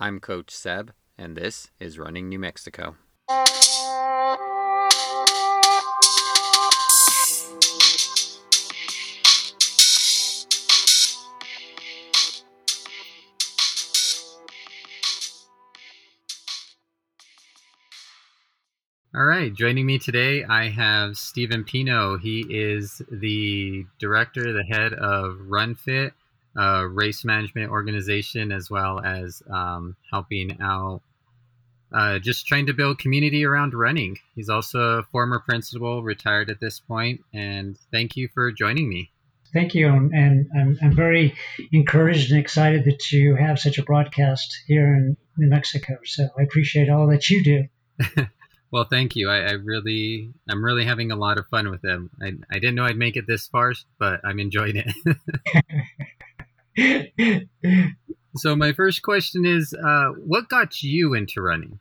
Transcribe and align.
I'm 0.00 0.20
Coach 0.20 0.52
Seb, 0.52 0.92
and 1.18 1.36
this 1.36 1.72
is 1.80 1.98
Running 1.98 2.28
New 2.28 2.38
Mexico. 2.38 2.94
All 19.12 19.24
right, 19.24 19.52
joining 19.52 19.84
me 19.84 19.98
today, 19.98 20.44
I 20.44 20.68
have 20.68 21.16
Stephen 21.16 21.64
Pino. 21.64 22.18
He 22.18 22.46
is 22.48 23.02
the 23.10 23.84
director, 23.98 24.52
the 24.52 24.62
head 24.62 24.92
of 24.92 25.38
RunFit, 25.48 26.12
a 26.58 26.86
race 26.86 27.24
management 27.24 27.70
organization, 27.70 28.52
as 28.52 28.70
well 28.70 29.00
as 29.00 29.42
um, 29.50 29.96
helping 30.10 30.60
out, 30.60 31.02
uh, 31.92 32.18
just 32.18 32.46
trying 32.46 32.66
to 32.66 32.74
build 32.74 32.98
community 32.98 33.44
around 33.44 33.74
running. 33.74 34.18
He's 34.34 34.48
also 34.48 34.98
a 34.98 35.02
former 35.04 35.38
principal, 35.38 36.02
retired 36.02 36.50
at 36.50 36.60
this 36.60 36.80
point, 36.80 37.20
and 37.32 37.78
thank 37.92 38.16
you 38.16 38.28
for 38.34 38.50
joining 38.52 38.88
me. 38.88 39.10
Thank 39.52 39.74
you, 39.74 39.88
and 39.88 40.46
I'm, 40.54 40.78
I'm 40.82 40.94
very 40.94 41.34
encouraged 41.72 42.30
and 42.30 42.40
excited 42.40 42.84
that 42.84 43.10
you 43.12 43.34
have 43.34 43.58
such 43.58 43.78
a 43.78 43.82
broadcast 43.82 44.58
here 44.66 44.94
in 44.94 45.16
New 45.38 45.48
Mexico. 45.48 45.98
So 46.04 46.28
I 46.38 46.42
appreciate 46.42 46.90
all 46.90 47.06
that 47.06 47.30
you 47.30 47.42
do. 47.42 48.24
Well, 48.70 48.84
thank 48.84 49.16
you. 49.16 49.30
I, 49.30 49.38
I, 49.38 49.52
really, 49.52 50.30
I'm 50.48 50.62
really 50.62 50.84
having 50.84 51.10
a 51.10 51.16
lot 51.16 51.38
of 51.38 51.46
fun 51.48 51.70
with 51.70 51.80
them. 51.80 52.10
I, 52.20 52.34
I 52.50 52.58
didn't 52.58 52.74
know 52.74 52.84
I'd 52.84 52.98
make 52.98 53.16
it 53.16 53.26
this 53.26 53.46
far, 53.46 53.72
but 53.98 54.20
I'm 54.24 54.38
enjoying 54.38 54.76
it. 54.76 54.92
so, 58.36 58.56
my 58.56 58.72
first 58.72 59.02
question 59.02 59.44
is, 59.44 59.74
uh, 59.74 60.08
what 60.24 60.48
got 60.48 60.82
you 60.82 61.14
into 61.14 61.40
running? 61.40 61.78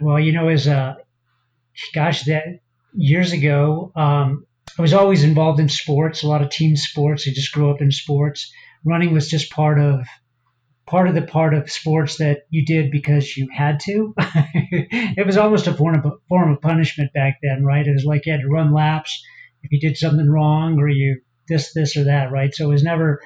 Well, 0.00 0.20
you 0.20 0.32
know, 0.32 0.48
as 0.48 0.68
uh, 0.68 0.94
gosh, 1.94 2.24
that 2.24 2.60
years 2.94 3.32
ago, 3.32 3.92
um, 3.96 4.46
I 4.78 4.82
was 4.82 4.94
always 4.94 5.24
involved 5.24 5.60
in 5.60 5.68
sports, 5.68 6.22
a 6.22 6.28
lot 6.28 6.42
of 6.42 6.50
team 6.50 6.76
sports. 6.76 7.26
I 7.28 7.32
just 7.32 7.52
grew 7.52 7.70
up 7.70 7.82
in 7.82 7.90
sports. 7.90 8.52
Running 8.84 9.12
was 9.12 9.28
just 9.28 9.50
part 9.50 9.80
of 9.80 10.06
part 10.86 11.08
of 11.08 11.14
the 11.14 11.22
part 11.22 11.54
of 11.54 11.70
sports 11.70 12.16
that 12.16 12.42
you 12.50 12.64
did 12.64 12.90
because 12.90 13.36
you 13.36 13.48
had 13.52 13.80
to. 13.80 14.14
it 14.18 15.26
was 15.26 15.36
almost 15.36 15.66
a 15.66 15.74
form 15.74 15.96
of 16.04 16.12
form 16.28 16.52
of 16.52 16.60
punishment 16.60 17.12
back 17.12 17.38
then, 17.42 17.64
right? 17.64 17.86
It 17.86 17.92
was 17.92 18.04
like 18.04 18.26
you 18.26 18.32
had 18.32 18.40
to 18.42 18.48
run 18.48 18.72
laps 18.72 19.22
if 19.62 19.72
you 19.72 19.80
did 19.80 19.96
something 19.96 20.30
wrong 20.30 20.78
or 20.78 20.88
you 20.88 21.20
this 21.48 21.72
this 21.74 21.96
or 21.96 22.04
that, 22.04 22.30
right? 22.30 22.54
So 22.54 22.66
it 22.66 22.72
was 22.72 22.82
never 22.82 23.20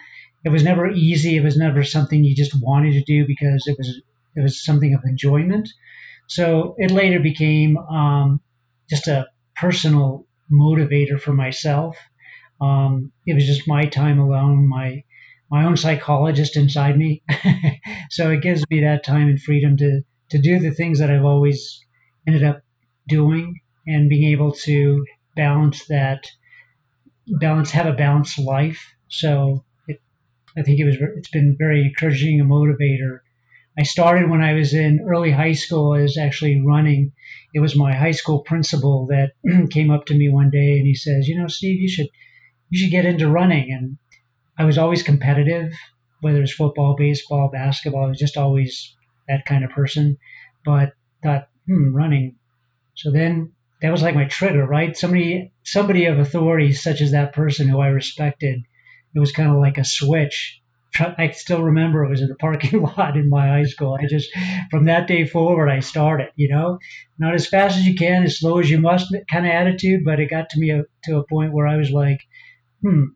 it 0.45 0.51
was 0.51 0.63
never 0.63 0.91
easy. 0.91 1.37
It 1.37 1.45
was 1.45 1.57
never 1.57 1.83
something 1.83 2.23
you 2.23 2.35
just 2.35 2.61
wanted 2.61 2.93
to 2.93 3.03
do 3.03 3.27
because 3.27 3.65
it 3.67 3.77
was 3.79 4.03
it 4.37 4.41
was 4.41 4.65
something 4.65 4.95
of 4.95 5.01
enjoyment. 5.05 5.69
So 6.27 6.75
it 6.79 6.91
later 6.91 7.21
became 7.21 7.77
um, 7.79 8.41
just 8.89 9.07
a 9.09 9.27
personal 9.57 10.27
motivator 10.53 11.21
for 11.21 11.33
myself. 11.33 11.97
Um, 12.61 13.13
it 13.27 13.35
was 13.35 13.47
just 13.47 13.69
my 13.69 13.87
time 13.87 14.19
alone, 14.19 14.69
my 14.69 15.05
my 15.51 15.65
own 15.65 15.77
psychologist 15.77 16.57
inside 16.57 16.97
me. 16.99 17.23
so 18.11 18.31
it 18.31 18.43
gives 18.43 18.65
me 18.71 18.81
that 18.81 19.05
time 19.05 19.29
and 19.29 19.41
freedom 19.41 19.77
to, 19.77 20.03
to 20.31 20.39
do 20.39 20.59
the 20.59 20.73
things 20.73 20.99
that 20.99 21.11
I've 21.11 21.25
always 21.25 21.81
ended 22.27 22.43
up 22.43 22.63
doing 23.07 23.61
and 23.87 24.09
being 24.09 24.33
able 24.33 24.53
to 24.53 25.05
balance 25.37 25.87
that, 25.87 26.27
balance, 27.27 27.71
have 27.71 27.87
a 27.87 27.93
balanced 27.93 28.39
life. 28.39 28.95
So 29.09 29.65
I 30.57 30.63
think 30.63 30.79
it 30.79 30.85
was, 30.85 30.97
it's 31.17 31.31
been 31.31 31.57
very 31.59 31.83
encouraging 31.87 32.41
and 32.41 32.51
motivator. 32.51 33.21
I 33.79 33.83
started 33.83 34.31
when 34.31 34.41
I 34.41 34.53
was 34.53 34.73
in 34.73 35.01
early 35.09 35.33
high 35.33 35.53
school 35.53 35.95
as 35.95 36.17
actually 36.17 36.63
running. 36.65 37.13
It 37.53 37.61
was 37.61 37.75
my 37.75 37.93
high 37.93 38.13
school 38.13 38.41
principal 38.41 39.07
that 39.09 39.33
came 39.71 39.91
up 39.91 40.07
to 40.07 40.15
me 40.15 40.29
one 40.29 40.51
day 40.51 40.79
and 40.79 40.87
he 40.87 40.95
says, 40.95 41.27
you 41.27 41.37
know, 41.37 41.49
Steve, 41.49 41.81
you 41.81 41.89
should, 41.89 42.09
you 42.71 42.79
should 42.79 42.93
get 42.93 43.07
into 43.07 43.29
running. 43.29 43.73
And 43.73 43.99
I 44.57 44.65
was 44.65 44.79
always 44.79 45.03
competitive, 45.03 45.73
whether 46.21 46.41
it's 46.41 46.53
football, 46.53 46.95
baseball, 46.97 47.51
basketball. 47.53 48.05
I 48.05 48.09
was 48.09 48.19
just 48.19 48.37
always 48.37 48.95
that 49.27 49.45
kind 49.45 49.65
of 49.65 49.71
person. 49.71 50.19
But 50.65 50.93
thought, 51.23 51.49
hmm, 51.67 51.95
running. 51.95 52.37
So 52.95 53.11
then 53.11 53.53
that 53.83 53.91
was 53.91 54.03
like 54.03 54.15
my 54.15 54.27
trigger, 54.27 54.65
right? 54.65 54.97
Somebody, 54.97 55.53
somebody 55.65 56.07
of 56.07 56.21
authority, 56.21 56.73
such 56.73 57.01
as 57.01 57.11
that 57.11 57.33
person 57.33 57.69
who 57.69 57.81
I 57.81 57.89
respected. 57.89 58.63
It 59.15 59.21
was 59.21 59.33
kind 59.33 59.51
of 59.51 59.57
like 59.57 59.79
a 59.79 59.85
switch. 59.85 60.61
I 60.97 61.31
still 61.31 61.63
remember 61.63 62.05
it 62.05 62.11
was 62.11 62.21
in 62.21 62.29
the 62.29 62.37
parking 62.37 62.83
lot 62.97 63.17
in 63.17 63.29
my 63.29 63.49
high 63.49 63.65
school. 63.65 63.99
I 64.01 64.07
just, 64.07 64.31
from 64.71 64.85
that 64.85 65.09
day 65.09 65.27
forward, 65.27 65.69
I 65.69 65.81
started, 65.81 66.29
you 66.37 66.49
know, 66.49 66.79
not 67.19 67.35
as 67.35 67.49
fast 67.49 67.77
as 67.77 67.85
you 67.85 67.97
can, 67.97 68.23
as 68.23 68.39
slow 68.39 68.59
as 68.59 68.71
you 68.71 68.79
must 68.79 69.15
kind 69.31 69.45
of 69.45 69.53
attitude, 69.53 70.05
but 70.05 70.21
it 70.21 70.31
got 70.31 70.51
to 70.51 70.61
me 70.61 70.71
a, 70.71 70.85
to 71.05 71.19
a 71.19 71.27
point 71.27 71.53
where 71.53 71.67
I 71.67 71.77
was 71.77 71.91
like, 71.91 72.21
hmm, 72.81 73.07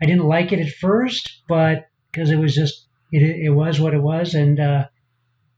I 0.00 0.06
didn't 0.06 0.24
like 0.24 0.52
it 0.52 0.60
at 0.60 0.72
first, 0.72 1.42
but 1.48 1.88
because 2.10 2.30
it 2.30 2.38
was 2.38 2.54
just 2.54 2.86
it, 3.12 3.22
it 3.22 3.50
was 3.50 3.80
what 3.80 3.94
it 3.94 4.02
was, 4.02 4.34
and 4.34 4.60
uh, 4.60 4.86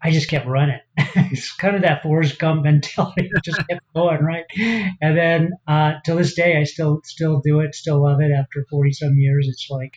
I 0.03 0.11
just 0.11 0.29
kept 0.29 0.47
running. 0.47 0.81
it's 0.97 1.53
kind 1.53 1.77
of 1.77 1.83
that 1.83 2.03
Forrest 2.03 2.39
Gump 2.39 2.65
mentality. 2.65 3.31
just 3.45 3.67
kept 3.69 3.83
going, 3.95 4.23
right? 4.23 4.45
And 4.59 5.17
then 5.17 5.51
uh, 5.69 5.95
to 6.07 6.15
this 6.15 6.35
day, 6.35 6.57
I 6.57 6.65
still 6.65 7.01
still 7.05 7.41
do 7.41 7.61
it, 7.61 7.75
still 7.75 8.03
love 8.03 8.21
it. 8.21 8.33
After 8.33 8.65
forty 8.71 8.93
some 8.93 9.15
years, 9.17 9.47
it's 9.49 9.69
like 9.71 9.93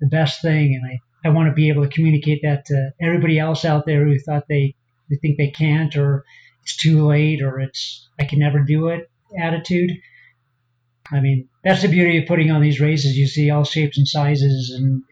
the 0.00 0.06
best 0.06 0.42
thing, 0.42 0.80
and 0.80 0.92
I 0.92 1.28
I 1.28 1.32
want 1.32 1.48
to 1.48 1.54
be 1.54 1.68
able 1.70 1.82
to 1.82 1.94
communicate 1.94 2.40
that 2.42 2.66
to 2.66 2.92
everybody 3.00 3.38
else 3.38 3.64
out 3.64 3.84
there 3.84 4.04
who 4.04 4.18
thought 4.18 4.44
they 4.48 4.76
who 5.08 5.16
think 5.16 5.38
they 5.38 5.50
can't 5.50 5.96
or 5.96 6.24
it's 6.62 6.76
too 6.76 7.06
late 7.06 7.42
or 7.42 7.60
it's 7.60 8.08
I 8.18 8.24
can 8.24 8.38
never 8.38 8.60
do 8.60 8.88
it 8.88 9.10
attitude. 9.38 9.90
I 11.10 11.20
mean, 11.20 11.48
that's 11.62 11.82
the 11.82 11.88
beauty 11.88 12.18
of 12.18 12.26
putting 12.26 12.50
on 12.50 12.60
these 12.60 12.80
races. 12.80 13.16
You 13.16 13.26
see 13.26 13.50
all 13.50 13.64
shapes 13.64 13.98
and 13.98 14.06
sizes 14.06 14.72
and 14.76 15.02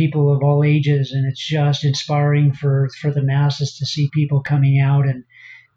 people 0.00 0.32
of 0.32 0.42
all 0.42 0.64
ages, 0.64 1.12
and 1.12 1.24
it's 1.30 1.46
just 1.46 1.84
inspiring 1.84 2.52
for, 2.60 2.88
for 3.00 3.10
the 3.12 3.22
masses 3.34 3.76
to 3.78 3.84
see 3.86 4.08
people 4.14 4.40
coming 4.52 4.80
out 4.80 5.04
and 5.10 5.24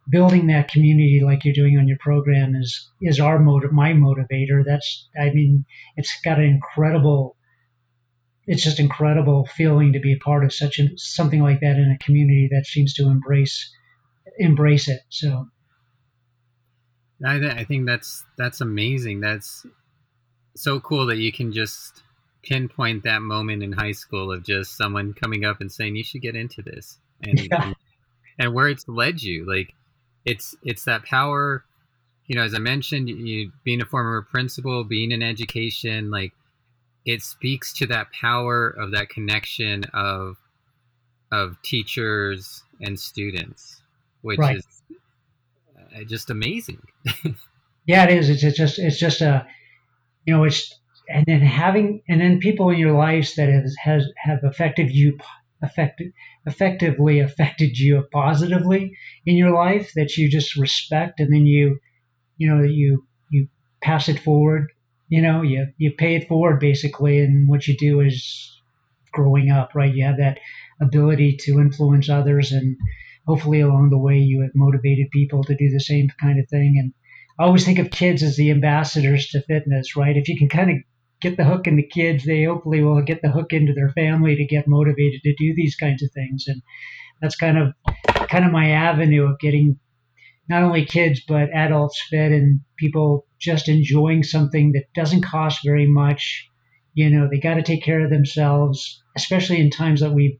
building 0.09 0.47
that 0.47 0.71
community 0.73 1.21
like 1.23 1.43
you're 1.43 1.61
doing 1.61 1.77
on 1.77 1.87
your 1.87 1.97
program 1.99 2.55
is 2.55 2.71
is 3.01 3.19
our 3.19 3.39
motive, 3.39 3.71
my 3.71 3.91
motivator. 3.93 4.59
That's, 4.65 5.09
I 5.19 5.27
mean, 5.37 5.65
it's 5.97 6.13
got 6.23 6.39
an 6.39 6.45
incredible, 6.45 7.35
it's 8.51 8.63
just 8.63 8.79
incredible 8.79 9.45
feeling 9.57 9.93
to 9.93 9.99
be 9.99 10.13
a 10.13 10.23
part 10.23 10.43
of 10.45 10.53
such 10.53 10.79
a, 10.79 10.85
something 10.95 11.41
like 11.41 11.59
that 11.59 11.77
in 11.77 11.91
a 11.91 12.03
community 12.05 12.49
that 12.51 12.65
seems 12.65 12.93
to 12.95 13.03
embrace 13.15 13.57
embrace 14.37 14.87
it. 14.87 15.01
So 15.09 15.47
I, 17.25 17.39
th- 17.39 17.57
I 17.61 17.63
think 17.65 17.85
that's 17.85 18.25
that's 18.37 18.61
amazing. 18.61 19.21
That's 19.21 19.65
so 20.55 20.79
cool 20.79 21.05
that 21.07 21.17
you 21.17 21.31
can 21.31 21.51
just 21.51 22.03
pinpoint 22.43 23.03
that 23.03 23.21
moment 23.21 23.63
in 23.63 23.71
high 23.71 23.91
school 23.91 24.31
of 24.31 24.43
just 24.43 24.77
someone 24.77 25.13
coming 25.13 25.45
up 25.45 25.61
and 25.61 25.71
saying 25.71 25.95
you 25.95 26.03
should 26.03 26.21
get 26.21 26.35
into 26.35 26.61
this, 26.61 26.99
and 27.21 27.39
yeah. 27.39 27.67
and, 27.67 27.75
and, 28.39 28.53
where 28.53 28.67
it's 28.67 28.87
led 28.87 29.21
you. 29.21 29.45
Like 29.45 29.73
it's 30.25 30.55
it's 30.63 30.85
that 30.85 31.03
power. 31.03 31.63
You 32.27 32.35
know, 32.35 32.43
as 32.43 32.53
I 32.53 32.59
mentioned, 32.59 33.09
you 33.09 33.51
being 33.63 33.81
a 33.81 33.85
former 33.85 34.21
principal, 34.21 34.83
being 34.83 35.11
in 35.11 35.21
education, 35.21 36.09
like 36.09 36.33
it 37.05 37.21
speaks 37.21 37.73
to 37.73 37.87
that 37.87 38.07
power 38.13 38.69
of 38.69 38.91
that 38.91 39.09
connection 39.09 39.83
of 39.93 40.37
of 41.31 41.61
teachers 41.63 42.63
and 42.81 42.99
students, 42.99 43.81
which 44.21 44.39
right. 44.39 44.57
is 44.57 44.65
uh, 45.95 46.03
just 46.03 46.29
amazing. 46.29 46.81
yeah, 47.85 48.05
it 48.05 48.17
is 48.17 48.29
it 48.29 48.35
is. 48.35 48.43
It's 48.43 48.57
just 48.57 48.79
it's 48.79 48.99
just 48.99 49.21
a 49.21 49.45
you 50.25 50.33
know 50.33 50.43
it's 50.43 50.79
and 51.09 51.25
then 51.25 51.41
having 51.41 52.01
and 52.07 52.21
then 52.21 52.39
people 52.39 52.69
in 52.69 52.77
your 52.77 52.97
lives 52.97 53.35
that 53.35 53.49
has, 53.49 53.75
has 53.81 54.05
have 54.17 54.43
affected 54.43 54.89
you 54.91 55.17
affected 55.61 56.11
effectively 56.45 57.19
affected 57.19 57.77
you 57.77 58.03
positively 58.11 58.95
in 59.25 59.35
your 59.35 59.51
life 59.51 59.91
that 59.95 60.17
you 60.17 60.29
just 60.29 60.57
respect 60.57 61.19
and 61.19 61.33
then 61.33 61.45
you 61.45 61.79
you 62.37 62.49
know 62.49 62.61
you 62.61 63.05
you 63.31 63.47
pass 63.81 64.09
it 64.09 64.19
forward 64.19 64.71
you 65.09 65.21
know 65.21 65.41
you 65.41 65.67
you 65.77 65.91
pay 65.91 66.15
it 66.15 66.27
forward 66.27 66.59
basically 66.59 67.19
and 67.19 67.47
what 67.47 67.67
you 67.67 67.77
do 67.77 68.01
is 68.01 68.51
growing 69.13 69.51
up 69.51 69.71
right 69.75 69.93
you 69.93 70.03
have 70.03 70.17
that 70.17 70.39
ability 70.81 71.37
to 71.37 71.59
influence 71.59 72.09
others 72.09 72.51
and 72.51 72.75
hopefully 73.27 73.61
along 73.61 73.89
the 73.89 73.97
way 73.97 74.17
you 74.17 74.41
have 74.41 74.51
motivated 74.55 75.09
people 75.11 75.43
to 75.43 75.55
do 75.55 75.69
the 75.69 75.79
same 75.79 76.09
kind 76.19 76.39
of 76.39 76.47
thing. 76.49 76.75
And 76.77 76.93
I 77.39 77.45
always 77.45 77.65
think 77.65 77.79
of 77.79 77.91
kids 77.91 78.23
as 78.23 78.35
the 78.35 78.51
ambassadors 78.51 79.27
to 79.29 79.41
fitness, 79.41 79.95
right? 79.95 80.17
If 80.17 80.27
you 80.27 80.37
can 80.37 80.49
kind 80.49 80.71
of 80.71 80.77
get 81.23 81.37
the 81.37 81.45
hook 81.45 81.65
in 81.65 81.77
the 81.77 81.87
kids, 81.87 82.25
they 82.25 82.43
hopefully 82.43 82.83
will 82.83 83.01
get 83.01 83.21
the 83.21 83.31
hook 83.31 83.53
into 83.53 83.73
their 83.73 83.89
family 83.89 84.35
to 84.35 84.45
get 84.45 84.67
motivated 84.67 85.21
to 85.23 85.33
do 85.35 85.53
these 85.55 85.75
kinds 85.75 86.03
of 86.03 86.11
things. 86.11 86.45
And 86.47 86.61
that's 87.21 87.37
kind 87.37 87.57
of 87.57 87.73
kind 88.29 88.45
of 88.45 88.51
my 88.51 88.71
avenue 88.71 89.23
of 89.23 89.39
getting 89.39 89.79
not 90.49 90.63
only 90.63 90.85
kids 90.85 91.21
but 91.25 91.53
adults 91.53 92.01
fed 92.11 92.31
and 92.31 92.59
people 92.77 93.25
just 93.39 93.69
enjoying 93.69 94.23
something 94.23 94.73
that 94.73 94.93
doesn't 94.93 95.23
cost 95.23 95.59
very 95.65 95.87
much. 95.87 96.47
You 96.93 97.09
know, 97.09 97.27
they 97.31 97.39
got 97.39 97.55
to 97.55 97.63
take 97.63 97.83
care 97.83 98.01
of 98.03 98.11
themselves, 98.11 99.01
especially 99.15 99.59
in 99.59 99.71
times 99.71 100.01
that 100.01 100.13
we've 100.13 100.37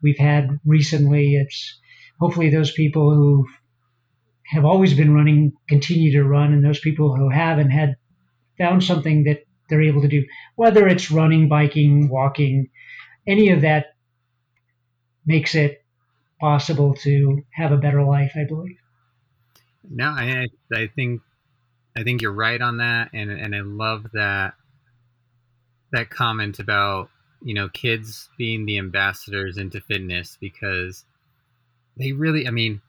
we've 0.00 0.18
had 0.18 0.48
recently. 0.64 1.34
It's 1.34 1.78
hopefully 2.20 2.50
those 2.50 2.72
people 2.72 3.12
who 3.12 3.46
have 4.46 4.64
always 4.64 4.94
been 4.94 5.12
running 5.12 5.52
continue 5.68 6.12
to 6.12 6.24
run, 6.24 6.52
and 6.52 6.64
those 6.64 6.80
people 6.80 7.14
who 7.16 7.28
haven't 7.28 7.70
had 7.70 7.96
found 8.56 8.82
something 8.82 9.24
that 9.24 9.47
they're 9.68 9.82
able 9.82 10.02
to 10.02 10.08
do, 10.08 10.24
whether 10.56 10.86
it's 10.86 11.10
running, 11.10 11.48
biking, 11.48 12.08
walking, 12.08 12.70
any 13.26 13.50
of 13.50 13.60
that 13.62 13.94
makes 15.26 15.54
it 15.54 15.84
possible 16.40 16.94
to 16.94 17.44
have 17.50 17.72
a 17.72 17.76
better 17.76 18.02
life, 18.02 18.32
I 18.34 18.44
believe. 18.44 18.78
No, 19.90 20.06
I 20.06 20.46
I 20.72 20.88
think 20.94 21.22
I 21.96 22.02
think 22.02 22.22
you're 22.22 22.32
right 22.32 22.60
on 22.60 22.78
that, 22.78 23.10
and 23.12 23.30
and 23.30 23.54
I 23.54 23.60
love 23.60 24.06
that 24.12 24.54
that 25.92 26.10
comment 26.10 26.58
about 26.58 27.10
you 27.42 27.54
know 27.54 27.68
kids 27.68 28.28
being 28.36 28.66
the 28.66 28.78
ambassadors 28.78 29.56
into 29.58 29.80
fitness 29.80 30.36
because 30.40 31.04
they 31.98 32.12
really, 32.12 32.46
I 32.46 32.50
mean, 32.50 32.80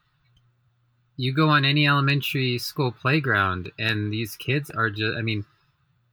you 1.16 1.34
go 1.34 1.48
on 1.48 1.64
any 1.64 1.86
elementary 1.86 2.58
school 2.58 2.92
playground 2.92 3.70
and 3.78 4.12
these 4.12 4.36
kids 4.36 4.70
are 4.70 4.88
just, 4.88 5.18
I 5.18 5.22
mean, 5.22 5.44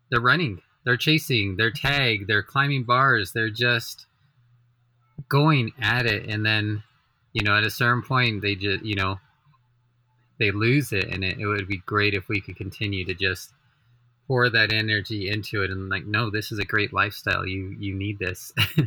they're 0.09 0.21
running, 0.21 0.62
they're 0.86 0.98
chasing, 0.98 1.56
they're 1.57 1.71
tag, 1.71 2.27
they're 2.27 2.44
climbing 2.44 2.83
bars, 2.83 3.31
they're 3.33 3.50
just 3.50 4.06
going 5.30 5.71
at 5.81 6.06
it, 6.06 6.30
and 6.30 6.45
then 6.45 6.83
you 7.33 7.44
know 7.44 7.56
at 7.57 7.65
a 7.65 7.69
certain 7.69 8.01
point 8.01 8.42
they 8.42 8.56
just 8.56 8.83
you 8.83 8.95
know 8.95 9.19
they 10.39 10.51
lose 10.51 10.94
it. 10.94 11.06
And 11.06 11.24
it, 11.24 11.39
it 11.39 11.48
would 11.48 11.68
be 11.68 11.77
great 11.86 12.13
if 12.13 12.27
we 12.30 12.42
could 12.42 12.56
continue 12.56 13.06
to 13.06 13.13
just 13.13 13.51
pour 14.27 14.50
that 14.50 14.71
energy 14.71 15.30
into 15.30 15.63
it 15.63 15.71
and 15.71 15.89
like 15.89 16.06
no 16.06 16.30
this 16.30 16.51
is 16.51 16.59
a 16.59 16.65
great 16.65 16.94
lifestyle. 16.94 17.45
You 17.45 17.75
you 17.80 17.95
need 17.95 18.19
this. 18.19 18.54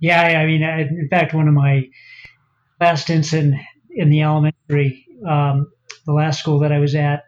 Yeah 0.00 0.22
i 0.22 0.46
mean 0.46 0.62
in 0.62 1.08
fact 1.10 1.34
one 1.34 1.46
of 1.46 1.54
my 1.54 1.88
last 2.80 3.02
stints 3.02 3.32
in 3.32 3.60
in 3.90 4.08
the 4.08 4.22
elementary 4.22 5.06
um, 5.28 5.70
the 6.06 6.12
last 6.12 6.40
school 6.40 6.60
that 6.60 6.72
i 6.72 6.78
was 6.78 6.94
at 6.94 7.24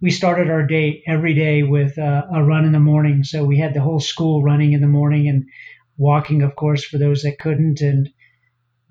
we 0.00 0.10
started 0.10 0.48
our 0.48 0.64
day 0.64 1.02
every 1.06 1.34
day 1.34 1.62
with 1.62 1.98
uh, 1.98 2.22
a 2.32 2.42
run 2.42 2.64
in 2.64 2.72
the 2.72 2.80
morning. 2.80 3.24
So 3.24 3.44
we 3.44 3.58
had 3.58 3.74
the 3.74 3.80
whole 3.80 4.00
school 4.00 4.42
running 4.42 4.72
in 4.72 4.80
the 4.80 4.86
morning 4.86 5.28
and 5.28 5.44
walking 5.96 6.42
of 6.42 6.54
course 6.54 6.84
for 6.84 6.98
those 6.98 7.22
that 7.22 7.38
couldn't. 7.38 7.80
And 7.80 8.08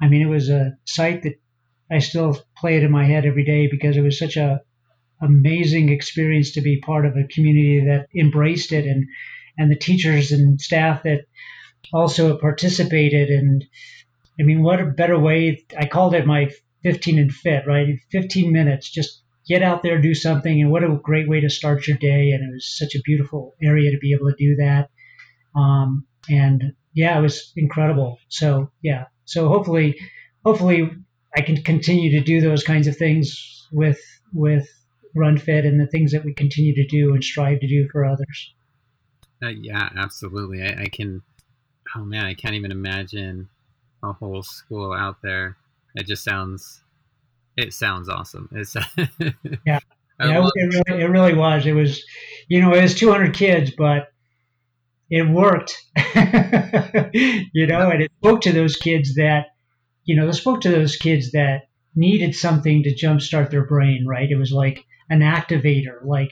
i 0.01 0.07
mean 0.07 0.21
it 0.21 0.29
was 0.29 0.49
a 0.49 0.77
sight 0.85 1.23
that 1.23 1.39
I 1.89 1.99
still 1.99 2.37
play 2.57 2.75
it 2.75 2.83
in 2.83 2.91
my 2.91 3.05
head 3.05 3.25
every 3.25 3.45
day 3.45 3.67
because 3.67 3.95
it 3.95 4.01
was 4.01 4.19
such 4.19 4.35
a 4.35 4.61
amazing 5.21 5.89
experience 5.89 6.51
to 6.51 6.61
be 6.61 6.81
part 6.81 7.05
of 7.05 7.15
a 7.15 7.23
community 7.23 7.85
that 7.85 8.07
embraced 8.15 8.71
it 8.71 8.85
and 8.85 9.07
and 9.57 9.71
the 9.71 9.75
teachers 9.75 10.31
and 10.31 10.61
staff 10.61 11.03
that 11.03 11.21
also 11.93 12.37
participated. 12.37 13.29
And 13.29 13.65
I 14.39 14.43
mean 14.43 14.61
what 14.61 14.81
a 14.81 14.85
better 14.85 15.17
way 15.17 15.65
I 15.77 15.85
called 15.85 16.13
it 16.13 16.27
my 16.27 16.49
15 16.83 17.17
and 17.17 17.33
fit 17.33 17.65
right? 17.65 17.97
15 18.11 18.51
minutes 18.51 18.89
just 18.89 19.23
get 19.47 19.63
out 19.63 19.83
there 19.83 19.99
do 19.99 20.13
something 20.13 20.61
and 20.61 20.71
what 20.71 20.83
a 20.83 20.99
great 21.03 21.29
way 21.29 21.39
to 21.39 21.49
start 21.49 21.87
your 21.87 21.97
day 21.97 22.31
and 22.31 22.43
it 22.43 22.53
was 22.53 22.77
such 22.77 22.95
a 22.95 23.01
beautiful 23.03 23.55
area 23.61 23.91
to 23.91 23.97
be 23.99 24.13
able 24.13 24.29
to 24.29 24.35
do 24.37 24.55
that 24.55 24.89
um, 25.55 26.05
and 26.29 26.73
yeah 26.93 27.17
it 27.17 27.21
was 27.21 27.51
incredible 27.55 28.17
so 28.29 28.69
yeah 28.81 29.05
so 29.25 29.47
hopefully 29.47 29.99
hopefully 30.43 30.91
I 31.35 31.41
can 31.41 31.61
continue 31.61 32.17
to 32.17 32.23
do 32.23 32.41
those 32.41 32.63
kinds 32.63 32.87
of 32.87 32.97
things 32.97 33.67
with 33.71 34.01
with 34.33 34.67
RunFit 35.15 35.67
and 35.67 35.79
the 35.79 35.87
things 35.87 36.11
that 36.11 36.23
we 36.23 36.33
continue 36.33 36.73
to 36.75 36.87
do 36.87 37.13
and 37.13 37.23
strive 37.23 37.59
to 37.59 37.67
do 37.67 37.87
for 37.91 38.05
others. 38.05 38.53
Uh, 39.41 39.49
yeah, 39.49 39.89
absolutely. 39.95 40.63
I, 40.63 40.83
I, 40.83 40.85
can. 40.87 41.21
Oh 41.95 42.03
man, 42.03 42.25
I 42.25 42.33
can't 42.33 42.55
even 42.55 42.71
imagine 42.71 43.49
a 44.03 44.13
whole 44.13 44.41
school 44.41 44.93
out 44.93 45.21
there. 45.21 45.57
It 45.95 46.07
just 46.07 46.23
sounds. 46.23 46.81
It 47.57 47.73
sounds 47.73 48.07
awesome. 48.07 48.49
It's 48.53 48.75
yeah. 49.65 49.79
yeah, 50.19 50.47
it 50.55 50.85
really, 50.87 51.03
it 51.03 51.09
really 51.09 51.33
was. 51.33 51.65
It 51.65 51.73
was, 51.73 52.05
you 52.47 52.61
know, 52.61 52.73
it 52.73 52.81
was 52.83 52.95
200 52.95 53.33
kids, 53.33 53.71
but 53.77 54.13
it 55.09 55.27
worked. 55.27 55.83
you 56.15 57.67
know, 57.67 57.89
and 57.89 58.03
it 58.03 58.11
spoke 58.19 58.41
to 58.41 58.51
those 58.51 58.75
kids 58.75 59.15
that 59.15 59.47
you 60.07 60.15
know, 60.15 60.29
it 60.29 60.33
spoke 60.33 60.61
to 60.61 60.71
those 60.71 60.95
kids 60.95 61.31
that 61.33 61.67
needed 61.95 62.33
something 62.33 62.83
to 62.83 62.95
jumpstart 62.95 63.51
their 63.51 63.65
brain, 63.65 64.05
right? 64.07 64.31
It 64.31 64.37
was 64.37 64.51
like 64.51 64.85
an 65.09 65.19
activator, 65.19 66.03
like 66.03 66.31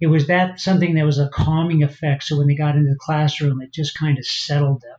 it 0.00 0.06
was 0.06 0.26
that 0.26 0.60
something 0.60 0.94
that 0.94 1.06
was 1.06 1.18
a 1.18 1.30
calming 1.30 1.82
effect. 1.82 2.24
So 2.24 2.36
when 2.36 2.46
they 2.46 2.54
got 2.54 2.76
into 2.76 2.90
the 2.90 2.98
classroom, 3.00 3.62
it 3.62 3.72
just 3.72 3.98
kind 3.98 4.18
of 4.18 4.26
settled 4.26 4.82
them. 4.82 4.98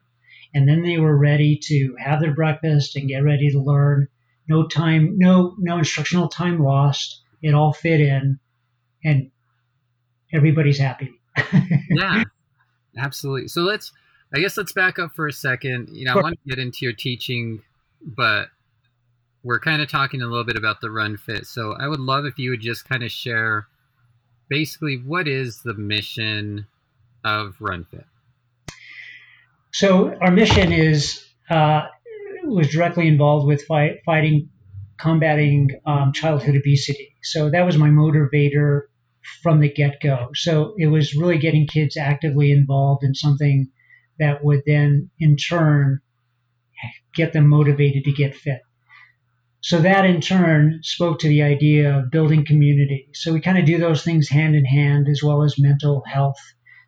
And 0.56 0.68
then 0.68 0.82
they 0.82 0.98
were 0.98 1.16
ready 1.16 1.60
to 1.66 1.96
have 2.04 2.20
their 2.20 2.34
breakfast 2.34 2.96
and 2.96 3.08
get 3.08 3.24
ready 3.24 3.52
to 3.52 3.62
learn. 3.62 4.08
No 4.48 4.68
time, 4.68 5.18
no, 5.18 5.56
no 5.58 5.78
instructional 5.78 6.28
time 6.28 6.64
lost. 6.64 7.22
It 7.42 7.54
all 7.54 7.74
fit 7.74 8.00
in 8.00 8.40
and 9.04 9.32
everybody's 10.34 10.80
happy. 10.80 11.14
yeah, 11.90 12.24
absolutely. 12.98 13.48
So 13.48 13.62
let's, 13.62 13.92
I 14.34 14.40
guess 14.40 14.58
let's 14.58 14.72
back 14.72 15.00
up 15.00 15.14
for 15.14 15.28
a 15.28 15.34
second. 15.34 15.90
You 15.92 16.06
know, 16.06 16.14
I 16.14 16.22
want 16.22 16.36
to 16.36 16.50
get 16.50 16.60
into 16.60 16.80
your 16.82 16.94
teaching 16.94 17.62
but 18.02 18.50
we're 19.44 19.60
kind 19.60 19.82
of 19.82 19.90
talking 19.90 20.22
a 20.22 20.26
little 20.26 20.44
bit 20.44 20.58
about 20.58 20.82
the 20.82 20.90
run 20.90 21.18
fit. 21.18 21.46
So 21.46 21.74
I 21.74 21.88
would 21.88 22.00
love 22.00 22.26
if 22.26 22.38
you 22.38 22.52
would 22.52 22.62
just 22.62 22.88
kind 22.88 23.04
of 23.04 23.12
share 23.12 23.68
basically 24.50 24.98
what 24.98 25.28
is 25.28 25.62
the 25.64 25.74
mission 25.74 26.68
of 27.24 27.56
run 27.60 27.86
fit. 27.86 28.06
So 29.72 30.16
our 30.22 30.32
mission 30.32 30.72
is 30.72 31.26
uh, 31.50 31.88
was 32.56 32.70
directly 32.70 33.08
involved 33.08 33.48
with 33.48 33.66
fight, 33.66 33.98
fighting, 34.06 34.50
combating 35.00 35.70
um, 35.86 36.14
childhood 36.14 36.56
obesity. 36.56 37.16
So 37.24 37.50
that 37.50 37.66
was 37.66 37.78
my 37.78 37.90
motivator 37.90 38.82
from 39.44 39.60
the 39.60 39.72
get 39.72 40.02
go. 40.02 40.30
So 40.34 40.74
it 40.78 40.88
was 40.88 41.16
really 41.16 41.38
getting 41.38 41.68
kids 41.68 41.98
actively 41.98 42.52
involved 42.52 43.04
in 43.04 43.14
something 43.14 43.70
that 44.20 44.44
would 44.44 44.64
then, 44.66 45.10
in 45.20 45.38
turn, 45.38 46.00
get 47.14 47.34
them 47.34 47.48
motivated 47.48 48.04
to 48.06 48.12
get 48.12 48.36
fit. 48.36 48.62
So 49.62 49.80
that 49.80 50.06
in 50.06 50.22
turn 50.22 50.80
spoke 50.84 51.20
to 51.20 51.28
the 51.28 51.42
idea 51.42 51.98
of 51.98 52.12
building 52.12 52.46
community. 52.46 53.10
So 53.14 53.34
we 53.34 53.42
kind 53.42 53.58
of 53.58 53.66
do 53.66 53.78
those 53.78 54.04
things 54.04 54.30
hand 54.30 54.56
in 54.56 54.66
hand 54.66 55.08
as 55.10 55.22
well 55.24 55.44
as 55.44 55.60
mental 55.60 56.04
health. 56.08 56.38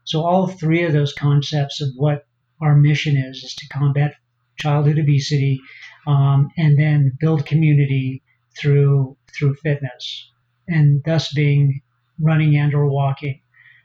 So 0.06 0.23
all 0.23 0.47
three 0.47 0.83
of 0.83 0.94
those 0.94 1.13
concepts 1.13 1.81
of 1.81 1.89
what 1.95 2.25
our 2.61 2.75
mission 2.75 3.17
is 3.17 3.44
is 3.44 3.56
to 3.56 3.67
combat 3.67 4.13
childhood 4.59 5.00
obesity 5.00 5.61
um, 6.07 6.50
and 6.57 6.77
then 6.77 7.17
build 7.19 7.45
community 7.45 8.23
through 8.59 9.18
through 9.37 9.56
fitness 9.56 10.31
and 10.68 11.01
thus 11.04 11.33
being 11.33 11.81
running 12.19 12.56
and 12.56 12.73
or 12.73 12.87
walking. 12.87 13.42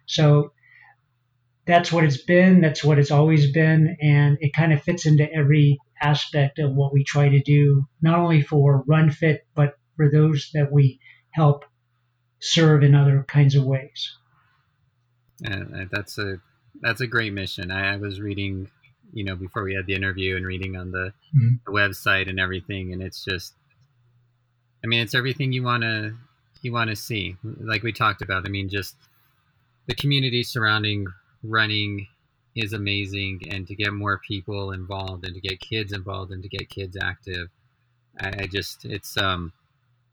So 0.07 0.52
that's 1.66 1.90
what 1.90 2.04
it's 2.04 2.23
been. 2.23 2.61
That's 2.61 2.85
what 2.85 2.99
it's 2.99 3.11
always 3.11 3.52
been, 3.52 3.97
and 4.00 4.37
it 4.40 4.52
kind 4.52 4.73
of 4.73 4.83
fits 4.83 5.07
into 5.07 5.31
every 5.33 5.78
aspect 6.00 6.59
of 6.59 6.75
what 6.75 6.93
we 6.93 7.04
try 7.04 7.31
to 7.31 7.40
do, 7.40 7.87
not 8.02 8.19
only 8.19 8.43
for 8.43 8.85
RunFit, 8.85 9.38
but 9.54 9.78
for 9.97 10.11
those 10.11 10.50
that 10.52 10.71
we 10.71 11.00
help 11.31 11.64
serve 12.40 12.83
in 12.83 12.95
other 12.95 13.25
kinds 13.26 13.54
of 13.54 13.64
ways. 13.64 14.14
Yeah, 15.40 15.85
that's 15.90 16.19
a 16.19 16.40
that's 16.81 17.00
a 17.00 17.07
great 17.07 17.33
mission. 17.33 17.71
I, 17.71 17.95
I, 17.95 17.97
was 17.97 18.21
reading, 18.21 18.69
you 19.14 19.25
know, 19.25 19.37
before 19.37 19.62
we 19.62 19.75
had 19.75 19.87
the 19.87 19.94
interview 19.94 20.37
and 20.37 20.44
reading 20.44 20.76
on 20.76 20.90
the, 20.90 21.12
mm-hmm. 21.35 21.54
the 21.64 21.73
website 21.73 22.28
and 22.28 22.38
everything, 22.38 22.92
and 22.92 23.02
it's 23.02 23.25
just, 23.25 23.54
I 24.85 24.87
mean, 24.87 25.00
it's 25.00 25.14
everything 25.14 25.52
you 25.52 25.62
want 25.62 25.83
to 25.83 26.14
you 26.61 26.73
want 26.73 26.90
to 26.90 26.97
see. 26.97 27.37
Like 27.42 27.83
we 27.83 27.92
talked 27.92 28.23
about. 28.23 28.47
I 28.47 28.49
mean, 28.49 28.68
just 28.68 28.97
the 29.87 29.94
community 29.94 30.42
surrounding 30.42 31.06
running 31.42 32.09
is 32.56 32.73
amazing 32.73 33.42
and 33.50 33.66
to 33.66 33.75
get 33.75 33.92
more 33.92 34.21
people 34.26 34.73
involved 34.73 35.25
and 35.25 35.35
to 35.35 35.40
get 35.40 35.61
kids 35.61 35.92
involved 35.92 36.30
and 36.30 36.42
to 36.42 36.49
get 36.49 36.68
kids 36.68 36.97
active 37.00 37.49
i, 38.21 38.28
I 38.28 38.47
just 38.47 38.85
it's 38.85 39.16
um 39.16 39.52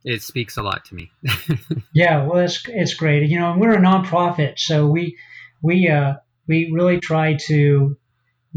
it 0.04 0.22
speaks 0.24 0.58
a 0.58 0.64
lot 0.64 0.84
to 0.86 0.96
me 0.96 1.12
yeah 1.94 2.26
well 2.26 2.40
it's 2.40 2.64
it's 2.68 2.96
great 2.96 3.30
you 3.30 3.40
know 3.40 3.56
we're 3.58 3.74
a 3.74 3.78
nonprofit 3.78 4.58
so 4.58 4.88
we 4.88 5.18
we 5.62 5.88
uh 5.88 6.16
we 6.48 6.72
really 6.74 7.00
try 7.00 7.38
to 7.48 7.96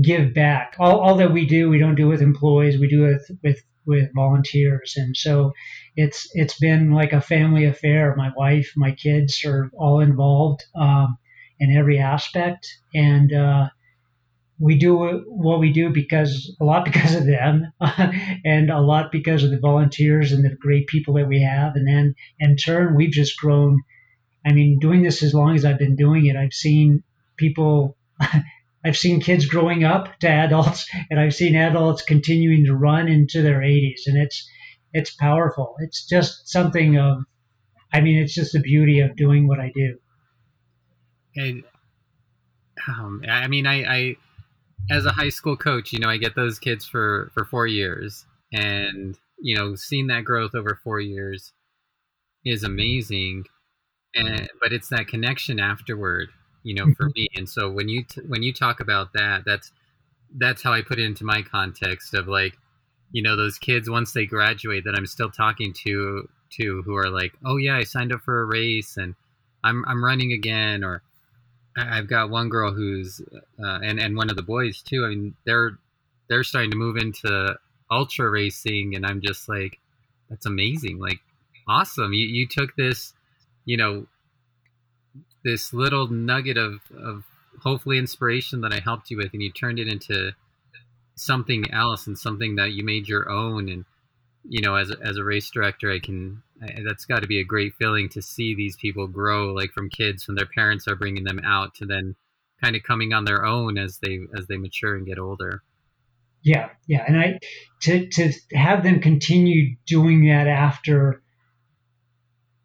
give 0.02 0.34
back 0.34 0.74
all, 0.78 1.00
all 1.00 1.16
that 1.16 1.32
we 1.32 1.46
do 1.46 1.68
we 1.68 1.78
don't 1.78 1.94
do 1.94 2.08
with 2.08 2.20
employees 2.20 2.78
we 2.78 2.88
do 2.88 3.04
it 3.04 3.20
with, 3.28 3.38
with 3.42 3.62
with 3.86 4.08
volunteers 4.14 4.94
and 4.96 5.16
so 5.16 5.52
it's 5.94 6.28
it's 6.32 6.58
been 6.58 6.90
like 6.90 7.12
a 7.12 7.20
family 7.20 7.64
affair 7.64 8.14
my 8.16 8.32
wife 8.36 8.72
my 8.76 8.90
kids 8.92 9.44
are 9.44 9.70
all 9.76 10.00
involved 10.00 10.64
um, 10.74 11.16
in 11.58 11.76
every 11.76 11.98
aspect. 11.98 12.66
And 12.94 13.32
uh, 13.32 13.68
we 14.58 14.78
do 14.78 15.24
what 15.26 15.60
we 15.60 15.72
do 15.72 15.90
because 15.90 16.54
a 16.60 16.64
lot 16.64 16.84
because 16.90 17.14
of 17.14 17.26
them, 17.26 17.72
and 18.44 18.70
a 18.70 18.80
lot 18.80 19.12
because 19.12 19.44
of 19.44 19.50
the 19.50 19.60
volunteers 19.60 20.32
and 20.32 20.44
the 20.44 20.54
great 20.54 20.86
people 20.86 21.14
that 21.14 21.28
we 21.28 21.42
have. 21.42 21.74
And 21.76 21.86
then 21.86 22.14
in 22.38 22.56
turn, 22.56 22.94
we've 22.94 23.10
just 23.12 23.38
grown. 23.38 23.82
I 24.46 24.52
mean, 24.52 24.78
doing 24.78 25.02
this 25.02 25.22
as 25.22 25.32
long 25.32 25.54
as 25.54 25.64
I've 25.64 25.78
been 25.78 25.96
doing 25.96 26.26
it, 26.26 26.36
I've 26.36 26.52
seen 26.52 27.02
people 27.36 27.96
I've 28.84 28.96
seen 28.96 29.20
kids 29.20 29.46
growing 29.46 29.84
up 29.84 30.18
to 30.20 30.28
adults, 30.28 30.86
and 31.10 31.18
I've 31.18 31.34
seen 31.34 31.56
adults 31.56 32.02
continuing 32.02 32.64
to 32.66 32.74
run 32.74 33.08
into 33.08 33.42
their 33.42 33.60
80s, 33.60 34.02
and 34.06 34.18
it's 34.18 34.48
it's 34.92 35.14
powerful. 35.14 35.74
It's 35.80 36.06
just 36.06 36.48
something 36.48 36.96
of, 36.98 37.24
I 37.92 38.00
mean, 38.00 38.22
it's 38.22 38.34
just 38.34 38.52
the 38.52 38.60
beauty 38.60 39.00
of 39.00 39.16
doing 39.16 39.48
what 39.48 39.58
I 39.58 39.72
do. 39.74 39.98
And 41.34 41.64
um, 42.86 43.24
I 43.28 43.48
mean, 43.48 43.66
I, 43.66 43.84
I 43.84 44.16
as 44.90 45.06
a 45.06 45.12
high 45.12 45.30
school 45.30 45.56
coach, 45.56 45.92
you 45.92 45.98
know, 45.98 46.08
I 46.08 46.16
get 46.16 46.36
those 46.36 46.58
kids 46.58 46.84
for 46.84 47.30
for 47.34 47.44
four 47.44 47.66
years, 47.66 48.26
and 48.52 49.18
you 49.40 49.56
know, 49.56 49.74
seeing 49.74 50.08
that 50.08 50.24
growth 50.24 50.54
over 50.54 50.78
four 50.82 51.00
years 51.00 51.52
is 52.44 52.62
amazing. 52.62 53.44
And 54.14 54.48
but 54.60 54.72
it's 54.72 54.88
that 54.90 55.08
connection 55.08 55.58
afterward, 55.58 56.28
you 56.64 56.74
know, 56.74 56.86
for 56.96 57.04
mm-hmm. 57.04 57.20
me. 57.20 57.28
And 57.36 57.48
so 57.48 57.70
when 57.70 57.88
you 57.88 58.02
t- 58.02 58.22
when 58.22 58.42
you 58.42 58.52
talk 58.52 58.80
about 58.80 59.12
that, 59.12 59.44
that's 59.46 59.70
that's 60.36 60.62
how 60.62 60.72
I 60.72 60.82
put 60.82 60.98
it 60.98 61.04
into 61.04 61.24
my 61.24 61.42
context 61.42 62.14
of 62.14 62.26
like, 62.26 62.58
you 63.12 63.22
know, 63.22 63.36
those 63.36 63.58
kids 63.58 63.88
once 63.88 64.12
they 64.12 64.26
graduate 64.26 64.84
that 64.84 64.96
I'm 64.96 65.06
still 65.06 65.30
talking 65.30 65.72
to 65.84 66.28
to 66.56 66.82
who 66.82 66.96
are 66.96 67.10
like, 67.10 67.34
oh 67.44 67.58
yeah, 67.58 67.76
I 67.76 67.84
signed 67.84 68.12
up 68.12 68.22
for 68.22 68.40
a 68.40 68.46
race 68.46 68.96
and 68.96 69.14
I'm 69.62 69.84
I'm 69.86 70.04
running 70.04 70.32
again, 70.32 70.82
or 70.82 71.02
I've 71.76 72.08
got 72.08 72.30
one 72.30 72.48
girl 72.48 72.72
who's 72.72 73.20
uh, 73.62 73.78
and 73.82 74.00
and 74.00 74.16
one 74.16 74.30
of 74.30 74.36
the 74.36 74.42
boys 74.42 74.82
too. 74.82 75.04
I 75.04 75.08
mean, 75.08 75.34
they're 75.44 75.78
they're 76.28 76.44
starting 76.44 76.70
to 76.70 76.76
move 76.76 76.96
into 76.96 77.56
ultra 77.90 78.30
racing, 78.30 78.94
and 78.94 79.06
I'm 79.06 79.20
just 79.20 79.48
like, 79.48 79.78
that's 80.30 80.46
amazing. 80.46 80.98
Like, 80.98 81.20
awesome. 81.68 82.12
You 82.12 82.26
you 82.26 82.46
took 82.46 82.74
this, 82.76 83.12
you 83.64 83.76
know, 83.76 84.06
this 85.44 85.72
little 85.72 86.08
nugget 86.08 86.56
of 86.56 86.80
of 86.96 87.24
hopefully 87.62 87.98
inspiration 87.98 88.60
that 88.62 88.72
I 88.72 88.80
helped 88.80 89.10
you 89.10 89.16
with, 89.16 89.32
and 89.32 89.42
you 89.42 89.52
turned 89.52 89.78
it 89.78 89.88
into 89.88 90.32
something 91.14 91.70
else 91.70 92.06
and 92.06 92.18
something 92.18 92.56
that 92.56 92.72
you 92.72 92.84
made 92.84 93.08
your 93.08 93.30
own. 93.30 93.68
And 93.68 93.84
you 94.44 94.60
know, 94.60 94.74
as 94.74 94.90
as 94.90 95.16
a 95.16 95.24
race 95.24 95.50
director, 95.50 95.90
I 95.92 96.00
can 96.00 96.42
I, 96.62 96.82
that's 96.84 97.04
got 97.04 97.22
to 97.22 97.28
be 97.28 97.40
a 97.40 97.44
great 97.44 97.74
feeling 97.74 98.08
to 98.10 98.22
see 98.22 98.54
these 98.54 98.76
people 98.76 99.06
grow, 99.06 99.52
like 99.52 99.72
from 99.72 99.90
kids 99.90 100.26
when 100.26 100.34
their 100.34 100.46
parents 100.46 100.88
are 100.88 100.96
bringing 100.96 101.24
them 101.24 101.40
out 101.44 101.74
to 101.76 101.86
then 101.86 102.16
kind 102.62 102.76
of 102.76 102.82
coming 102.82 103.12
on 103.12 103.24
their 103.24 103.44
own 103.44 103.78
as 103.78 103.98
they 103.98 104.20
as 104.36 104.46
they 104.46 104.56
mature 104.56 104.96
and 104.96 105.06
get 105.06 105.18
older. 105.18 105.62
Yeah, 106.42 106.70
yeah, 106.86 107.04
and 107.06 107.18
I 107.18 107.38
to 107.82 108.06
to 108.06 108.32
have 108.52 108.82
them 108.82 109.00
continue 109.00 109.76
doing 109.86 110.26
that 110.26 110.46
after 110.46 111.22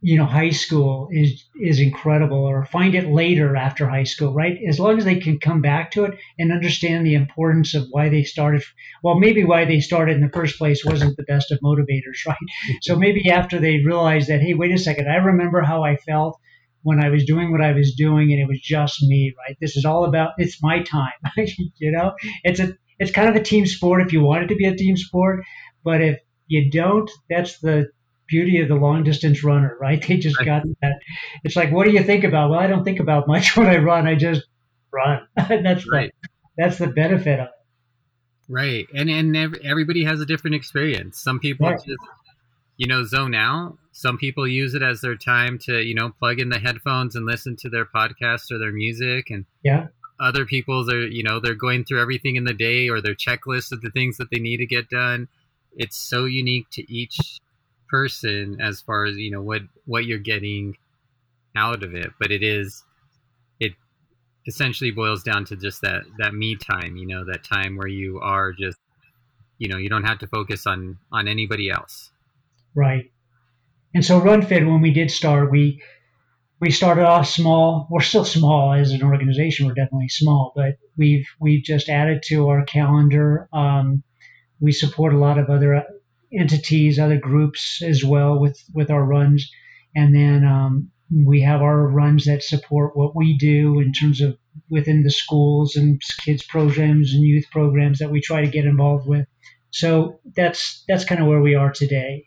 you 0.01 0.18
know 0.18 0.25
high 0.25 0.50
school 0.50 1.10
is 1.12 1.46
is 1.62 1.79
incredible 1.79 2.38
or 2.38 2.65
find 2.65 2.96
it 2.96 3.10
later 3.10 3.56
after 3.56 3.88
high 3.88 4.03
school 4.03 4.34
right? 4.34 4.58
As 4.68 4.79
long 4.79 4.98
as 4.98 5.06
they 5.06 5.20
can 5.20 5.39
come 5.39 5.62
back 5.62 5.91
to 5.91 6.06
it 6.06 6.18
and 6.38 6.51
understand 6.51 7.06
the 7.06 7.15
importance 7.15 7.75
of 7.75 7.88
why 7.91 8.08
they 8.08 8.24
started 8.24 8.63
well 9.03 9.20
maybe 9.20 9.44
why 9.44 9.65
they 9.65 9.79
started 9.82 10.15
in 10.15 10.22
the 10.22 10.32
first 10.34 10.58
place 10.58 10.86
wasn't 10.86 11.18
the 11.18 11.24
best 11.24 11.51
of 11.51 11.60
motivators 11.60 12.20
right? 12.27 12.38
So 12.82 12.96
maybe 12.96 13.29
after 13.29 13.60
they 13.60 13.84
realize 13.86 14.27
that 14.27 14.41
hey 14.41 14.53
wait 14.53 14.72
a 14.72 14.77
second 14.77 15.10
i 15.10 15.18
remember 15.18 15.62
how 15.62 15.84
i 15.84 15.98
felt 15.98 16.39
when 16.84 17.03
i 17.03 17.10
was 17.10 17.25
doing 17.25 17.51
what 17.51 17.62
i 17.62 17.74
was 17.74 17.94
doing 17.96 18.32
and 18.32 18.41
it 18.41 18.48
was 18.48 18.62
just 18.62 19.03
me 19.03 19.34
right? 19.38 19.58
This 19.60 19.75
is 19.75 19.84
all 19.84 20.06
about 20.06 20.32
it's 20.38 20.63
my 20.63 20.82
time 20.82 21.12
you 21.36 21.91
know? 21.91 22.13
It's 22.44 22.62
a 22.62 22.77
it's 23.00 23.12
kind 23.12 23.29
of 23.29 23.36
a 23.36 23.44
team 23.44 23.65
sport 23.65 24.01
if 24.01 24.13
you 24.13 24.22
want 24.22 24.44
it 24.44 24.48
to 24.48 24.56
be 24.56 24.65
a 24.65 24.75
team 24.75 24.96
sport 24.96 25.44
but 25.84 26.01
if 26.01 26.20
you 26.48 26.72
don't 26.72 27.12
that's 27.29 27.60
the 27.60 27.89
beauty 28.29 28.62
of 28.62 28.67
the 28.67 28.75
long 28.75 29.03
distance 29.03 29.43
runner, 29.43 29.77
right? 29.79 30.05
They 30.05 30.17
just 30.17 30.38
got 30.38 30.63
that. 30.81 31.00
It's 31.43 31.55
like, 31.55 31.71
what 31.71 31.86
do 31.86 31.91
you 31.91 32.03
think 32.03 32.24
about? 32.24 32.51
Well, 32.51 32.59
I 32.59 32.67
don't 32.67 32.83
think 32.83 33.00
about 33.00 33.27
much 33.27 33.55
when 33.57 33.67
I 33.67 33.77
run. 33.77 34.07
I 34.07 34.15
just 34.15 34.43
run. 34.91 35.27
that's 35.36 35.89
right. 35.89 36.13
the 36.21 36.29
that's 36.57 36.77
the 36.77 36.88
benefit 36.88 37.39
of 37.39 37.48
it. 37.48 37.51
Right, 38.48 38.88
and 38.95 39.09
and 39.09 39.36
everybody 39.63 40.03
has 40.05 40.19
a 40.21 40.25
different 40.25 40.55
experience. 40.55 41.21
Some 41.21 41.39
people 41.39 41.69
right. 41.69 41.77
just 41.77 42.01
you 42.77 42.88
know 42.88 43.03
zone 43.03 43.36
out. 43.36 43.77
Some 43.91 44.17
people 44.17 44.48
use 44.48 44.74
it 44.74 44.81
as 44.81 45.01
their 45.01 45.15
time 45.15 45.59
to 45.65 45.81
you 45.81 45.93
know 45.93 46.12
plug 46.19 46.39
in 46.39 46.50
the 46.50 46.59
headphones 46.59 47.15
and 47.15 47.25
listen 47.25 47.55
to 47.57 47.69
their 47.69 47.86
podcast 47.86 48.51
or 48.51 48.57
their 48.57 48.71
music, 48.71 49.29
and 49.29 49.45
yeah. 49.63 49.88
Other 50.21 50.45
people's 50.45 50.91
are 50.91 51.07
you 51.07 51.24
know 51.24 51.39
they're 51.39 51.55
going 51.55 51.86
through 51.86 52.01
everything 52.01 52.36
in 52.36 52.43
the 52.43 52.53
day 52.53 52.89
or 52.89 53.01
their 53.01 53.15
checklist 53.15 53.71
of 53.71 53.79
the 53.79 53.89
things 53.89 54.17
that 54.17 54.29
they 54.31 54.39
need 54.39 54.57
to 54.57 54.65
get 54.65 54.89
done. 54.89 55.29
It's 55.77 55.95
so 55.95 56.25
unique 56.25 56.69
to 56.71 56.93
each 56.93 57.39
person 57.89 58.60
as 58.62 58.81
far 58.81 59.05
as 59.05 59.17
you 59.17 59.31
know 59.31 59.41
what 59.41 59.62
what 59.86 60.05
you're 60.05 60.17
getting 60.17 60.75
out 61.55 61.84
of 61.84 61.96
it 61.96 62.12
but 62.19 62.31
it 62.31 62.43
is 62.43 62.84
it 63.60 63.74
essentially 64.48 64.91
boils 64.91 65.24
down 65.24 65.46
to 65.46 65.55
just 65.55 65.81
that 65.81 66.03
that 66.17 66.34
me 66.34 66.55
time 66.55 66.96
you 66.96 67.08
know 67.08 67.25
that 67.25 67.43
time 67.43 67.75
where 67.75 67.88
you 67.88 68.19
are 68.19 68.53
just 68.53 68.77
you 69.60 69.67
know 69.67 69.77
you 69.77 69.89
don't 69.89 70.05
have 70.05 70.17
to 70.19 70.27
focus 70.27 70.65
on 70.65 70.98
on 71.12 71.27
anybody 71.27 71.69
else. 71.69 72.10
Right. 72.74 73.12
And 73.93 74.03
so 74.03 74.19
runfit 74.19 74.65
when 74.65 74.81
we 74.81 74.91
did 74.91 75.12
start 75.12 75.51
we 75.51 75.84
we 76.60 76.72
started 76.72 77.05
off 77.05 77.27
small. 77.27 77.88
We're 77.91 78.01
still 78.01 78.25
small 78.25 78.74
as 78.74 78.91
an 78.91 79.03
organization. 79.03 79.67
We're 79.67 79.75
definitely 79.75 80.10
small 80.10 80.53
but 80.55 80.77
we've 80.98 81.27
we've 81.39 81.63
just 81.63 81.89
added 81.89 82.24
to 82.27 82.48
our 82.50 82.63
calendar. 82.63 83.48
Um, 83.53 84.03
we 84.60 84.72
support 84.72 85.13
a 85.13 85.17
lot 85.17 85.38
of 85.38 85.50
other 85.50 85.84
entities, 86.38 87.00
other 87.00 87.17
groups 87.17 87.81
as 87.83 88.03
well 88.03 88.39
with 88.39 88.62
with 88.74 88.89
our 88.89 89.03
runs, 89.03 89.50
and 89.95 90.15
then 90.15 90.45
um, 90.45 90.91
we 91.12 91.41
have 91.41 91.62
our 91.62 91.88
runs 91.88 92.25
that 92.25 92.43
support 92.43 92.95
what 92.95 93.15
we 93.15 93.38
do 93.38 93.79
in 93.79 93.91
terms 93.93 94.21
of 94.21 94.38
within 94.69 95.03
the 95.03 95.12
schools 95.12 95.75
and 95.75 96.01
kids 96.24 96.45
programs 96.45 97.13
and 97.13 97.24
youth 97.24 97.45
programs 97.51 98.00
that 98.00 98.12
we 98.12 98.21
try 98.21 98.41
to 98.41 98.51
get 98.51 98.65
involved 98.65 99.07
with. 99.07 99.25
So 99.71 100.19
that's 100.36 100.83
that's 100.88 101.05
kind 101.05 101.21
of 101.21 101.27
where 101.27 101.41
we 101.41 101.55
are 101.55 101.71
today. 101.71 102.25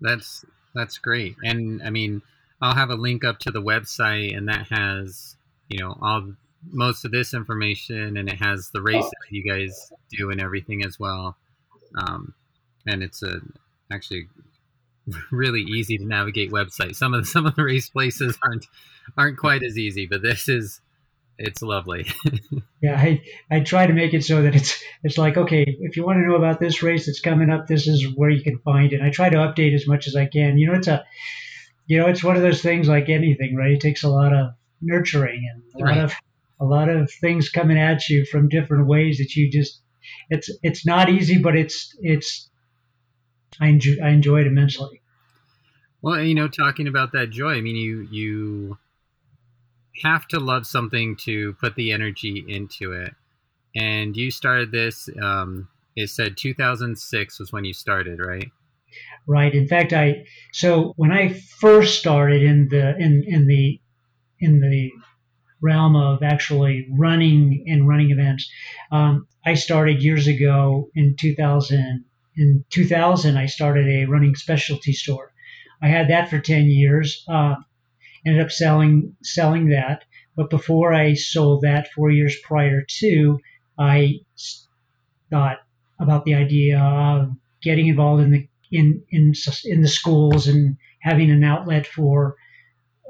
That's 0.00 0.44
that's 0.74 0.98
great, 0.98 1.36
and 1.42 1.82
I 1.82 1.90
mean, 1.90 2.22
I'll 2.60 2.74
have 2.74 2.90
a 2.90 2.94
link 2.94 3.24
up 3.24 3.38
to 3.40 3.50
the 3.50 3.62
website, 3.62 4.36
and 4.36 4.48
that 4.48 4.66
has 4.70 5.36
you 5.68 5.78
know 5.78 5.96
all 6.00 6.32
most 6.70 7.04
of 7.04 7.12
this 7.12 7.34
information, 7.34 8.16
and 8.16 8.28
it 8.28 8.38
has 8.40 8.70
the 8.70 8.82
races 8.82 9.10
you 9.30 9.42
guys 9.42 9.92
do 10.10 10.30
and 10.30 10.40
everything 10.40 10.84
as 10.84 10.98
well. 10.98 11.36
Um, 11.96 12.34
and 12.86 13.02
it's 13.02 13.22
a 13.22 13.40
actually 13.92 14.28
really 15.30 15.62
easy 15.62 15.98
to 15.98 16.04
navigate 16.04 16.50
website. 16.50 16.96
Some 16.96 17.14
of 17.14 17.22
the, 17.22 17.26
some 17.26 17.46
of 17.46 17.54
the 17.54 17.64
race 17.64 17.88
places 17.88 18.38
aren't 18.42 18.66
aren't 19.16 19.38
quite 19.38 19.62
as 19.62 19.78
easy, 19.78 20.06
but 20.06 20.22
this 20.22 20.48
is 20.48 20.80
it's 21.38 21.62
lovely. 21.62 22.06
yeah, 22.82 22.96
I, 22.96 23.22
I 23.50 23.60
try 23.60 23.86
to 23.86 23.94
make 23.94 24.12
it 24.12 24.24
so 24.24 24.42
that 24.42 24.54
it's 24.54 24.82
it's 25.02 25.18
like 25.18 25.36
okay, 25.36 25.64
if 25.66 25.96
you 25.96 26.04
want 26.04 26.18
to 26.18 26.26
know 26.26 26.36
about 26.36 26.60
this 26.60 26.82
race 26.82 27.06
that's 27.06 27.20
coming 27.20 27.50
up, 27.50 27.66
this 27.66 27.86
is 27.86 28.06
where 28.14 28.30
you 28.30 28.42
can 28.42 28.58
find 28.58 28.92
it. 28.92 29.00
I 29.00 29.10
try 29.10 29.30
to 29.30 29.36
update 29.36 29.74
as 29.74 29.86
much 29.86 30.06
as 30.06 30.16
I 30.16 30.26
can. 30.26 30.58
You 30.58 30.68
know, 30.68 30.74
it's 30.74 30.88
a 30.88 31.04
you 31.86 31.98
know, 31.98 32.06
it's 32.06 32.22
one 32.22 32.36
of 32.36 32.42
those 32.42 32.62
things 32.62 32.86
like 32.86 33.08
anything, 33.08 33.56
right? 33.56 33.72
It 33.72 33.80
takes 33.80 34.04
a 34.04 34.08
lot 34.08 34.32
of 34.32 34.50
nurturing 34.80 35.42
and 35.52 35.82
a 35.82 35.84
right. 35.84 35.96
lot 35.96 36.04
of 36.04 36.14
a 36.60 36.64
lot 36.64 36.88
of 36.88 37.10
things 37.10 37.48
coming 37.48 37.78
at 37.78 38.08
you 38.08 38.24
from 38.26 38.48
different 38.48 38.86
ways 38.86 39.18
that 39.18 39.34
you 39.34 39.50
just 39.50 39.82
it's 40.28 40.50
it's 40.62 40.86
not 40.86 41.08
easy, 41.08 41.38
but 41.38 41.56
it's 41.56 41.96
it's 42.00 42.48
I 43.60 43.68
enjoy 43.68 43.96
I 44.02 44.10
enjoy 44.10 44.40
it 44.40 44.46
immensely. 44.46 45.00
Well, 46.02 46.22
you 46.22 46.34
know, 46.34 46.48
talking 46.48 46.88
about 46.88 47.12
that 47.12 47.30
joy, 47.30 47.54
I 47.54 47.60
mean, 47.60 47.76
you 47.76 48.08
you 48.10 48.78
have 50.02 50.26
to 50.28 50.40
love 50.40 50.66
something 50.66 51.16
to 51.16 51.54
put 51.54 51.74
the 51.74 51.92
energy 51.92 52.44
into 52.48 52.92
it. 52.92 53.14
And 53.76 54.16
you 54.16 54.30
started 54.30 54.72
this. 54.72 55.08
Um, 55.22 55.68
it 55.96 56.08
said 56.08 56.36
2006 56.36 57.38
was 57.38 57.52
when 57.52 57.64
you 57.64 57.72
started, 57.72 58.20
right? 58.20 58.50
Right. 59.26 59.54
In 59.54 59.68
fact, 59.68 59.92
I 59.92 60.24
so 60.52 60.94
when 60.96 61.12
I 61.12 61.34
first 61.60 61.98
started 61.98 62.42
in 62.42 62.68
the 62.68 62.96
in 62.96 63.22
in 63.26 63.46
the 63.46 63.80
in 64.40 64.60
the 64.60 64.90
realm 65.60 65.96
of 65.96 66.22
actually 66.22 66.88
running 66.90 67.64
and 67.66 67.86
running 67.86 68.10
events. 68.10 68.50
Um, 68.90 69.26
I 69.44 69.54
started 69.54 70.02
years 70.02 70.26
ago 70.26 70.90
in 70.94 71.16
2000. 71.18 72.04
In 72.36 72.64
2000, 72.70 73.36
I 73.36 73.46
started 73.46 73.86
a 73.88 74.06
running 74.06 74.34
specialty 74.34 74.92
store. 74.92 75.32
I 75.82 75.88
had 75.88 76.08
that 76.08 76.30
for 76.30 76.38
10 76.38 76.66
years. 76.66 77.24
Uh, 77.28 77.56
ended 78.26 78.42
up 78.42 78.50
selling 78.50 79.16
selling 79.22 79.70
that, 79.70 80.04
but 80.36 80.50
before 80.50 80.92
I 80.92 81.14
sold 81.14 81.62
that, 81.62 81.88
four 81.94 82.10
years 82.10 82.36
prior 82.44 82.84
to, 83.00 83.40
I 83.78 84.20
thought 85.30 85.58
about 85.98 86.24
the 86.24 86.34
idea 86.34 86.78
of 86.78 87.30
getting 87.62 87.88
involved 87.88 88.22
in 88.22 88.30
the 88.30 88.48
in 88.70 89.02
in 89.10 89.32
in 89.64 89.82
the 89.82 89.88
schools 89.88 90.46
and 90.46 90.76
having 91.00 91.30
an 91.30 91.44
outlet 91.44 91.86
for 91.86 92.36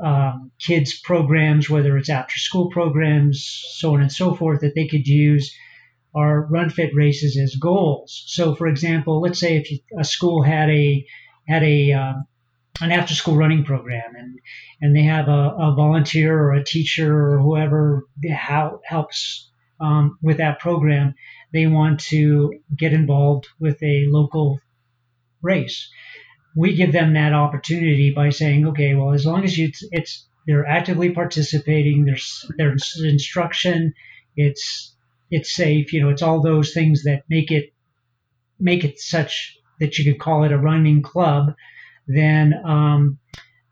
um, 0.03 0.51
kids 0.59 0.99
programs, 1.01 1.69
whether 1.69 1.97
it's 1.97 2.11
after 2.11 2.39
school 2.39 2.71
programs, 2.71 3.63
so 3.75 3.95
on 3.95 4.01
and 4.01 4.13
so 4.13 4.35
forth, 4.35 4.61
that 4.61 4.75
they 4.75 4.87
could 4.87 5.07
use 5.07 5.55
our 6.15 6.43
run 6.47 6.71
fit 6.71 6.95
races 6.95 7.39
as 7.39 7.57
goals. 7.57 8.25
So, 8.27 8.55
for 8.55 8.67
example, 8.67 9.21
let's 9.21 9.39
say 9.39 9.57
if 9.57 9.81
a 9.99 10.05
school 10.05 10.43
had 10.43 10.71
a 10.71 11.07
had 11.47 11.63
a 11.63 11.93
um, 11.93 12.27
an 12.81 12.93
after 12.93 13.15
school 13.15 13.37
running 13.37 13.65
program 13.65 14.15
and 14.17 14.39
and 14.81 14.97
they 14.97 15.03
have 15.03 15.29
a, 15.29 15.55
a 15.59 15.75
volunteer 15.75 16.39
or 16.39 16.53
a 16.55 16.65
teacher 16.65 17.15
or 17.15 17.41
whoever 17.41 18.07
helps 18.85 19.51
um, 19.81 20.19
with 20.23 20.39
that 20.39 20.59
program 20.61 21.15
they 21.53 21.67
want 21.67 22.01
to 22.01 22.55
get 22.77 22.93
involved 22.93 23.49
with 23.59 23.83
a 23.83 24.07
local 24.09 24.61
race 25.43 25.91
we 26.57 26.75
give 26.75 26.93
them 26.93 27.15
that 27.15 27.33
opportunity 27.33 28.13
by 28.15 28.31
saying 28.31 28.67
okay 28.67 28.95
well 28.95 29.13
as 29.13 29.27
long 29.27 29.45
as 29.45 29.57
you 29.57 29.69
it's, 29.69 29.85
it's 29.93 30.27
they're 30.47 30.67
actively 30.67 31.11
participating 31.11 32.05
there's 32.05 32.51
there's 32.57 33.01
instruction 33.05 33.93
it's 34.37 34.95
it's 35.31 35.55
safe 35.55 35.93
you 35.93 36.01
know 36.01 36.09
it's 36.09 36.23
all 36.23 36.43
those 36.43 36.73
things 36.73 37.05
that 37.05 37.23
make 37.29 37.51
it 37.51 37.73
make 38.59 38.85
it 38.85 38.99
such 38.99 39.57
that 39.79 39.99
you 39.99 40.11
could 40.11 40.21
call 40.21 40.45
it 40.45 40.53
a 40.53 40.59
running 40.59 41.03
club 41.03 41.55
then 42.07 42.55
um, 42.65 43.19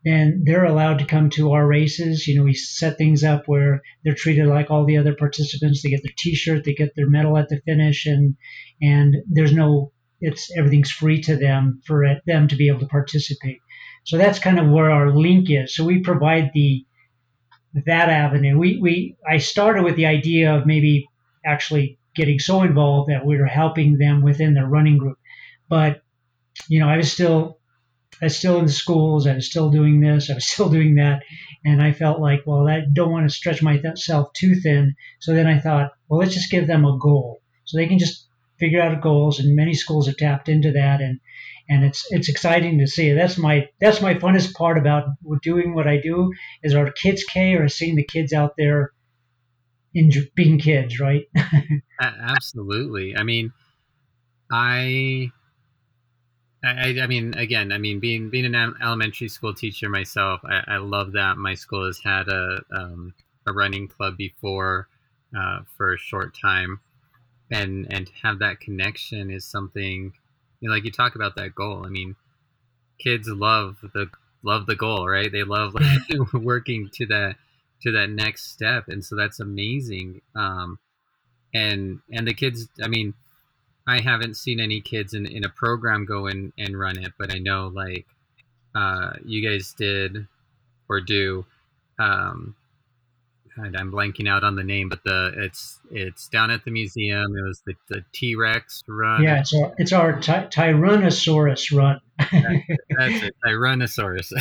then 0.05 0.43
they're 0.45 0.65
allowed 0.65 0.99
to 0.99 1.05
come 1.05 1.29
to 1.29 1.51
our 1.51 1.67
races. 1.67 2.27
You 2.27 2.37
know, 2.37 2.43
we 2.43 2.53
set 2.53 2.97
things 2.97 3.23
up 3.23 3.43
where 3.47 3.81
they're 4.03 4.15
treated 4.15 4.47
like 4.47 4.71
all 4.71 4.85
the 4.85 4.97
other 4.97 5.13
participants. 5.13 5.81
They 5.81 5.89
get 5.89 6.03
their 6.03 6.13
T-shirt, 6.17 6.63
they 6.63 6.73
get 6.73 6.95
their 6.95 7.09
medal 7.09 7.37
at 7.37 7.49
the 7.49 7.61
finish, 7.65 8.05
and 8.05 8.35
and 8.81 9.17
there's 9.29 9.53
no 9.53 9.91
it's 10.21 10.55
everything's 10.57 10.91
free 10.91 11.21
to 11.21 11.35
them 11.35 11.81
for 11.85 12.05
them 12.25 12.47
to 12.47 12.55
be 12.55 12.67
able 12.67 12.79
to 12.79 12.87
participate. 12.87 13.59
So 14.05 14.17
that's 14.17 14.39
kind 14.39 14.59
of 14.59 14.69
where 14.69 14.91
our 14.91 15.15
link 15.15 15.49
is. 15.49 15.75
So 15.75 15.85
we 15.85 16.01
provide 16.01 16.51
the 16.53 16.85
that 17.85 18.09
avenue. 18.09 18.57
We 18.57 18.79
we 18.81 19.17
I 19.27 19.37
started 19.37 19.83
with 19.83 19.95
the 19.95 20.07
idea 20.07 20.55
of 20.55 20.65
maybe 20.65 21.07
actually 21.45 21.99
getting 22.15 22.39
so 22.39 22.63
involved 22.63 23.09
that 23.09 23.25
we 23.25 23.37
were 23.37 23.45
helping 23.45 23.97
them 23.97 24.21
within 24.21 24.53
their 24.53 24.65
running 24.67 24.97
group, 24.97 25.17
but 25.69 26.01
you 26.67 26.79
know 26.79 26.89
I 26.89 26.97
was 26.97 27.11
still 27.11 27.59
I 28.21 28.25
was 28.25 28.37
still 28.37 28.59
in 28.59 28.65
the 28.65 28.71
schools. 28.71 29.27
I 29.27 29.35
was 29.35 29.47
still 29.47 29.69
doing 29.69 30.01
this. 30.01 30.29
I 30.29 30.33
was 30.33 30.47
still 30.49 30.69
doing 30.69 30.95
that. 30.95 31.23
And 31.65 31.81
I 31.81 31.91
felt 31.91 32.19
like, 32.19 32.43
well, 32.45 32.67
I 32.67 32.81
don't 32.91 33.11
want 33.11 33.29
to 33.29 33.35
stretch 33.35 33.61
myself 33.61 34.31
too 34.33 34.55
thin. 34.55 34.95
So 35.19 35.33
then 35.33 35.47
I 35.47 35.59
thought, 35.59 35.91
well, 36.07 36.19
let's 36.19 36.33
just 36.33 36.51
give 36.51 36.67
them 36.67 36.85
a 36.85 36.97
goal. 36.97 37.41
So 37.65 37.77
they 37.77 37.87
can 37.87 37.99
just 37.99 38.28
figure 38.59 38.81
out 38.81 39.01
goals. 39.01 39.39
And 39.39 39.55
many 39.55 39.73
schools 39.73 40.07
have 40.07 40.17
tapped 40.17 40.49
into 40.49 40.71
that. 40.71 41.01
And, 41.01 41.19
and 41.69 41.83
it's, 41.83 42.05
it's 42.09 42.29
exciting 42.29 42.79
to 42.79 42.87
see. 42.87 43.13
That's 43.13 43.37
my, 43.37 43.69
that's 43.79 44.01
my 44.01 44.15
funnest 44.15 44.53
part 44.53 44.77
about 44.77 45.09
doing 45.41 45.73
what 45.73 45.87
I 45.87 45.97
do 45.97 46.31
is 46.63 46.75
our 46.75 46.91
kids 46.91 47.23
K 47.23 47.53
or 47.55 47.67
seeing 47.69 47.95
the 47.95 48.03
kids 48.03 48.33
out 48.33 48.53
there 48.57 48.91
in 49.93 50.11
being 50.35 50.59
kids, 50.59 50.99
right? 50.99 51.27
Absolutely. 52.01 53.15
I 53.15 53.23
mean, 53.23 53.51
I 54.51 55.31
I, 56.63 56.99
I, 57.01 57.07
mean, 57.07 57.37
again, 57.37 57.71
I 57.71 57.77
mean, 57.77 57.99
being 57.99 58.29
being 58.29 58.53
an 58.53 58.75
elementary 58.81 59.29
school 59.29 59.53
teacher 59.53 59.87
myself, 59.89 60.41
I, 60.43 60.75
I 60.75 60.77
love 60.77 61.13
that 61.13 61.37
my 61.37 61.55
school 61.55 61.85
has 61.85 61.99
had 62.03 62.27
a 62.27 62.59
um, 62.75 63.13
a 63.47 63.53
running 63.53 63.87
club 63.87 64.17
before 64.17 64.87
uh, 65.37 65.59
for 65.77 65.93
a 65.93 65.97
short 65.97 66.37
time, 66.39 66.81
and 67.51 67.91
and 67.91 68.09
have 68.23 68.39
that 68.39 68.59
connection 68.59 69.31
is 69.31 69.45
something, 69.45 70.13
you 70.59 70.69
know, 70.69 70.75
like 70.75 70.85
you 70.85 70.91
talk 70.91 71.15
about 71.15 71.35
that 71.35 71.55
goal. 71.55 71.85
I 71.85 71.89
mean, 71.89 72.15
kids 72.99 73.27
love 73.27 73.77
the 73.93 74.09
love 74.43 74.65
the 74.65 74.75
goal, 74.75 75.07
right? 75.07 75.31
They 75.31 75.43
love 75.43 75.73
like, 75.73 75.99
working 76.33 76.89
to 76.93 77.05
that 77.07 77.35
to 77.81 77.91
that 77.93 78.09
next 78.09 78.51
step, 78.51 78.87
and 78.87 79.03
so 79.03 79.15
that's 79.15 79.39
amazing. 79.39 80.21
Um, 80.35 80.79
and 81.53 81.99
and 82.11 82.27
the 82.27 82.33
kids, 82.33 82.67
I 82.83 82.87
mean 82.87 83.13
I 83.89 84.01
haven't 84.01 84.37
seen 84.37 84.59
any 84.59 84.81
kids 84.81 85.15
in, 85.15 85.25
in 85.25 85.43
a 85.43 85.49
program 85.49 86.05
go 86.05 86.27
in 86.27 86.53
and 86.59 86.79
run 86.79 86.99
it, 86.99 87.13
but 87.17 87.33
I 87.33 87.39
know 87.39 87.71
like 87.73 88.05
uh, 88.75 89.13
you 89.25 89.41
guys 89.47 89.73
did 89.73 90.27
or 90.87 91.01
do. 91.01 91.43
Um, 91.97 92.55
I'm 93.61 93.91
blanking 93.91 94.27
out 94.27 94.43
on 94.43 94.55
the 94.55 94.63
name, 94.63 94.89
but 94.89 95.03
the 95.03 95.33
it's 95.37 95.79
it's 95.91 96.27
down 96.27 96.51
at 96.51 96.65
the 96.65 96.71
museum. 96.71 97.35
It 97.35 97.41
was 97.41 97.61
the, 97.65 97.73
the 97.89 98.03
T 98.13 98.35
Rex 98.35 98.83
run. 98.87 99.23
Yeah, 99.23 99.39
it's 99.39 99.53
our, 99.53 99.73
it's 99.77 99.93
our 99.93 100.19
ty- 100.19 100.47
Tyrannosaurus 100.47 101.75
run. 101.75 101.99
that's, 102.17 102.33
that's 102.97 103.23
it, 103.23 103.35
Tyrannosaurus. 103.45 104.31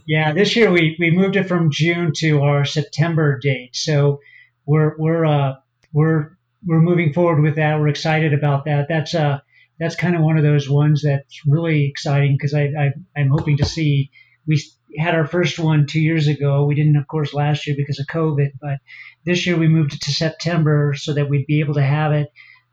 yeah, 0.06 0.32
this 0.32 0.56
year 0.56 0.70
we, 0.70 0.96
we 0.98 1.10
moved 1.10 1.36
it 1.36 1.48
from 1.48 1.70
June 1.70 2.12
to 2.16 2.42
our 2.42 2.64
September 2.64 3.38
date, 3.38 3.74
so 3.76 4.20
we're 4.66 4.96
we're 4.98 5.24
uh, 5.24 5.54
we're 5.92 6.36
we're 6.66 6.80
moving 6.80 7.12
forward 7.12 7.42
with 7.42 7.56
that. 7.56 7.78
We're 7.78 7.88
excited 7.88 8.32
about 8.32 8.64
that. 8.66 8.86
That's 8.88 9.14
uh 9.14 9.40
that's 9.78 9.96
kind 9.96 10.14
of 10.14 10.22
one 10.22 10.36
of 10.36 10.44
those 10.44 10.68
ones 10.68 11.02
that's 11.02 11.40
really 11.46 11.86
exciting 11.86 12.36
because 12.36 12.54
I, 12.54 12.64
I 12.78 12.92
I'm 13.16 13.30
hoping 13.30 13.56
to 13.58 13.64
see. 13.64 14.10
We 14.46 14.60
had 14.98 15.14
our 15.14 15.26
first 15.26 15.58
one 15.58 15.86
two 15.86 16.00
years 16.00 16.28
ago. 16.28 16.64
We 16.64 16.74
didn't, 16.74 16.96
of 16.96 17.06
course, 17.06 17.34
last 17.34 17.66
year 17.66 17.76
because 17.76 17.98
of 17.98 18.06
COVID, 18.06 18.50
but 18.60 18.78
this 19.24 19.46
year 19.46 19.56
we 19.56 19.68
moved 19.68 19.94
it 19.94 20.00
to 20.02 20.12
September 20.12 20.94
so 20.96 21.14
that 21.14 21.28
we'd 21.28 21.46
be 21.46 21.60
able 21.60 21.74
to 21.74 21.82
have 21.82 22.12
it. 22.12 22.28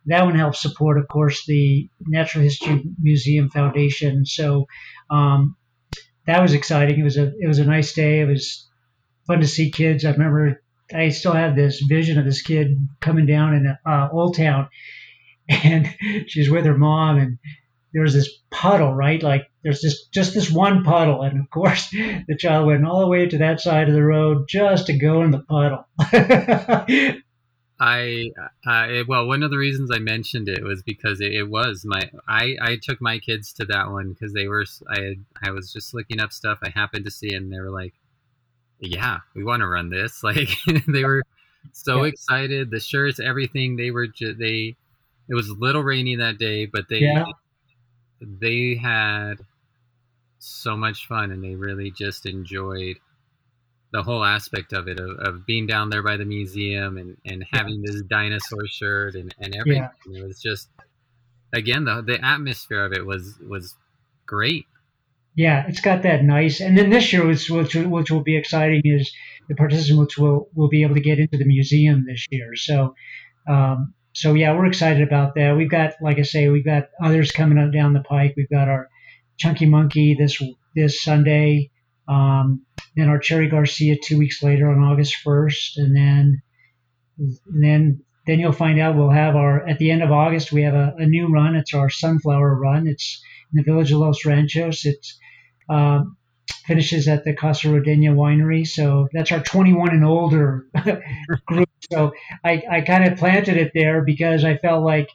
That 0.06 0.26
one 0.26 0.36
helps 0.36 0.62
support, 0.62 0.98
of 0.98 1.08
course, 1.08 1.46
the 1.46 1.90
Natural 2.02 2.44
History 2.44 2.84
Museum 3.00 3.50
Foundation. 3.50 4.26
So 4.26 4.66
um, 5.10 5.56
that 6.26 6.42
was 6.42 6.54
exciting. 6.54 7.00
It 7.00 7.04
was 7.04 7.18
a 7.18 7.34
it 7.40 7.48
was 7.48 7.60
a 7.60 7.66
nice 7.66 7.94
day. 7.94 8.22
It 8.22 8.26
was 8.28 8.68
fun 9.28 9.42
to 9.42 9.48
see 9.48 9.72
kids. 9.72 10.06
I 10.06 10.12
remember 10.12 10.62
I 10.94 11.10
still 11.10 11.34
have 11.34 11.56
this 11.56 11.82
vision 11.82 12.18
of 12.18 12.26
this 12.26 12.42
kid 12.42 12.76
coming 13.00 13.26
down 13.26 13.54
in 13.54 13.76
uh, 13.86 14.10
Old 14.12 14.36
Town, 14.36 14.70
and 15.50 15.94
she's 16.28 16.50
with 16.50 16.66
her 16.66 16.78
mom, 16.78 17.18
and 17.18 17.38
there's 17.94 18.14
this 18.14 18.30
puddle, 18.50 18.94
right? 18.94 19.22
Like 19.22 19.50
there's 19.64 19.82
just 19.82 20.12
just 20.12 20.34
this 20.34 20.52
one 20.52 20.84
puddle, 20.84 21.22
and 21.22 21.40
of 21.40 21.50
course 21.50 21.90
the 21.92 22.38
child 22.38 22.68
went 22.68 22.86
all 22.86 23.02
the 23.02 23.08
way 23.08 23.28
to 23.28 23.38
that 23.40 23.62
side 23.62 23.90
of 23.90 23.96
the 23.96 24.04
road 24.04 24.48
just 24.48 24.88
to 24.88 24.98
go 24.98 25.24
in 25.24 25.32
the 25.32 25.40
puddle. 25.40 25.86
I, 27.82 28.32
uh, 28.68 29.04
well, 29.08 29.26
one 29.26 29.42
of 29.42 29.52
the 29.52 29.58
reasons 29.58 29.90
I 29.90 30.00
mentioned 30.00 30.50
it 30.50 30.62
was 30.64 30.84
because 30.84 31.22
it, 31.22 31.32
it 31.32 31.50
was 31.50 31.86
my, 31.86 32.12
I, 32.28 32.58
I 32.62 32.78
took 32.82 33.02
my 33.02 33.20
kids 33.20 33.54
to 33.54 33.66
that 33.68 33.90
one 33.90 34.10
because 34.10 34.34
they 34.34 34.50
were, 34.50 34.66
I, 34.90 35.00
had, 35.00 35.26
I 35.42 35.52
was 35.52 35.72
just 35.72 35.94
looking 35.94 36.20
up 36.20 36.34
stuff 36.34 36.60
I 36.62 36.72
happened 36.76 37.06
to 37.06 37.12
see, 37.12 37.34
and 37.34 37.50
they 37.50 37.58
were 37.58 37.72
like, 37.72 37.94
yeah, 38.80 39.20
we 39.36 39.44
want 39.44 39.62
to 39.62 39.68
run 39.68 39.90
this. 39.90 40.22
Like 40.24 40.50
they 40.88 41.04
were 41.04 41.24
so 41.72 42.04
yeah. 42.04 42.10
excited. 42.10 42.72
The 42.72 42.80
shirts, 42.80 43.20
everything. 43.20 43.76
They 43.76 43.92
were 43.92 44.08
just 44.08 44.38
they. 44.40 44.76
It 45.28 45.36
was 45.36 45.50
a 45.50 45.54
little 45.54 45.84
rainy 45.84 46.16
that 46.18 46.38
day, 46.38 46.66
but 46.66 46.86
they 46.90 47.00
yeah. 47.00 47.26
They 48.22 48.76
had 48.76 49.36
so 50.40 50.76
much 50.76 51.08
fun, 51.08 51.32
and 51.32 51.44
they 51.44 51.56
really 51.56 51.92
just 51.92 52.26
enjoyed 52.26 52.98
the 53.92 54.04
whole 54.04 54.24
aspect 54.24 54.74
of 54.74 54.88
it 54.88 55.00
of, 55.00 55.18
of 55.20 55.46
being 55.46 55.66
down 55.66 55.90
there 55.90 56.04
by 56.04 56.18
the 56.18 56.26
museum 56.26 56.98
and, 56.98 57.18
and 57.26 57.44
having 57.52 57.82
this 57.82 58.02
dinosaur 58.04 58.68
shirt 58.68 59.16
and, 59.16 59.34
and 59.40 59.56
everything. 59.56 59.90
It 60.14 60.24
was 60.26 60.42
just 60.42 60.70
again 61.54 61.86
the 61.86 62.02
the 62.02 62.24
atmosphere 62.24 62.86
of 62.86 62.94
it 62.94 63.06
was 63.06 63.38
was 63.48 63.76
great. 64.26 64.66
Yeah, 65.36 65.66
it's 65.68 65.82
got 65.82 66.04
that 66.04 66.24
nice. 66.24 66.60
And 66.60 66.78
then 66.78 66.90
this 66.90 67.12
year, 67.14 67.26
which 67.26 67.50
which, 67.50 67.76
which 67.76 68.12
will 68.12 68.24
be 68.24 68.38
exciting, 68.38 68.82
is 68.84 69.12
the 69.48 69.56
participants 69.56 70.18
will 70.18 70.50
will 70.54 70.70
be 70.70 70.84
able 70.84 70.96
to 70.96 71.02
get 71.02 71.20
into 71.20 71.38
the 71.38 71.46
museum 71.46 72.06
this 72.06 72.28
year. 72.30 72.56
So, 72.56 72.94
um, 73.48 73.94
so 74.20 74.34
yeah, 74.34 74.54
we're 74.54 74.66
excited 74.66 75.02
about 75.02 75.36
that. 75.36 75.56
We've 75.56 75.70
got, 75.70 75.94
like 76.02 76.20
I 76.20 76.24
say, 76.24 76.50
we've 76.50 76.66
got 76.66 76.90
others 77.02 77.32
coming 77.32 77.58
up 77.58 77.72
down 77.72 77.94
the 77.94 78.02
pike. 78.02 78.34
We've 78.36 78.50
got 78.50 78.68
our 78.68 78.90
Chunky 79.38 79.66
Monkey 79.66 80.14
this 80.20 80.44
this 80.76 81.02
Sunday. 81.02 81.72
Um, 82.10 82.66
then 82.98 83.08
our 83.08 83.18
Cherry 83.18 83.48
Garcia 83.48 83.96
two 84.04 84.18
weeks 84.18 84.44
later 84.44 84.70
on 84.70 84.84
August 84.84 85.16
1st, 85.26 85.78
and 85.78 85.96
then 85.96 86.42
and 87.18 87.64
then 87.64 88.04
then 88.28 88.42
you'll 88.42 88.52
find 88.52 88.78
out 88.78 88.98
we'll 88.98 89.10
have 89.10 89.38
our 89.38 89.66
at 89.66 89.80
the 89.80 89.90
end 89.90 90.04
of 90.04 90.12
August 90.12 90.52
we 90.52 90.64
have 90.64 90.74
a, 90.74 90.94
a 90.98 91.06
new 91.06 91.32
run. 91.32 91.56
It's 91.56 91.74
our 91.74 91.90
sunflower 91.90 92.60
run. 92.60 92.88
It's 92.88 93.24
in 93.54 93.64
the 93.64 93.72
village 93.72 93.94
of 93.94 94.00
Los 94.00 94.26
Ranchos. 94.26 94.84
It's 94.84 95.18
um, 95.70 96.18
finishes 96.66 97.08
at 97.08 97.24
the 97.24 97.34
Casa 97.34 97.68
Rondeña 97.68 98.14
winery. 98.14 98.66
So 98.66 99.08
that's 99.14 99.32
our 99.32 99.42
21 99.42 99.90
and 99.90 100.06
older 100.06 100.66
group. 101.46 101.70
So 101.92 102.12
I, 102.44 102.64
I 102.70 102.82
kind 102.82 103.06
of 103.06 103.18
planted 103.18 103.58
it 103.58 103.72
there 103.74 104.04
because 104.04 104.44
I 104.44 104.58
felt 104.58 104.84
like, 104.84 105.10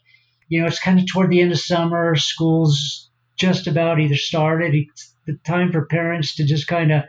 you 0.48 0.60
know, 0.60 0.66
it's 0.66 0.80
kind 0.80 0.98
of 0.98 1.06
toward 1.06 1.30
the 1.30 1.40
end 1.40 1.52
of 1.52 1.58
summer, 1.58 2.16
school's 2.16 3.10
just 3.36 3.66
about 3.66 4.00
either 4.00 4.16
started. 4.16 4.74
It's 4.74 5.14
the 5.26 5.38
time 5.44 5.72
for 5.72 5.86
parents 5.86 6.36
to 6.36 6.44
just 6.44 6.66
kind 6.66 6.92
of 6.92 7.04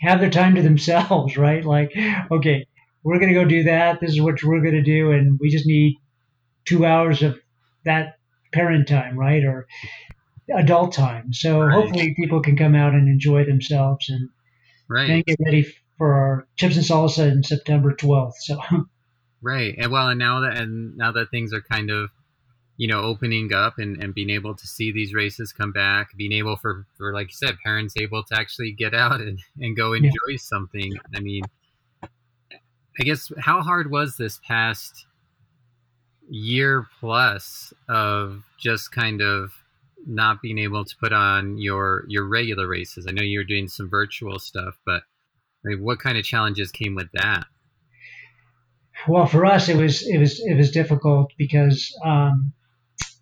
have 0.00 0.20
their 0.20 0.30
time 0.30 0.54
to 0.56 0.62
themselves, 0.62 1.36
right? 1.38 1.64
Like, 1.64 1.92
okay, 2.30 2.66
we're 3.02 3.18
going 3.18 3.32
to 3.32 3.40
go 3.40 3.44
do 3.44 3.64
that. 3.64 4.00
This 4.00 4.12
is 4.12 4.20
what 4.20 4.42
we're 4.42 4.60
going 4.60 4.74
to 4.74 4.82
do. 4.82 5.12
And 5.12 5.38
we 5.40 5.50
just 5.50 5.66
need 5.66 5.96
two 6.64 6.84
hours 6.84 7.22
of 7.22 7.38
that 7.84 8.16
parent 8.52 8.88
time, 8.88 9.18
right? 9.18 9.44
Or 9.44 9.66
adult 10.56 10.92
time. 10.92 11.32
So 11.32 11.60
right. 11.60 11.74
hopefully 11.74 12.14
people 12.14 12.40
can 12.40 12.56
come 12.56 12.74
out 12.74 12.94
and 12.94 13.08
enjoy 13.08 13.44
themselves 13.44 14.08
and 14.08 14.28
right. 14.88 15.08
then 15.08 15.22
get 15.26 15.38
ready 15.44 15.66
for 15.98 16.14
our 16.14 16.46
chips 16.56 16.76
and 16.76 16.84
salsa 16.84 17.30
in 17.30 17.42
September 17.42 17.94
12th. 17.94 18.34
So 18.40 18.60
right, 19.42 19.74
and 19.78 19.92
well, 19.92 20.08
and 20.08 20.18
now 20.18 20.40
that 20.40 20.56
and 20.56 20.96
now 20.96 21.12
that 21.12 21.30
things 21.30 21.52
are 21.52 21.62
kind 21.62 21.90
of 21.90 22.10
you 22.76 22.88
know 22.88 23.00
opening 23.02 23.52
up 23.52 23.78
and, 23.78 24.02
and 24.02 24.14
being 24.14 24.30
able 24.30 24.54
to 24.54 24.66
see 24.66 24.90
these 24.90 25.14
races 25.14 25.52
come 25.52 25.72
back 25.72 26.08
being 26.16 26.32
able 26.32 26.56
for 26.56 26.86
for 26.96 27.12
like 27.12 27.28
you 27.28 27.34
said 27.34 27.54
parents 27.64 27.94
able 27.96 28.24
to 28.24 28.34
actually 28.34 28.72
get 28.72 28.94
out 28.94 29.20
and, 29.20 29.38
and 29.60 29.76
go 29.76 29.92
enjoy 29.92 30.10
yeah. 30.30 30.36
something 30.38 30.92
i 31.14 31.20
mean 31.20 31.42
i 32.02 33.04
guess 33.04 33.30
how 33.38 33.60
hard 33.60 33.90
was 33.90 34.16
this 34.16 34.40
past 34.48 35.06
year 36.28 36.86
plus 36.98 37.72
of 37.88 38.42
just 38.58 38.90
kind 38.90 39.20
of 39.20 39.52
not 40.06 40.42
being 40.42 40.58
able 40.58 40.84
to 40.84 40.94
put 41.00 41.12
on 41.12 41.58
your 41.58 42.04
your 42.08 42.26
regular 42.26 42.66
races 42.68 43.06
i 43.08 43.12
know 43.12 43.22
you're 43.22 43.44
doing 43.44 43.68
some 43.68 43.88
virtual 43.88 44.38
stuff 44.38 44.78
but 44.84 45.02
I 45.64 45.68
mean, 45.68 45.82
what 45.84 46.00
kind 46.00 46.18
of 46.18 46.24
challenges 46.24 46.72
came 46.72 46.94
with 46.94 47.08
that 47.14 47.46
well 49.08 49.26
for 49.26 49.46
us 49.46 49.68
it 49.68 49.76
was 49.76 50.06
it 50.06 50.18
was 50.18 50.40
it 50.40 50.56
was 50.56 50.70
difficult 50.70 51.32
because 51.38 51.96
um, 52.04 52.52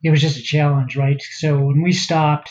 it 0.03 0.11
was 0.11 0.21
just 0.21 0.39
a 0.39 0.43
challenge, 0.43 0.97
right? 0.97 1.21
So 1.21 1.59
when 1.61 1.83
we 1.83 1.93
stopped, 1.93 2.51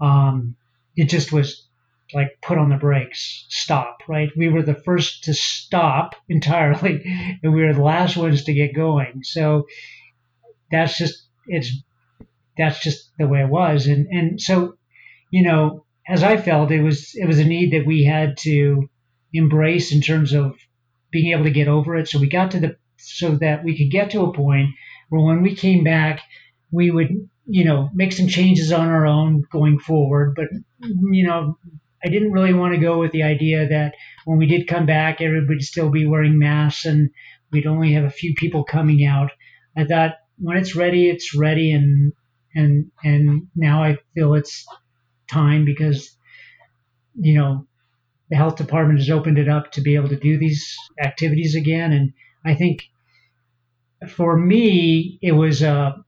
um, 0.00 0.56
it 0.96 1.08
just 1.08 1.32
was 1.32 1.66
like 2.14 2.38
put 2.42 2.58
on 2.58 2.70
the 2.70 2.76
brakes, 2.76 3.46
stop, 3.48 3.98
right? 4.08 4.30
We 4.36 4.48
were 4.48 4.62
the 4.62 4.74
first 4.74 5.24
to 5.24 5.34
stop 5.34 6.14
entirely, 6.28 7.02
and 7.42 7.52
we 7.52 7.62
were 7.62 7.74
the 7.74 7.82
last 7.82 8.16
ones 8.16 8.44
to 8.44 8.54
get 8.54 8.74
going. 8.74 9.22
So 9.22 9.66
that's 10.70 10.98
just 10.98 11.26
it's 11.46 11.70
that's 12.58 12.82
just 12.82 13.10
the 13.18 13.26
way 13.26 13.40
it 13.40 13.48
was, 13.48 13.86
and 13.86 14.06
and 14.10 14.40
so 14.40 14.74
you 15.30 15.42
know, 15.42 15.84
as 16.08 16.22
I 16.22 16.36
felt, 16.36 16.70
it 16.70 16.82
was 16.82 17.12
it 17.14 17.26
was 17.26 17.38
a 17.38 17.44
need 17.44 17.72
that 17.72 17.86
we 17.86 18.04
had 18.04 18.36
to 18.38 18.88
embrace 19.32 19.92
in 19.92 20.00
terms 20.00 20.32
of 20.32 20.56
being 21.10 21.32
able 21.32 21.44
to 21.44 21.50
get 21.50 21.68
over 21.68 21.96
it. 21.96 22.08
So 22.08 22.18
we 22.18 22.28
got 22.28 22.50
to 22.52 22.60
the 22.60 22.76
so 22.96 23.36
that 23.36 23.64
we 23.64 23.76
could 23.76 23.90
get 23.92 24.10
to 24.10 24.22
a 24.22 24.34
point 24.34 24.70
where 25.08 25.22
when 25.22 25.42
we 25.42 25.54
came 25.54 25.84
back 25.84 26.20
we 26.70 26.90
would, 26.90 27.28
you 27.46 27.64
know, 27.64 27.90
make 27.94 28.12
some 28.12 28.28
changes 28.28 28.72
on 28.72 28.88
our 28.88 29.06
own 29.06 29.44
going 29.50 29.78
forward. 29.78 30.34
But, 30.34 30.48
you 30.80 31.26
know, 31.26 31.58
I 32.04 32.08
didn't 32.08 32.32
really 32.32 32.54
want 32.54 32.74
to 32.74 32.80
go 32.80 32.98
with 32.98 33.12
the 33.12 33.22
idea 33.22 33.68
that 33.68 33.94
when 34.24 34.38
we 34.38 34.46
did 34.46 34.68
come 34.68 34.86
back, 34.86 35.20
everybody'd 35.20 35.62
still 35.62 35.90
be 35.90 36.06
wearing 36.06 36.38
masks 36.38 36.84
and 36.84 37.10
we'd 37.50 37.66
only 37.66 37.92
have 37.92 38.04
a 38.04 38.10
few 38.10 38.34
people 38.34 38.64
coming 38.64 39.04
out. 39.04 39.30
I 39.76 39.84
thought 39.84 40.14
when 40.38 40.56
it's 40.56 40.76
ready, 40.76 41.08
it's 41.08 41.34
ready, 41.34 41.72
and 41.72 42.12
and 42.58 42.90
and 43.04 43.46
now 43.54 43.82
I 43.82 43.98
feel 44.14 44.34
it's 44.34 44.66
time 45.30 45.64
because 45.64 46.16
you 47.14 47.38
know 47.38 47.66
the 48.30 48.36
health 48.36 48.56
department 48.56 48.98
has 48.98 49.10
opened 49.10 49.38
it 49.38 49.48
up 49.48 49.72
to 49.72 49.80
be 49.80 49.94
able 49.94 50.08
to 50.08 50.16
do 50.16 50.38
these 50.38 50.76
activities 51.02 51.54
again, 51.54 51.92
and 51.92 52.12
I 52.44 52.54
think 52.54 52.82
for 54.08 54.36
me 54.36 55.18
it 55.22 55.32
was 55.32 55.62
a 55.62 56.04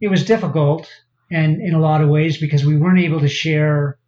it 0.00 0.08
was 0.08 0.24
difficult 0.24 0.90
and 1.30 1.60
in 1.60 1.74
a 1.74 1.80
lot 1.80 2.02
of 2.02 2.08
ways 2.08 2.38
because 2.38 2.64
we 2.64 2.76
weren't 2.76 3.00
able 3.00 3.20
to 3.20 3.28
share 3.28 3.98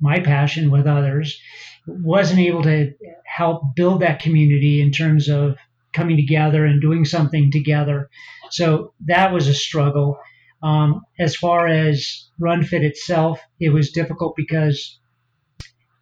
my 0.00 0.20
passion 0.20 0.70
with 0.70 0.86
others. 0.86 1.40
Wasn't 1.86 2.40
able 2.40 2.62
to 2.62 2.92
help 3.24 3.74
build 3.74 4.00
that 4.00 4.20
community 4.20 4.80
in 4.80 4.92
terms 4.92 5.28
of 5.28 5.56
coming 5.92 6.16
together 6.16 6.64
and 6.64 6.80
doing 6.80 7.04
something 7.04 7.50
together. 7.50 8.08
So 8.50 8.94
that 9.06 9.32
was 9.32 9.48
a 9.48 9.54
struggle. 9.54 10.18
Um, 10.62 11.02
as 11.18 11.36
far 11.36 11.66
as 11.66 12.28
runfit 12.40 12.82
itself 12.82 13.40
it 13.58 13.70
was 13.70 13.92
difficult 13.92 14.34
because 14.36 14.98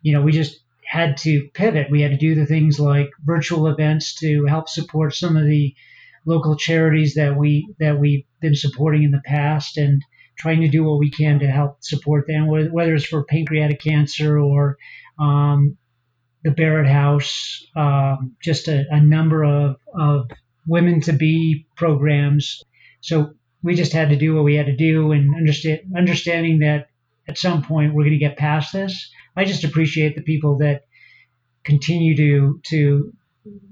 you 0.03 0.12
know 0.12 0.22
we 0.22 0.33
just 0.33 0.61
had 0.85 1.16
to 1.18 1.48
pivot. 1.53 1.90
We 1.90 2.01
had 2.01 2.12
to 2.12 2.16
do 2.16 2.35
the 2.35 2.46
things 2.46 2.81
like 2.81 3.11
virtual 3.24 3.66
events 3.66 4.14
to 4.20 4.46
help 4.46 4.68
support 4.68 5.14
some 5.14 5.37
of 5.37 5.44
the 5.46 5.74
local 6.24 6.57
charities 6.57 7.14
that 7.14 7.37
we 7.37 7.74
that 7.79 7.98
we've 7.98 8.24
been 8.40 8.55
supporting 8.55 9.03
in 9.03 9.11
the 9.11 9.22
past 9.24 9.77
and 9.77 10.03
trying 10.38 10.61
to 10.61 10.68
do 10.68 10.85
what 10.85 10.98
we 10.98 11.11
can 11.11 11.40
to 11.40 11.46
help 11.46 11.79
support 11.81 12.27
them, 12.27 12.46
whether 12.46 12.94
it's 12.94 13.05
for 13.05 13.24
pancreatic 13.24 13.81
cancer 13.81 14.38
or 14.38 14.77
um, 15.18 15.77
the 16.48 16.54
Barrett 16.54 16.88
House, 16.88 17.66
um, 17.76 18.34
just 18.42 18.68
a, 18.68 18.87
a 18.90 19.00
number 19.00 19.44
of, 19.44 19.76
of 19.94 20.30
women 20.66 21.02
to 21.02 21.12
be 21.12 21.66
programs. 21.76 22.62
So 23.02 23.34
we 23.62 23.74
just 23.74 23.92
had 23.92 24.08
to 24.08 24.16
do 24.16 24.34
what 24.34 24.44
we 24.44 24.54
had 24.54 24.64
to 24.64 24.76
do 24.76 25.12
and 25.12 25.34
understand, 25.37 25.80
understanding 25.94 26.61
that 26.61 26.88
at 27.28 27.37
some 27.37 27.62
point 27.62 27.92
we're 27.92 28.04
going 28.04 28.18
to 28.18 28.18
get 28.18 28.38
past 28.38 28.72
this. 28.72 29.11
I 29.37 29.44
just 29.44 29.64
appreciate 29.64 30.16
the 30.16 30.22
people 30.22 30.58
that 30.58 30.87
continue 31.64 32.16
to 32.16 32.61
to 32.70 33.12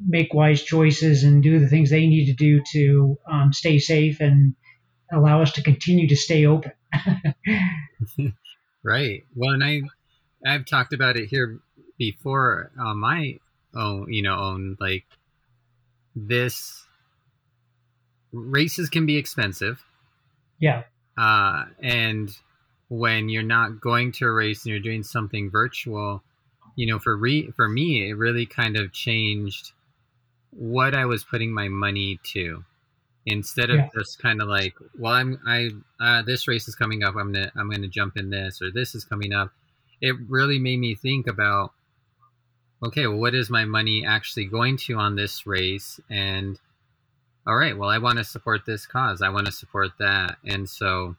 make 0.07 0.35
wise 0.35 0.63
choices 0.63 1.25
and 1.25 1.43
do 1.43 1.59
the 1.59 1.69
things 1.69 1.89
they 1.89 2.07
need 2.07 2.27
to 2.27 2.35
do 2.35 2.63
to 2.73 3.19
um, 3.31 3.55
stay 3.55 3.79
safe 3.79 4.21
and 4.21 4.55
allow 5.11 5.41
us 5.41 5.53
to 5.53 5.63
continue 5.63 6.09
to 6.09 6.17
stay 6.17 6.45
open. 6.45 6.73
right. 8.85 9.25
Well, 9.35 9.53
and 9.53 9.65
I, 9.65 9.83
I've 10.47 10.67
talked 10.67 10.93
about 10.93 11.17
it 11.17 11.29
here 11.29 11.61
before 11.99 12.71
on 12.79 12.99
my 12.99 13.39
own, 13.75 14.13
you 14.13 14.23
know, 14.23 14.37
own 14.39 14.77
like 14.81 15.05
this 16.15 16.85
races 18.33 18.89
can 18.89 19.07
be 19.07 19.17
expensive. 19.17 19.85
Yeah. 20.59 20.85
Uh, 21.17 21.65
and 21.83 22.31
when 22.89 23.29
you're 23.29 23.43
not 23.43 23.81
going 23.81 24.13
to 24.13 24.27
a 24.27 24.33
race 24.33 24.65
and 24.65 24.71
you're 24.71 24.81
doing 24.81 25.03
something 25.03 25.51
virtual, 25.51 26.23
you 26.77 26.87
know, 26.87 26.99
for 26.99 27.17
re 27.17 27.51
for 27.57 27.69
me, 27.69 28.09
it 28.09 28.15
really 28.15 28.47
kind 28.47 28.77
of 28.77 28.93
changed 28.93 29.73
what 30.51 30.95
I 30.95 31.07
was 31.07 31.25
putting 31.25 31.53
my 31.53 31.69
money 31.69 32.19
to. 32.33 32.65
Instead 33.29 33.71
of 33.71 33.77
yeah. 33.77 33.89
just 33.99 34.23
kind 34.23 34.41
of 34.41 34.47
like, 34.47 34.75
well, 34.97 35.13
I'm 35.13 35.41
I 35.47 35.71
uh, 36.01 36.23
this 36.23 36.47
race 36.47 36.69
is 36.69 36.77
coming 36.77 37.03
up, 37.03 37.17
I'm 37.17 37.33
gonna 37.33 37.51
I'm 37.57 37.69
gonna 37.69 37.89
jump 37.89 38.17
in 38.17 38.31
this, 38.31 38.63
or 38.63 38.71
this 38.71 38.95
is 38.95 39.05
coming 39.05 39.33
up. 39.33 39.51
It 40.01 40.15
really 40.29 40.61
made 40.61 40.79
me 40.79 40.95
think 40.95 41.27
about, 41.27 41.73
okay, 42.87 43.07
well, 43.07 43.19
what 43.19 43.35
is 43.35 43.51
my 43.51 43.65
money 43.65 44.05
actually 44.05 44.47
going 44.47 44.77
to 44.77 44.95
on 44.95 45.17
this 45.17 45.47
race? 45.47 46.01
And 46.11 46.59
all 47.47 47.57
right, 47.57 47.77
well, 47.77 47.89
I 47.89 47.99
want 47.99 48.19
to 48.19 48.25
support 48.25 48.63
this 48.67 48.87
cause, 48.87 49.23
I 49.23 49.29
want 49.29 49.47
to 49.47 49.53
support 49.53 49.91
that, 49.99 50.37
and 50.45 50.69
so 50.69 51.17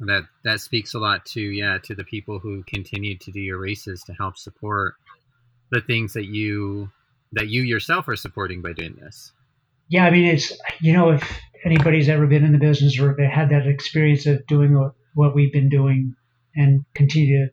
that 0.00 0.24
that 0.42 0.60
speaks 0.60 0.94
a 0.94 0.98
lot 0.98 1.24
to 1.24 1.40
yeah 1.40 1.78
to 1.82 1.94
the 1.94 2.04
people 2.04 2.38
who 2.38 2.62
continue 2.64 3.16
to 3.16 3.30
do 3.30 3.40
your 3.40 3.58
races 3.58 4.02
to 4.02 4.12
help 4.12 4.36
support 4.36 4.94
the 5.70 5.80
things 5.80 6.12
that 6.14 6.26
you 6.26 6.90
that 7.32 7.48
you 7.48 7.62
yourself 7.62 8.08
are 8.08 8.16
supporting 8.16 8.60
by 8.60 8.72
doing 8.72 8.96
this 9.00 9.32
yeah 9.88 10.04
i 10.04 10.10
mean 10.10 10.24
it's 10.24 10.52
you 10.80 10.92
know 10.92 11.10
if 11.10 11.38
anybody's 11.64 12.08
ever 12.08 12.26
been 12.26 12.44
in 12.44 12.52
the 12.52 12.58
business 12.58 12.98
or 12.98 13.16
had 13.24 13.50
that 13.50 13.66
experience 13.66 14.26
of 14.26 14.44
doing 14.46 14.74
what, 15.14 15.34
we've 15.34 15.52
been 15.52 15.68
doing 15.70 16.14
and 16.56 16.84
continue 16.94 17.46
to, 17.46 17.52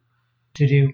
to 0.56 0.68
do 0.68 0.92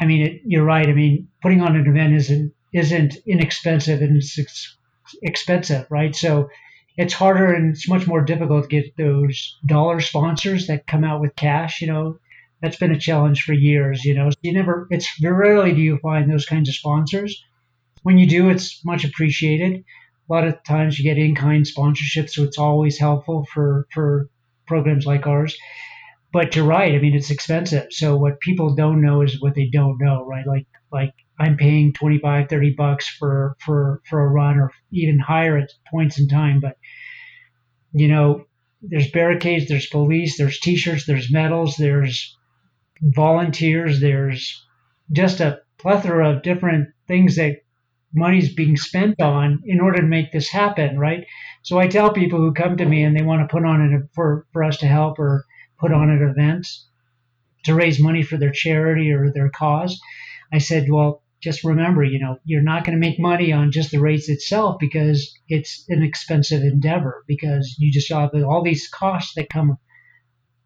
i 0.00 0.04
mean 0.04 0.22
it, 0.26 0.42
you're 0.44 0.64
right 0.64 0.88
i 0.88 0.92
mean 0.92 1.28
putting 1.42 1.60
on 1.60 1.76
an 1.76 1.86
event 1.86 2.14
isn't 2.14 2.52
isn't 2.72 3.16
inexpensive 3.26 4.00
and 4.00 4.16
it's 4.16 4.38
ex- 4.38 4.76
expensive 5.22 5.86
right 5.90 6.14
so 6.14 6.48
it's 6.96 7.14
harder 7.14 7.52
and 7.52 7.74
it's 7.74 7.88
much 7.88 8.06
more 8.06 8.22
difficult 8.22 8.62
to 8.62 8.68
get 8.68 8.96
those 8.96 9.58
dollar 9.66 10.00
sponsors 10.00 10.66
that 10.66 10.86
come 10.86 11.04
out 11.04 11.20
with 11.20 11.36
cash. 11.36 11.80
You 11.80 11.88
know, 11.88 12.18
that's 12.62 12.76
been 12.76 12.92
a 12.92 12.98
challenge 12.98 13.42
for 13.42 13.52
years. 13.52 14.04
You 14.04 14.14
know, 14.14 14.30
you 14.42 14.52
never, 14.52 14.86
it's 14.90 15.08
rarely 15.22 15.72
do 15.74 15.80
you 15.80 15.98
find 15.98 16.30
those 16.30 16.46
kinds 16.46 16.68
of 16.68 16.74
sponsors. 16.74 17.42
When 18.02 18.18
you 18.18 18.26
do, 18.26 18.48
it's 18.48 18.84
much 18.84 19.04
appreciated. 19.04 19.84
A 20.28 20.32
lot 20.32 20.46
of 20.46 20.62
times 20.64 20.98
you 20.98 21.04
get 21.04 21.18
in-kind 21.18 21.66
sponsorships, 21.66 22.30
so 22.30 22.42
it's 22.44 22.58
always 22.58 22.98
helpful 22.98 23.46
for 23.52 23.86
for 23.92 24.28
programs 24.66 25.06
like 25.06 25.26
ours. 25.26 25.56
But 26.36 26.54
you're 26.54 26.66
right. 26.66 26.94
I 26.94 26.98
mean, 26.98 27.14
it's 27.14 27.30
expensive. 27.30 27.86
So 27.90 28.14
what 28.14 28.40
people 28.40 28.74
don't 28.74 29.00
know 29.00 29.22
is 29.22 29.40
what 29.40 29.54
they 29.54 29.70
don't 29.72 29.96
know, 29.98 30.22
right? 30.26 30.46
Like 30.46 30.66
like 30.92 31.14
I'm 31.38 31.56
paying 31.56 31.94
25, 31.94 32.48
30 32.50 32.74
bucks 32.76 33.08
for, 33.08 33.56
for, 33.64 34.02
for 34.08 34.20
a 34.20 34.28
run 34.28 34.58
or 34.58 34.70
even 34.90 35.18
higher 35.18 35.56
at 35.56 35.72
points 35.90 36.18
in 36.18 36.28
time. 36.28 36.60
But, 36.60 36.76
you 37.92 38.08
know, 38.08 38.44
there's 38.82 39.10
barricades, 39.10 39.66
there's 39.66 39.86
police, 39.86 40.36
there's 40.36 40.60
t-shirts, 40.60 41.06
there's 41.06 41.32
medals, 41.32 41.76
there's 41.76 42.36
volunteers, 43.00 44.00
there's 44.00 44.62
just 45.10 45.40
a 45.40 45.60
plethora 45.78 46.36
of 46.36 46.42
different 46.42 46.88
things 47.08 47.36
that 47.36 47.62
money's 48.14 48.54
being 48.54 48.76
spent 48.76 49.22
on 49.22 49.62
in 49.64 49.80
order 49.80 50.02
to 50.02 50.06
make 50.06 50.32
this 50.32 50.50
happen, 50.50 50.98
right? 50.98 51.24
So 51.62 51.78
I 51.78 51.88
tell 51.88 52.12
people 52.12 52.38
who 52.38 52.52
come 52.52 52.76
to 52.76 52.84
me 52.84 53.02
and 53.02 53.16
they 53.16 53.22
want 53.22 53.40
to 53.40 53.52
put 53.52 53.64
on 53.64 53.80
it 53.80 54.02
for, 54.14 54.46
for 54.52 54.62
us 54.62 54.76
to 54.78 54.86
help 54.86 55.18
or 55.18 55.45
put 55.78 55.92
on 55.92 56.10
an 56.10 56.22
event 56.22 56.66
to 57.64 57.74
raise 57.74 58.00
money 58.00 58.22
for 58.22 58.36
their 58.36 58.52
charity 58.52 59.10
or 59.10 59.32
their 59.32 59.50
cause. 59.50 60.00
I 60.52 60.58
said, 60.58 60.86
well, 60.90 61.22
just 61.42 61.64
remember, 61.64 62.02
you 62.02 62.18
know, 62.18 62.38
you're 62.44 62.62
not 62.62 62.84
going 62.84 62.98
to 62.98 63.06
make 63.06 63.20
money 63.20 63.52
on 63.52 63.70
just 63.70 63.90
the 63.90 64.00
race 64.00 64.28
itself 64.28 64.76
because 64.80 65.32
it's 65.48 65.84
an 65.88 66.02
expensive 66.02 66.62
endeavor 66.62 67.24
because 67.26 67.76
you 67.78 67.92
just 67.92 68.10
have 68.10 68.30
all 68.34 68.62
these 68.64 68.88
costs 68.88 69.34
that 69.36 69.50
come 69.50 69.76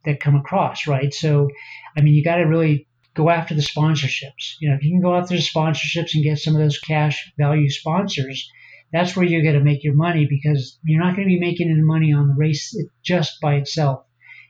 that 0.05 0.21
come 0.21 0.37
across, 0.37 0.87
right? 0.87 1.13
So, 1.13 1.49
I 1.97 2.01
mean, 2.01 2.15
you 2.15 2.25
got 2.25 2.37
to 2.37 2.45
really 2.45 2.89
go 3.15 3.29
after 3.29 3.55
the 3.55 3.61
sponsorships. 3.61 4.55
You 4.61 4.71
know, 4.71 4.77
if 4.77 4.83
you 4.83 4.93
can 4.93 5.03
go 5.03 5.15
after 5.15 5.35
the 5.35 5.43
sponsorships 5.43 6.15
and 6.15 6.25
get 6.25 6.39
some 6.39 6.55
of 6.55 6.63
those 6.63 6.79
cash 6.79 7.31
value 7.39 7.69
sponsors, 7.69 8.49
that's 8.93 9.15
where 9.15 9.27
you're 9.27 9.43
going 9.43 9.59
to 9.59 9.65
make 9.65 9.85
your 9.85 9.95
money 9.95 10.27
because 10.29 10.79
you're 10.85 11.03
not 11.03 11.17
going 11.17 11.29
to 11.29 11.35
be 11.35 11.41
making 11.41 11.71
any 11.71 11.83
money 11.83 12.13
on 12.13 12.29
the 12.29 12.35
race 12.35 12.75
just 13.05 13.41
by 13.41 13.57
itself. 13.57 14.05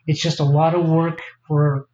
It's 0.06 0.20
just 0.20 0.40
a 0.40 0.44
lot 0.44 0.74
of 0.74 0.88
work 0.88 1.20
for 1.46 1.86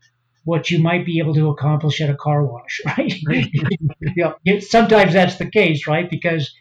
what 0.44 0.70
you 0.70 0.78
might 0.78 1.04
be 1.04 1.18
able 1.18 1.34
to 1.34 1.50
accomplish 1.50 2.00
at 2.00 2.10
a 2.10 2.14
car 2.14 2.44
wash, 2.46 2.80
right? 2.86 3.12
you 3.12 4.14
know, 4.16 4.34
sometimes 4.60 5.12
that's 5.12 5.36
the 5.36 5.50
case, 5.50 5.86
right? 5.86 6.08
Because 6.08 6.54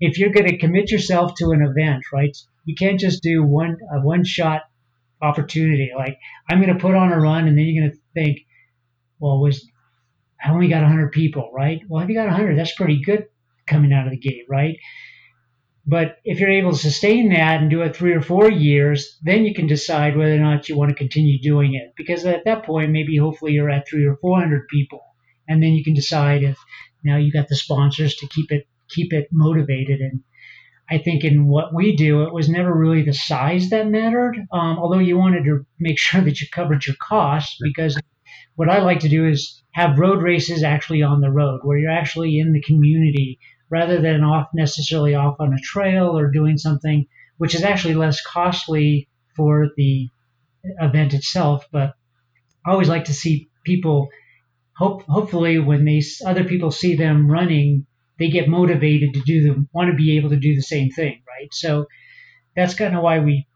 if 0.00 0.18
you're 0.18 0.32
going 0.32 0.48
to 0.48 0.58
commit 0.58 0.90
yourself 0.90 1.34
to 1.36 1.50
an 1.50 1.62
event, 1.62 2.04
right, 2.12 2.36
you 2.64 2.74
can't 2.76 3.00
just 3.00 3.22
do 3.22 3.42
one 3.42 3.76
a 3.92 4.00
one 4.00 4.24
shot 4.24 4.62
opportunity. 5.20 5.90
Like 5.96 6.18
I'm 6.48 6.60
going 6.60 6.72
to 6.72 6.80
put 6.80 6.94
on 6.94 7.12
a 7.12 7.20
run, 7.20 7.48
and 7.48 7.58
then 7.58 7.64
you're 7.66 7.82
going 7.82 7.92
to 7.92 7.98
think, 8.14 8.40
well, 9.18 9.40
was 9.40 9.66
I 10.44 10.50
only 10.50 10.68
got 10.68 10.82
100 10.82 11.12
people, 11.12 11.50
right? 11.54 11.80
Well, 11.88 12.02
if 12.02 12.08
you 12.08 12.14
got 12.14 12.26
100, 12.26 12.58
that's 12.58 12.74
pretty 12.74 13.00
good 13.02 13.26
coming 13.66 13.92
out 13.92 14.06
of 14.06 14.10
the 14.10 14.18
gate, 14.18 14.44
right? 14.48 14.76
But 15.84 16.18
if 16.24 16.38
you're 16.38 16.50
able 16.50 16.72
to 16.72 16.78
sustain 16.78 17.30
that 17.30 17.60
and 17.60 17.68
do 17.68 17.82
it 17.82 17.96
three 17.96 18.12
or 18.12 18.20
four 18.20 18.48
years, 18.48 19.18
then 19.22 19.44
you 19.44 19.52
can 19.52 19.66
decide 19.66 20.16
whether 20.16 20.34
or 20.34 20.38
not 20.38 20.68
you 20.68 20.76
want 20.76 20.90
to 20.90 20.94
continue 20.94 21.40
doing 21.40 21.74
it. 21.74 21.94
Because 21.96 22.24
at 22.24 22.44
that 22.44 22.64
point, 22.64 22.92
maybe 22.92 23.16
hopefully 23.16 23.52
you're 23.52 23.70
at 23.70 23.88
three 23.88 24.04
or 24.06 24.16
400 24.16 24.68
people, 24.68 25.02
and 25.48 25.60
then 25.60 25.72
you 25.72 25.82
can 25.82 25.94
decide 25.94 26.44
if 26.44 26.56
now 27.02 27.16
you 27.16 27.32
got 27.32 27.48
the 27.48 27.56
sponsors 27.56 28.14
to 28.16 28.28
keep 28.28 28.52
it 28.52 28.68
keep 28.88 29.12
it 29.12 29.28
motivated. 29.32 30.00
And 30.00 30.22
I 30.88 30.98
think 30.98 31.24
in 31.24 31.46
what 31.46 31.74
we 31.74 31.96
do, 31.96 32.22
it 32.22 32.32
was 32.32 32.48
never 32.48 32.72
really 32.72 33.02
the 33.02 33.14
size 33.14 33.70
that 33.70 33.88
mattered, 33.88 34.36
um, 34.52 34.78
although 34.78 35.00
you 35.00 35.18
wanted 35.18 35.44
to 35.44 35.66
make 35.80 35.98
sure 35.98 36.20
that 36.20 36.40
you 36.40 36.46
covered 36.52 36.86
your 36.86 36.96
costs. 37.00 37.58
Because 37.60 37.98
what 38.54 38.68
I 38.68 38.82
like 38.82 39.00
to 39.00 39.08
do 39.08 39.26
is 39.26 39.62
have 39.72 39.98
road 39.98 40.22
races 40.22 40.62
actually 40.62 41.02
on 41.02 41.20
the 41.20 41.30
road, 41.30 41.60
where 41.64 41.78
you're 41.78 41.90
actually 41.90 42.38
in 42.38 42.52
the 42.52 42.62
community 42.62 43.40
rather 43.72 44.00
than 44.00 44.22
off 44.22 44.48
necessarily 44.54 45.14
off 45.14 45.36
on 45.40 45.54
a 45.54 45.60
trail 45.60 46.16
or 46.16 46.30
doing 46.30 46.58
something 46.58 47.06
which 47.42 47.56
is 47.56 47.64
actually 47.64 47.94
less 47.94 48.22
costly 48.24 49.08
for 49.34 49.70
the 49.76 50.08
event 50.80 51.12
itself. 51.12 51.66
But 51.72 51.94
I 52.64 52.70
always 52.70 52.88
like 52.88 53.06
to 53.06 53.14
see 53.14 53.50
people. 53.64 54.10
Hope, 54.76 55.02
hopefully, 55.02 55.58
when 55.58 55.84
these 55.84 56.22
other 56.24 56.44
people 56.44 56.70
see 56.70 56.94
them 56.94 57.28
running, 57.28 57.86
they 58.20 58.28
get 58.28 58.48
motivated 58.48 59.14
to 59.14 59.22
do 59.22 59.42
them, 59.42 59.68
want 59.72 59.90
to 59.90 59.96
be 59.96 60.16
able 60.16 60.30
to 60.30 60.36
do 60.36 60.54
the 60.54 60.62
same 60.62 60.90
thing, 60.90 61.22
right? 61.28 61.52
So 61.52 61.86
that's 62.54 62.74
kind 62.74 62.96
of 62.96 63.02
why 63.02 63.18
we 63.18 63.48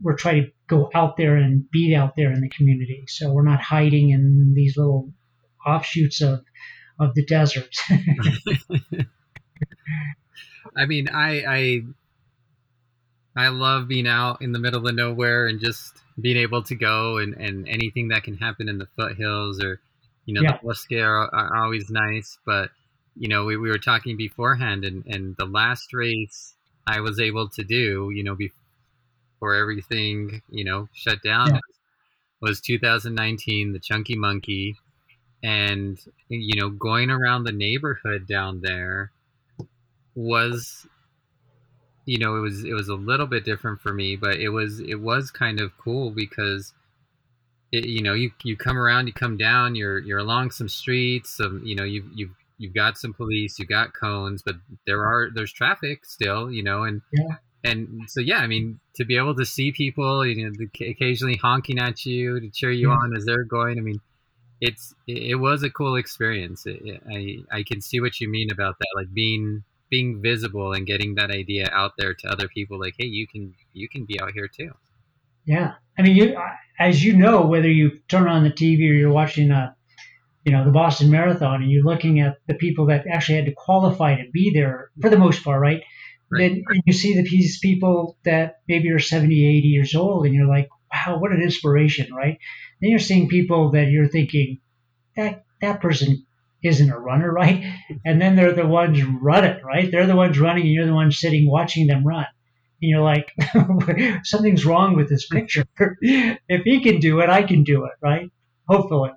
we're 0.00 0.16
trying 0.16 0.44
to 0.44 0.50
go 0.66 0.90
out 0.94 1.18
there 1.18 1.36
and 1.36 1.70
be 1.70 1.94
out 1.94 2.14
there 2.16 2.32
in 2.32 2.40
the 2.40 2.48
community. 2.48 3.04
So 3.08 3.30
we're 3.30 3.44
not 3.44 3.60
hiding 3.60 4.08
in 4.08 4.54
these 4.54 4.78
little 4.78 5.12
offshoots 5.66 6.22
of 6.22 6.40
of 6.98 7.14
the 7.14 7.26
desert. 7.26 7.76
I 10.76 10.86
mean, 10.86 11.08
I 11.12 11.44
I 11.46 11.82
I 13.36 13.48
love 13.48 13.88
being 13.88 14.06
out 14.06 14.42
in 14.42 14.52
the 14.52 14.58
middle 14.58 14.86
of 14.86 14.94
nowhere 14.94 15.46
and 15.48 15.60
just 15.60 16.02
being 16.20 16.36
able 16.36 16.62
to 16.62 16.74
go 16.74 17.18
and, 17.18 17.34
and 17.34 17.68
anything 17.68 18.08
that 18.08 18.22
can 18.22 18.36
happen 18.36 18.68
in 18.68 18.78
the 18.78 18.86
foothills 18.96 19.62
or 19.62 19.80
you 20.26 20.34
know 20.34 20.42
yeah. 20.42 20.52
the 20.52 20.66
Bosque 20.66 20.92
are, 20.92 21.34
are, 21.34 21.64
always 21.64 21.90
nice. 21.90 22.38
But 22.46 22.70
you 23.16 23.28
know, 23.28 23.44
we, 23.44 23.56
we 23.56 23.68
were 23.68 23.78
talking 23.78 24.16
beforehand, 24.16 24.84
and 24.84 25.04
and 25.06 25.36
the 25.36 25.44
last 25.44 25.92
race 25.92 26.54
I 26.86 27.00
was 27.00 27.20
able 27.20 27.48
to 27.50 27.64
do, 27.64 28.10
you 28.14 28.24
know, 28.24 28.34
before 28.34 29.54
everything 29.54 30.42
you 30.48 30.64
know 30.64 30.88
shut 30.92 31.22
down, 31.22 31.54
yeah. 31.54 31.60
was 32.40 32.60
2019, 32.60 33.72
the 33.72 33.78
Chunky 33.78 34.16
Monkey, 34.16 34.76
and 35.42 35.98
you 36.28 36.60
know, 36.60 36.70
going 36.70 37.10
around 37.10 37.44
the 37.44 37.52
neighborhood 37.52 38.26
down 38.26 38.60
there 38.62 39.10
was 40.14 40.86
you 42.06 42.18
know 42.18 42.36
it 42.36 42.40
was 42.40 42.64
it 42.64 42.72
was 42.72 42.88
a 42.88 42.94
little 42.94 43.26
bit 43.26 43.44
different 43.44 43.80
for 43.80 43.92
me 43.92 44.16
but 44.16 44.36
it 44.36 44.50
was 44.50 44.80
it 44.80 45.00
was 45.00 45.30
kind 45.30 45.60
of 45.60 45.76
cool 45.78 46.10
because 46.10 46.72
it, 47.72 47.86
you 47.86 48.02
know 48.02 48.14
you 48.14 48.30
you 48.42 48.56
come 48.56 48.78
around 48.78 49.06
you 49.06 49.12
come 49.12 49.36
down 49.36 49.74
you're 49.74 49.98
you're 49.98 50.18
along 50.18 50.50
some 50.50 50.68
streets 50.68 51.36
some 51.36 51.62
you 51.64 51.74
know 51.74 51.84
you 51.84 52.04
you've 52.14 52.34
you've 52.58 52.74
got 52.74 52.96
some 52.98 53.12
police 53.12 53.58
you 53.58 53.66
got 53.66 53.92
cones 53.94 54.42
but 54.42 54.56
there 54.86 55.04
are 55.04 55.30
there's 55.34 55.52
traffic 55.52 56.04
still 56.04 56.50
you 56.50 56.62
know 56.62 56.84
and 56.84 57.02
yeah. 57.12 57.36
and 57.64 58.02
so 58.06 58.20
yeah 58.20 58.38
i 58.38 58.46
mean 58.46 58.78
to 58.94 59.04
be 59.04 59.16
able 59.16 59.34
to 59.34 59.44
see 59.44 59.72
people 59.72 60.24
you 60.24 60.44
know 60.44 60.66
occasionally 60.88 61.36
honking 61.36 61.78
at 61.78 62.04
you 62.06 62.38
to 62.38 62.48
cheer 62.50 62.70
you 62.70 62.90
yeah. 62.90 62.96
on 62.96 63.16
as 63.16 63.24
they're 63.24 63.44
going 63.44 63.78
i 63.78 63.80
mean 63.80 64.00
it's 64.60 64.94
it, 65.08 65.38
was 65.38 65.62
a 65.62 65.70
cool 65.70 65.96
experience 65.96 66.64
it, 66.66 67.02
i 67.10 67.38
i 67.50 67.62
can 67.62 67.80
see 67.80 68.00
what 68.00 68.20
you 68.20 68.28
mean 68.28 68.50
about 68.52 68.78
that 68.78 68.88
like 68.94 69.12
being 69.12 69.64
being 69.94 70.20
visible 70.20 70.72
and 70.72 70.88
getting 70.88 71.14
that 71.14 71.30
idea 71.30 71.68
out 71.72 71.92
there 71.96 72.14
to 72.14 72.26
other 72.28 72.48
people 72.48 72.80
like 72.80 72.94
hey 72.98 73.06
you 73.06 73.28
can 73.28 73.54
you 73.72 73.88
can 73.88 74.04
be 74.04 74.20
out 74.20 74.32
here 74.34 74.48
too. 74.48 74.72
Yeah. 75.44 75.74
I 75.96 76.02
mean 76.02 76.16
you 76.16 76.36
as 76.80 77.04
you 77.04 77.16
know 77.16 77.46
whether 77.46 77.70
you 77.70 78.00
turn 78.08 78.26
on 78.26 78.42
the 78.42 78.50
tv 78.50 78.90
or 78.90 78.94
you're 79.00 79.12
watching 79.22 79.52
a 79.52 79.56
uh, 79.56 79.70
you 80.44 80.52
know 80.52 80.64
the 80.64 80.72
boston 80.72 81.10
marathon 81.10 81.62
and 81.62 81.70
you're 81.70 81.84
looking 81.84 82.18
at 82.18 82.38
the 82.48 82.54
people 82.54 82.86
that 82.86 83.06
actually 83.06 83.36
had 83.36 83.46
to 83.46 83.54
qualify 83.66 84.16
to 84.16 84.28
be 84.32 84.50
there 84.52 84.90
for 85.00 85.08
the 85.10 85.22
most 85.26 85.44
part 85.44 85.60
right, 85.60 85.82
right. 86.28 86.40
then 86.40 86.82
you 86.84 86.92
see 86.92 87.14
the 87.14 87.22
these 87.22 87.60
people 87.60 88.18
that 88.24 88.60
maybe 88.66 88.90
are 88.90 88.98
70 88.98 89.32
80 89.58 89.68
years 89.68 89.94
old 89.94 90.26
and 90.26 90.34
you're 90.34 90.48
like 90.56 90.68
wow 90.92 91.18
what 91.18 91.30
an 91.30 91.40
inspiration 91.40 92.12
right? 92.12 92.38
Then 92.80 92.90
you're 92.90 93.08
seeing 93.10 93.28
people 93.28 93.70
that 93.70 93.86
you're 93.92 94.08
thinking 94.08 94.58
that 95.16 95.44
that 95.60 95.80
person 95.80 96.26
isn't 96.64 96.90
a 96.90 96.98
runner, 96.98 97.32
right? 97.40 97.64
And 98.04 98.20
then 98.20 98.36
they're 98.36 98.52
the 98.52 98.66
ones 98.66 99.02
running, 99.02 99.62
right? 99.64 99.90
They're 99.90 100.06
the 100.06 100.16
ones 100.16 100.38
running, 100.38 100.64
and 100.64 100.72
you're 100.72 100.86
the 100.86 100.94
one 100.94 101.12
sitting 101.12 101.50
watching 101.50 101.86
them 101.86 102.06
run. 102.06 102.26
And 102.82 102.90
you're 102.90 103.00
like, 103.00 103.32
something's 104.24 104.66
wrong 104.66 104.96
with 104.96 105.08
this 105.08 105.26
picture. 105.26 105.64
if 106.00 106.62
he 106.64 106.82
can 106.82 106.98
do 106.98 107.20
it, 107.20 107.30
I 107.30 107.42
can 107.42 107.62
do 107.62 107.84
it, 107.84 107.92
right? 108.02 108.30
Hopefully. 108.68 109.10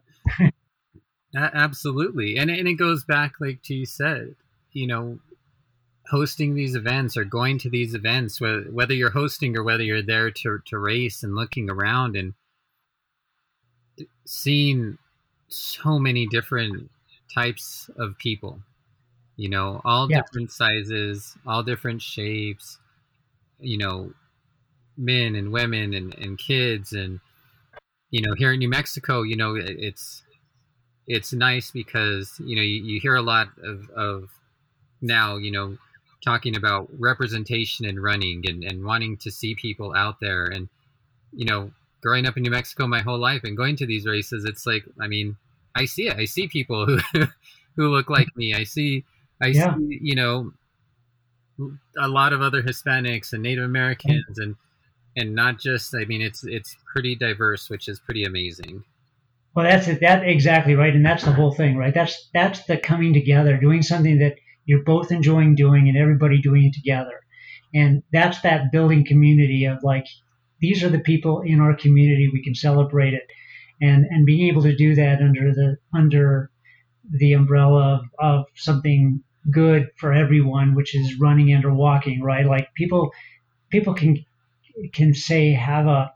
Absolutely, 1.36 2.38
and 2.38 2.50
and 2.50 2.68
it 2.68 2.76
goes 2.76 3.04
back 3.04 3.34
like 3.40 3.70
you 3.70 3.86
said, 3.86 4.36
you 4.72 4.88
know, 4.88 5.20
hosting 6.10 6.56
these 6.56 6.74
events 6.74 7.18
or 7.18 7.26
going 7.26 7.60
to 7.60 7.70
these 7.70 7.94
events, 7.94 8.40
whether 8.40 8.64
whether 8.72 8.94
you're 8.94 9.12
hosting 9.12 9.56
or 9.58 9.64
whether 9.64 9.84
you're 9.84 10.02
there 10.02 10.32
to 10.32 10.60
to 10.66 10.80
race 10.80 11.24
and 11.24 11.36
looking 11.36 11.70
around 11.70 12.16
and 12.16 12.34
seeing 14.26 14.98
so 15.48 16.00
many 16.00 16.28
different 16.28 16.90
types 17.34 17.90
of 17.98 18.18
people 18.18 18.60
you 19.36 19.50
know 19.50 19.82
all 19.86 20.10
yeah. 20.10 20.22
different 20.22 20.52
sizes 20.52 21.36
all 21.46 21.64
different 21.64 22.02
shapes 22.02 22.80
you 23.60 23.78
know 23.78 24.12
men 24.98 25.36
and 25.36 25.52
women 25.52 25.94
and, 25.94 26.16
and 26.16 26.38
kids 26.38 26.92
and 26.92 27.20
you 28.10 28.22
know 28.22 28.34
here 28.36 28.52
in 28.52 28.60
new 28.60 28.70
mexico 28.70 29.22
you 29.22 29.36
know 29.36 29.56
it's 29.56 30.24
it's 31.06 31.32
nice 31.32 31.72
because 31.72 32.34
you 32.44 32.56
know 32.56 32.62
you, 32.62 32.84
you 32.84 33.00
hear 33.00 33.16
a 33.16 33.22
lot 33.22 33.48
of, 33.64 33.90
of 33.96 34.30
now 35.02 35.38
you 35.38 35.52
know 35.52 35.78
talking 36.24 36.56
about 36.56 36.90
representation 36.98 37.86
and 37.86 38.02
running 38.02 38.44
and, 38.48 38.64
and 38.64 38.84
wanting 38.84 39.16
to 39.18 39.32
see 39.32 39.56
people 39.56 39.94
out 39.96 40.20
there 40.20 40.46
and 40.46 40.68
you 41.32 41.46
know 41.46 41.72
growing 42.02 42.26
up 42.26 42.36
in 42.38 42.44
new 42.44 42.52
mexico 42.52 42.88
my 42.88 43.02
whole 43.02 43.20
life 43.20 43.42
and 43.44 43.56
going 43.56 43.76
to 43.76 43.86
these 43.86 44.06
races 44.06 44.46
it's 44.46 44.66
like 44.66 44.84
i 45.00 45.08
mean 45.08 45.38
I 45.78 45.86
see 45.86 46.08
it. 46.08 46.18
I 46.18 46.26
see 46.26 46.48
people 46.48 46.86
who 46.86 47.00
who 47.76 47.90
look 47.90 48.10
like 48.10 48.28
me. 48.36 48.54
I 48.54 48.64
see 48.64 49.06
I 49.42 49.48
yeah. 49.48 49.76
see 49.76 50.00
you 50.02 50.16
know 50.16 50.52
a 51.98 52.08
lot 52.08 52.34
of 52.34 52.42
other 52.42 52.62
Hispanics 52.62 53.34
and 53.34 53.44
Native 53.44 53.64
mm-hmm. 53.64 53.72
Americans 53.72 54.38
and 54.38 54.56
and 55.16 55.34
not 55.34 55.60
just 55.60 55.96
I 55.96 56.06
mean 56.06 56.22
it's 56.22 56.44
it's 56.44 56.76
pretty 56.92 57.16
diverse, 57.16 57.70
which 57.70 57.88
is 57.88 58.00
pretty 58.00 58.24
amazing. 58.24 58.84
Well, 59.56 59.66
that's 59.66 59.88
it. 59.88 60.02
That 60.02 60.28
exactly 60.28 60.76
right, 60.76 60.94
and 60.94 61.04
that's 61.06 61.24
the 61.24 61.32
whole 61.32 61.52
thing, 61.52 61.78
right? 61.78 61.94
That's 61.94 62.30
that's 62.34 62.64
the 62.66 62.78
coming 62.78 63.14
together, 63.14 63.58
doing 63.58 63.82
something 63.82 64.20
that 64.20 64.36
you're 64.66 64.84
both 64.84 65.12
enjoying 65.12 65.56
doing, 65.56 65.88
and 65.88 65.98
everybody 65.98 66.40
doing 66.40 66.66
it 66.66 66.74
together, 66.74 67.24
and 67.74 68.04
that's 68.14 68.42
that 68.42 68.72
building 68.72 69.04
community 69.04 69.66
of 69.66 69.80
like 69.82 70.06
these 70.62 70.84
are 70.84 70.90
the 70.90 71.00
people 71.00 71.42
in 71.42 71.60
our 71.60 71.76
community. 71.76 72.30
We 72.32 72.44
can 72.44 72.54
celebrate 72.54 73.16
it 73.16 73.24
and 73.82 74.06
and 74.10 74.26
being 74.26 74.48
able 74.48 74.62
to 74.64 74.76
do 74.76 74.96
that 74.96 75.22
under 75.22 75.54
the 75.54 75.78
under 75.94 76.52
the 77.12 77.34
umbrella 77.34 77.96
of, 77.96 78.06
of 78.20 78.46
something 78.56 79.24
good 79.52 79.90
for 79.98 80.14
everyone, 80.14 80.76
which 80.76 80.96
is 80.96 81.20
running 81.20 81.52
and 81.52 81.66
or 81.66 81.74
walking, 81.74 82.22
right? 82.22 82.46
Like 82.46 82.74
people 82.76 83.12
people 83.72 83.94
can 83.94 84.26
can 84.94 85.14
say 85.14 85.54
have 85.54 85.88
a, 85.88 86.12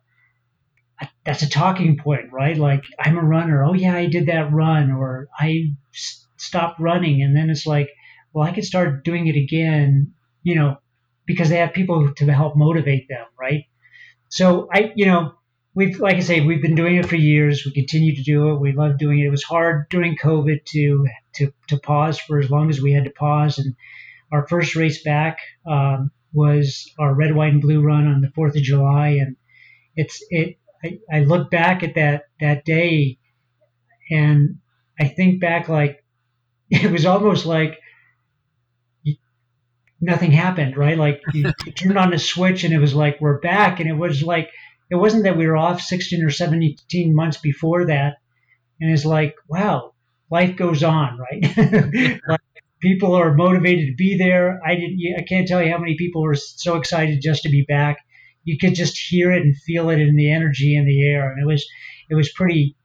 a 1.01 1.07
that's 1.25 1.41
a 1.41 1.49
talking 1.49 1.97
point, 1.97 2.31
right? 2.31 2.57
Like 2.57 2.83
I'm 2.99 3.17
a 3.17 3.23
runner. 3.23 3.63
Oh 3.63 3.73
yeah, 3.73 3.95
I 3.95 4.07
did 4.07 4.27
that 4.27 4.51
run, 4.51 4.91
or 4.91 5.27
I 5.39 5.73
s- 5.93 6.27
stopped 6.37 6.79
running, 6.79 7.21
and 7.21 7.35
then 7.35 7.49
it's 7.49 7.65
like, 7.65 7.89
well, 8.33 8.47
I 8.47 8.51
could 8.53 8.65
start 8.65 9.03
doing 9.03 9.27
it 9.27 9.35
again, 9.35 10.13
you 10.43 10.55
know, 10.55 10.77
because 11.25 11.49
they 11.49 11.57
have 11.57 11.73
people 11.73 12.13
to 12.13 12.33
help 12.33 12.55
motivate 12.55 13.07
them, 13.09 13.25
right? 13.39 13.65
So 14.29 14.69
I, 14.73 14.93
you 14.95 15.07
know, 15.07 15.33
we've 15.73 15.99
like 15.99 16.15
I 16.15 16.21
say, 16.21 16.41
we've 16.41 16.61
been 16.61 16.75
doing 16.75 16.97
it 16.97 17.05
for 17.05 17.15
years. 17.15 17.65
We 17.65 17.71
continue 17.71 18.15
to 18.15 18.23
do 18.23 18.49
it. 18.49 18.59
We 18.59 18.73
love 18.73 18.97
doing 18.97 19.19
it. 19.19 19.25
It 19.25 19.31
was 19.31 19.43
hard 19.43 19.89
during 19.89 20.17
COVID 20.17 20.65
to 20.65 21.07
to 21.35 21.53
to 21.69 21.79
pause 21.79 22.19
for 22.19 22.39
as 22.39 22.49
long 22.49 22.69
as 22.69 22.81
we 22.81 22.93
had 22.93 23.05
to 23.05 23.11
pause, 23.11 23.57
and 23.57 23.75
our 24.31 24.47
first 24.47 24.75
race 24.75 25.03
back 25.03 25.39
um, 25.65 26.11
was 26.33 26.91
our 26.99 27.13
red, 27.13 27.35
white, 27.35 27.53
and 27.53 27.61
blue 27.61 27.81
run 27.81 28.07
on 28.07 28.21
the 28.21 28.31
Fourth 28.31 28.55
of 28.55 28.63
July, 28.63 29.19
and 29.21 29.35
it's 29.95 30.23
it. 30.29 30.57
I, 30.83 30.99
I 31.11 31.19
look 31.19 31.51
back 31.51 31.83
at 31.83 31.95
that 31.95 32.23
that 32.39 32.65
day, 32.65 33.19
and 34.09 34.57
I 34.99 35.07
think 35.07 35.39
back 35.39 35.69
like 35.69 36.03
it 36.69 36.91
was 36.91 37.05
almost 37.05 37.45
like 37.45 37.79
nothing 40.03 40.31
happened, 40.31 40.75
right? 40.75 40.97
Like 40.97 41.21
you, 41.33 41.51
you 41.65 41.71
turned 41.73 41.97
on 41.97 42.11
a 42.11 42.19
switch 42.19 42.63
and 42.63 42.73
it 42.73 42.79
was 42.79 42.95
like 42.95 43.21
we're 43.21 43.39
back, 43.39 43.79
and 43.79 43.87
it 43.87 43.93
was 43.93 44.21
like 44.23 44.49
it 44.91 44.95
wasn't 44.95 45.23
that 45.23 45.37
we 45.37 45.47
were 45.47 45.57
off 45.57 45.81
16 45.81 46.23
or 46.23 46.29
17 46.29 47.15
months 47.15 47.37
before 47.37 47.85
that, 47.87 48.17
and 48.79 48.91
it's 48.91 49.05
like 49.05 49.35
wow, 49.47 49.93
life 50.29 50.55
goes 50.55 50.83
on, 50.83 51.17
right? 51.17 51.57
like, 52.27 52.41
people 52.81 53.15
are 53.15 53.33
motivated 53.33 53.87
to 53.87 53.95
be 53.95 54.17
there. 54.17 54.59
I 54.65 54.75
didn't. 54.75 54.99
I 55.17 55.21
can't 55.21 55.47
tell 55.47 55.63
you 55.63 55.71
how 55.71 55.77
many 55.77 55.95
people 55.95 56.21
were 56.21 56.35
so 56.35 56.75
excited 56.75 57.21
just 57.21 57.43
to 57.43 57.49
be 57.49 57.63
back. 57.67 57.97
You 58.43 58.57
could 58.57 58.75
just 58.75 58.97
hear 58.97 59.31
it 59.31 59.43
and 59.43 59.55
feel 59.55 59.89
it 59.89 59.99
in 59.99 60.15
the 60.15 60.31
energy 60.31 60.75
in 60.75 60.85
the 60.85 61.07
air, 61.07 61.31
and 61.31 61.41
it 61.41 61.45
was 61.47 61.65
it 62.09 62.15
was 62.15 62.31
pretty 62.33 62.75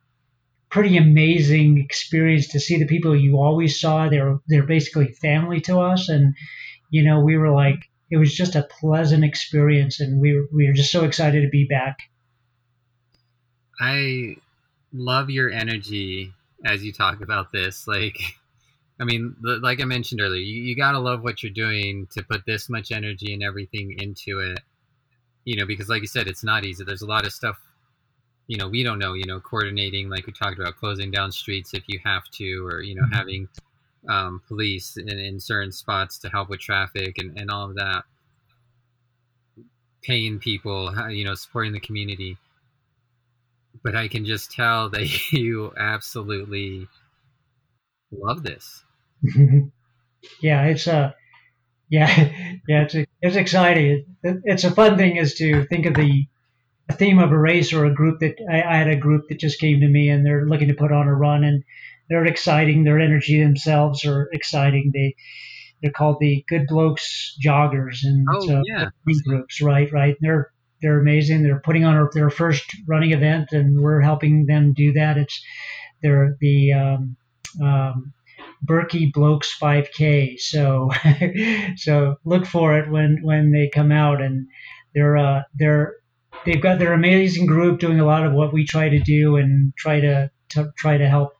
pretty 0.68 0.96
amazing 0.96 1.78
experience 1.78 2.48
to 2.48 2.60
see 2.60 2.78
the 2.78 2.86
people 2.86 3.16
you 3.16 3.38
always 3.38 3.80
saw. 3.80 4.08
They're 4.08 4.38
they're 4.46 4.66
basically 4.66 5.08
family 5.08 5.60
to 5.62 5.80
us, 5.80 6.08
and 6.08 6.34
you 6.90 7.02
know 7.02 7.20
we 7.20 7.36
were 7.36 7.50
like 7.50 7.80
it 8.10 8.16
was 8.16 8.34
just 8.34 8.54
a 8.54 8.68
pleasant 8.80 9.24
experience, 9.24 10.00
and 10.00 10.20
we 10.20 10.34
were, 10.34 10.46
we 10.52 10.66
were 10.66 10.72
just 10.72 10.92
so 10.92 11.04
excited 11.04 11.42
to 11.42 11.48
be 11.48 11.66
back. 11.66 11.98
I 13.80 14.36
love 14.92 15.28
your 15.30 15.50
energy 15.50 16.32
as 16.64 16.82
you 16.84 16.92
talk 16.92 17.20
about 17.20 17.52
this, 17.52 17.86
like 17.86 18.18
I 19.00 19.04
mean, 19.04 19.36
like 19.42 19.82
I 19.82 19.84
mentioned 19.84 20.22
earlier, 20.22 20.40
you, 20.40 20.62
you 20.62 20.74
gotta 20.74 20.98
love 20.98 21.22
what 21.22 21.42
you're 21.42 21.52
doing 21.52 22.06
to 22.12 22.22
put 22.22 22.46
this 22.46 22.70
much 22.70 22.92
energy 22.92 23.34
and 23.34 23.42
everything 23.42 23.94
into 23.98 24.40
it. 24.40 24.60
You 25.44 25.56
know, 25.56 25.66
because 25.66 25.88
like 25.88 26.00
you 26.00 26.08
said, 26.08 26.26
it's 26.26 26.42
not 26.42 26.64
easy. 26.64 26.82
There's 26.82 27.02
a 27.02 27.06
lot 27.06 27.26
of 27.26 27.32
stuff, 27.32 27.56
you 28.46 28.56
know, 28.56 28.68
we 28.68 28.82
don't 28.82 28.98
know. 28.98 29.12
You 29.12 29.26
know, 29.26 29.38
coordinating, 29.38 30.08
like 30.08 30.26
we 30.26 30.32
talked 30.32 30.58
about, 30.58 30.76
closing 30.76 31.10
down 31.10 31.30
streets 31.30 31.74
if 31.74 31.84
you 31.88 32.00
have 32.04 32.24
to, 32.32 32.66
or 32.66 32.80
you 32.82 32.94
know, 32.94 33.02
mm-hmm. 33.02 33.14
having 33.14 33.48
um, 34.08 34.42
police 34.48 34.96
in, 34.96 35.08
in 35.08 35.40
certain 35.40 35.72
spots 35.72 36.18
to 36.18 36.28
help 36.28 36.48
with 36.48 36.60
traffic 36.60 37.18
and, 37.18 37.38
and 37.38 37.50
all 37.50 37.68
of 37.68 37.76
that. 37.76 38.04
Paying 40.02 40.38
people, 40.38 40.94
you 41.10 41.24
know, 41.24 41.34
supporting 41.34 41.72
the 41.72 41.80
community. 41.80 42.36
But 43.82 43.96
I 43.96 44.08
can 44.08 44.24
just 44.24 44.52
tell 44.52 44.88
that 44.90 45.32
you 45.32 45.72
absolutely 45.76 46.88
love 48.10 48.42
this. 48.42 48.84
yeah, 50.42 50.64
it's 50.66 50.86
a 50.86 50.96
uh, 50.96 51.12
yeah, 51.88 52.08
yeah, 52.68 52.82
it's 52.82 52.94
it's 53.22 53.36
exciting. 53.36 54.04
it's 54.22 54.64
a 54.64 54.70
fun 54.70 54.96
thing 54.96 55.16
is 55.16 55.34
to 55.34 55.64
think 55.66 55.86
of 55.86 55.94
the 55.94 56.26
theme 56.92 57.18
of 57.18 57.32
a 57.32 57.38
race 57.38 57.72
or 57.72 57.84
a 57.84 57.94
group 57.94 58.20
that 58.20 58.36
I, 58.50 58.62
I, 58.62 58.76
had 58.76 58.88
a 58.88 58.96
group 58.96 59.28
that 59.28 59.40
just 59.40 59.58
came 59.58 59.80
to 59.80 59.88
me 59.88 60.08
and 60.08 60.24
they're 60.24 60.46
looking 60.46 60.68
to 60.68 60.74
put 60.74 60.92
on 60.92 61.08
a 61.08 61.14
run 61.14 61.42
and 61.42 61.64
they're 62.08 62.26
exciting. 62.26 62.84
Their 62.84 63.00
energy 63.00 63.42
themselves 63.42 64.04
are 64.04 64.28
exciting. 64.32 64.90
They 64.92 65.14
they're 65.82 65.92
called 65.92 66.18
the 66.20 66.44
Good 66.48 66.66
Blokes 66.68 67.36
Joggers 67.44 67.98
and 68.02 68.26
oh, 68.32 68.46
so 68.46 68.62
yeah. 68.64 68.88
groups, 69.26 69.60
right? 69.60 69.90
Right. 69.92 70.16
They're 70.20 70.50
they're 70.82 71.00
amazing. 71.00 71.42
They're 71.42 71.60
putting 71.60 71.84
on 71.84 72.08
their 72.12 72.30
first 72.30 72.64
running 72.86 73.12
event 73.12 73.52
and 73.52 73.80
we're 73.80 74.00
helping 74.00 74.46
them 74.46 74.72
do 74.74 74.92
that. 74.94 75.16
It's 75.16 75.42
they're 76.02 76.36
the 76.40 76.72
um, 76.72 77.16
um, 77.62 78.12
Berkey 78.64 79.12
Blokes 79.12 79.56
5K. 79.60 80.38
So 80.38 80.90
so 81.76 82.16
look 82.24 82.46
for 82.46 82.78
it 82.78 82.90
when 82.90 83.18
when 83.22 83.52
they 83.52 83.68
come 83.68 83.92
out, 83.92 84.20
and 84.20 84.46
they're 84.94 85.16
uh, 85.16 85.42
they're 85.54 85.94
they've 86.44 86.62
got 86.62 86.78
their 86.78 86.92
amazing 86.92 87.46
group 87.46 87.80
doing 87.80 88.00
a 88.00 88.06
lot 88.06 88.24
of 88.24 88.32
what 88.32 88.52
we 88.52 88.64
try 88.64 88.88
to 88.88 88.98
do 89.00 89.36
and 89.36 89.72
try 89.76 90.00
to, 90.00 90.30
to 90.50 90.72
try 90.76 90.96
to 90.96 91.08
help 91.08 91.32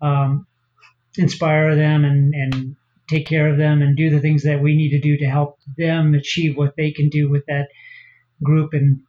um, 0.00 0.46
inspire 1.16 1.76
them 1.76 2.04
and 2.04 2.34
and 2.34 2.76
take 3.08 3.26
care 3.26 3.48
of 3.48 3.58
them 3.58 3.82
and 3.82 3.96
do 3.96 4.08
the 4.08 4.20
things 4.20 4.44
that 4.44 4.62
we 4.62 4.76
need 4.76 4.90
to 4.90 5.00
do 5.00 5.16
to 5.18 5.26
help 5.26 5.58
them 5.76 6.14
achieve 6.14 6.56
what 6.56 6.74
they 6.76 6.92
can 6.92 7.08
do 7.08 7.28
with 7.28 7.44
that 7.46 7.68
group 8.42 8.72
and 8.72 9.00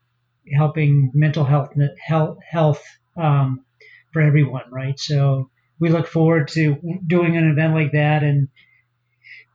helping 0.58 1.12
mental 1.14 1.44
health 1.44 1.70
health 2.04 2.38
health 2.50 2.84
um, 3.16 3.64
for 4.12 4.22
everyone, 4.22 4.64
right? 4.72 5.00
So 5.00 5.50
we 5.80 5.90
look 5.90 6.08
forward 6.08 6.48
to 6.50 6.78
doing 7.06 7.38
an 7.38 7.50
event 7.50 7.74
like 7.74 7.92
that. 7.94 8.24
And 8.24 8.50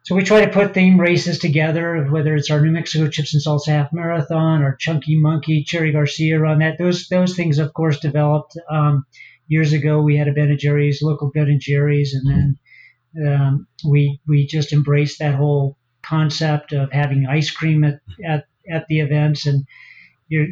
so 0.05 0.15
we 0.15 0.23
try 0.23 0.45
to 0.45 0.53
put 0.53 0.73
theme 0.73 1.01
races 1.01 1.39
together, 1.39 2.07
whether 2.11 2.35
it's 2.35 2.51
our 2.51 2.61
New 2.61 2.71
Mexico 2.71 3.09
Chips 3.09 3.35
and 3.35 3.43
Salsa 3.43 3.69
Half 3.69 3.93
Marathon 3.93 4.63
or 4.63 4.77
Chunky 4.77 5.21
Monkey, 5.21 5.65
Cherry 5.65 5.93
Garcia 5.93 6.39
run 6.39 6.61
that. 6.61 6.79
Those 6.79 7.09
those 7.09 7.35
things, 7.35 7.59
of 7.59 7.75
course, 7.75 7.99
developed 7.99 8.57
um, 8.71 9.05
years 9.49 9.73
ago. 9.73 10.01
We 10.01 10.17
had 10.17 10.29
a 10.29 10.33
Ben 10.33 10.51
and 10.51 10.59
Jerry's, 10.59 11.03
local 11.03 11.31
Ben 11.33 11.49
and 11.49 11.61
Jerry's, 11.61 12.15
and 12.15 12.57
then 13.15 13.29
um, 13.29 13.67
we 13.87 14.21
we 14.27 14.47
just 14.47 14.73
embraced 14.73 15.19
that 15.19 15.35
whole 15.35 15.77
concept 16.03 16.73
of 16.73 16.93
having 16.93 17.27
ice 17.27 17.51
cream 17.51 17.85
at, 17.85 18.01
at, 18.25 18.45
at 18.71 18.87
the 18.89 19.01
events 19.01 19.45
and 19.45 19.65
you're 20.29 20.47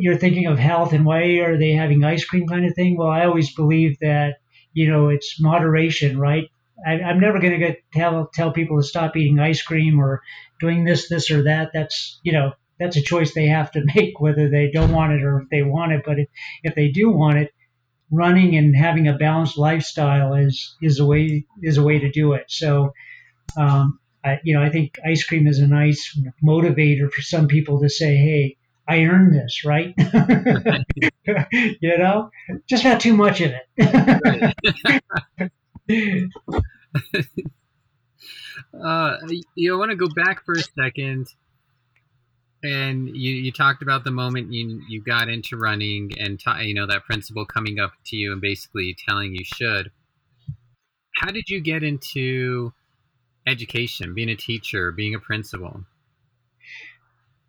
you're 0.00 0.18
thinking 0.18 0.46
of 0.46 0.58
health 0.58 0.92
and 0.92 1.06
why 1.06 1.22
are 1.38 1.56
they 1.56 1.70
having 1.70 2.04
ice 2.04 2.26
cream 2.26 2.46
kind 2.46 2.66
of 2.66 2.74
thing 2.74 2.94
well 2.94 3.08
i 3.08 3.24
always 3.24 3.54
believe 3.54 3.96
that 4.00 4.34
you 4.72 4.90
know, 4.90 5.08
it's 5.08 5.40
moderation, 5.40 6.18
right? 6.18 6.48
I, 6.86 6.94
am 6.94 7.20
never 7.20 7.38
going 7.38 7.60
to 7.60 7.76
tell 7.92 8.28
tell 8.32 8.52
people 8.52 8.80
to 8.80 8.86
stop 8.86 9.16
eating 9.16 9.38
ice 9.38 9.62
cream 9.62 10.00
or 10.00 10.22
doing 10.60 10.84
this, 10.84 11.08
this 11.08 11.30
or 11.30 11.44
that. 11.44 11.70
That's 11.72 12.18
you 12.22 12.32
know, 12.32 12.52
that's 12.80 12.96
a 12.96 13.02
choice 13.02 13.34
they 13.34 13.46
have 13.46 13.70
to 13.72 13.84
make 13.94 14.20
whether 14.20 14.48
they 14.48 14.70
don't 14.70 14.92
want 14.92 15.12
it 15.12 15.22
or 15.22 15.42
if 15.42 15.48
they 15.50 15.62
want 15.62 15.92
it. 15.92 16.02
But 16.04 16.18
if, 16.18 16.28
if 16.62 16.74
they 16.74 16.88
do 16.88 17.10
want 17.10 17.38
it, 17.38 17.52
running 18.12 18.54
and 18.56 18.76
having 18.76 19.08
a 19.08 19.14
balanced 19.14 19.58
lifestyle 19.58 20.34
is 20.34 20.76
is 20.80 21.00
a 21.00 21.04
way 21.04 21.46
is 21.62 21.78
a 21.78 21.82
way 21.82 21.98
to 21.98 22.10
do 22.10 22.34
it. 22.34 22.44
So, 22.48 22.92
um, 23.56 23.98
I, 24.24 24.38
you 24.44 24.54
know, 24.54 24.62
I 24.62 24.70
think 24.70 24.98
ice 25.04 25.24
cream 25.24 25.48
is 25.48 25.58
a 25.58 25.66
nice 25.66 26.16
motivator 26.44 27.10
for 27.10 27.22
some 27.22 27.48
people 27.48 27.80
to 27.80 27.88
say, 27.88 28.14
hey, 28.16 28.56
I 28.86 29.04
earned 29.04 29.34
this, 29.34 29.64
right? 29.64 29.94
you 31.26 31.98
know, 31.98 32.30
just 32.68 32.84
not 32.84 33.00
too 33.00 33.16
much 33.16 33.40
of 33.40 33.52
it. 33.52 34.52
uh, 38.84 39.16
you 39.54 39.78
want 39.78 39.90
to 39.90 39.96
go 39.96 40.08
back 40.14 40.44
for 40.44 40.52
a 40.52 40.62
second, 40.62 41.28
and 42.62 43.08
you, 43.08 43.32
you 43.32 43.52
talked 43.52 43.82
about 43.82 44.04
the 44.04 44.10
moment 44.10 44.52
you 44.52 44.82
you 44.88 45.02
got 45.02 45.28
into 45.28 45.56
running, 45.56 46.12
and 46.18 46.38
t- 46.38 46.64
you 46.64 46.74
know 46.74 46.86
that 46.86 47.04
principal 47.04 47.44
coming 47.44 47.80
up 47.80 47.92
to 48.06 48.16
you 48.16 48.32
and 48.32 48.40
basically 48.40 48.96
telling 49.08 49.34
you 49.34 49.44
should. 49.44 49.90
How 51.16 51.30
did 51.30 51.48
you 51.48 51.60
get 51.60 51.82
into 51.82 52.72
education, 53.46 54.14
being 54.14 54.30
a 54.30 54.36
teacher, 54.36 54.92
being 54.92 55.14
a 55.14 55.18
principal? 55.18 55.84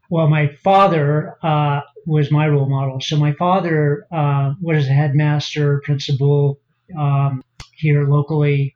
Well, 0.09 0.27
my 0.27 0.47
father 0.63 1.37
uh, 1.41 1.81
was 2.05 2.31
my 2.31 2.47
role 2.47 2.69
model. 2.69 2.99
So 3.01 3.17
my 3.17 3.33
father 3.33 4.05
uh, 4.11 4.53
was 4.61 4.85
a 4.87 4.91
headmaster, 4.91 5.81
principal 5.83 6.59
um, 6.97 7.41
here 7.75 8.07
locally, 8.07 8.75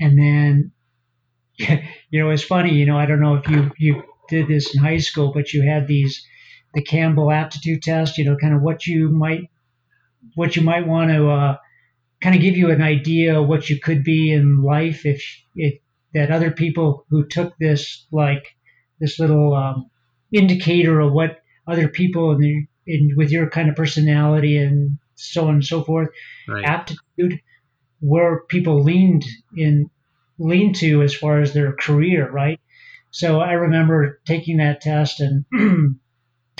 and 0.00 0.18
then 0.18 0.72
you 2.10 2.22
know 2.22 2.30
it's 2.30 2.44
funny. 2.44 2.74
You 2.74 2.86
know, 2.86 2.98
I 2.98 3.06
don't 3.06 3.20
know 3.20 3.36
if 3.36 3.48
you 3.48 3.70
you 3.78 4.02
did 4.28 4.48
this 4.48 4.74
in 4.74 4.82
high 4.82 4.98
school, 4.98 5.32
but 5.32 5.52
you 5.52 5.62
had 5.62 5.86
these 5.86 6.24
the 6.74 6.82
Campbell 6.82 7.30
aptitude 7.30 7.82
test. 7.82 8.18
You 8.18 8.24
know, 8.24 8.36
kind 8.36 8.54
of 8.54 8.62
what 8.62 8.86
you 8.86 9.08
might 9.08 9.50
what 10.34 10.56
you 10.56 10.62
might 10.62 10.86
want 10.86 11.10
to 11.10 11.28
uh, 11.28 11.56
kind 12.20 12.34
of 12.34 12.42
give 12.42 12.56
you 12.56 12.70
an 12.70 12.82
idea 12.82 13.40
of 13.40 13.48
what 13.48 13.68
you 13.68 13.80
could 13.80 14.04
be 14.04 14.32
in 14.32 14.62
life 14.62 15.04
if 15.06 15.22
if 15.54 15.78
that 16.14 16.30
other 16.30 16.50
people 16.50 17.04
who 17.10 17.26
took 17.26 17.56
this 17.58 18.06
like 18.10 18.56
this 19.00 19.18
little 19.18 19.54
um, 19.54 19.90
indicator 20.32 21.00
of 21.00 21.12
what 21.12 21.42
other 21.66 21.88
people 21.88 22.32
in, 22.32 22.38
the, 22.38 22.66
in 22.86 23.14
with 23.16 23.30
your 23.30 23.48
kind 23.48 23.68
of 23.68 23.76
personality 23.76 24.56
and 24.56 24.98
so 25.14 25.48
on 25.48 25.54
and 25.54 25.64
so 25.64 25.82
forth, 25.82 26.08
right. 26.48 26.64
aptitude, 26.64 27.40
where 28.00 28.42
people 28.48 28.82
leaned 28.82 29.24
in 29.56 29.90
lean 30.38 30.72
to 30.72 31.02
as 31.02 31.14
far 31.14 31.40
as 31.40 31.52
their 31.52 31.72
career, 31.72 32.30
right? 32.30 32.60
So 33.10 33.40
I 33.40 33.52
remember 33.52 34.20
taking 34.26 34.58
that 34.58 34.80
test 34.80 35.20
and 35.20 35.44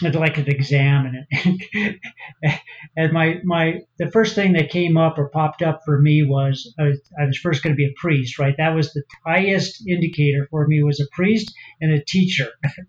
like 0.03 0.39
an 0.39 0.49
exam 0.49 1.07
and 1.07 1.61
it, 1.73 2.01
and 2.97 3.12
my 3.12 3.37
my 3.45 3.81
the 3.99 4.11
first 4.11 4.35
thing 4.35 4.53
that 4.53 4.70
came 4.70 4.97
up 4.97 5.18
or 5.18 5.29
popped 5.29 5.61
up 5.61 5.81
for 5.85 6.01
me 6.01 6.23
was 6.23 6.73
I 6.79 6.85
was, 6.85 7.01
I 7.20 7.25
was 7.25 7.39
first 7.39 7.62
going 7.62 7.75
to 7.75 7.77
be 7.77 7.87
a 7.87 8.01
priest 8.01 8.39
right? 8.39 8.55
That 8.59 8.75
was 8.75 8.93
the 8.93 9.03
highest 9.27 9.87
indicator 9.89 10.47
for 10.51 10.66
me 10.66 10.83
was 10.83 11.01
a 11.01 11.07
priest 11.12 11.53
and 11.81 11.93
a 11.93 12.05
teacher. 12.05 12.49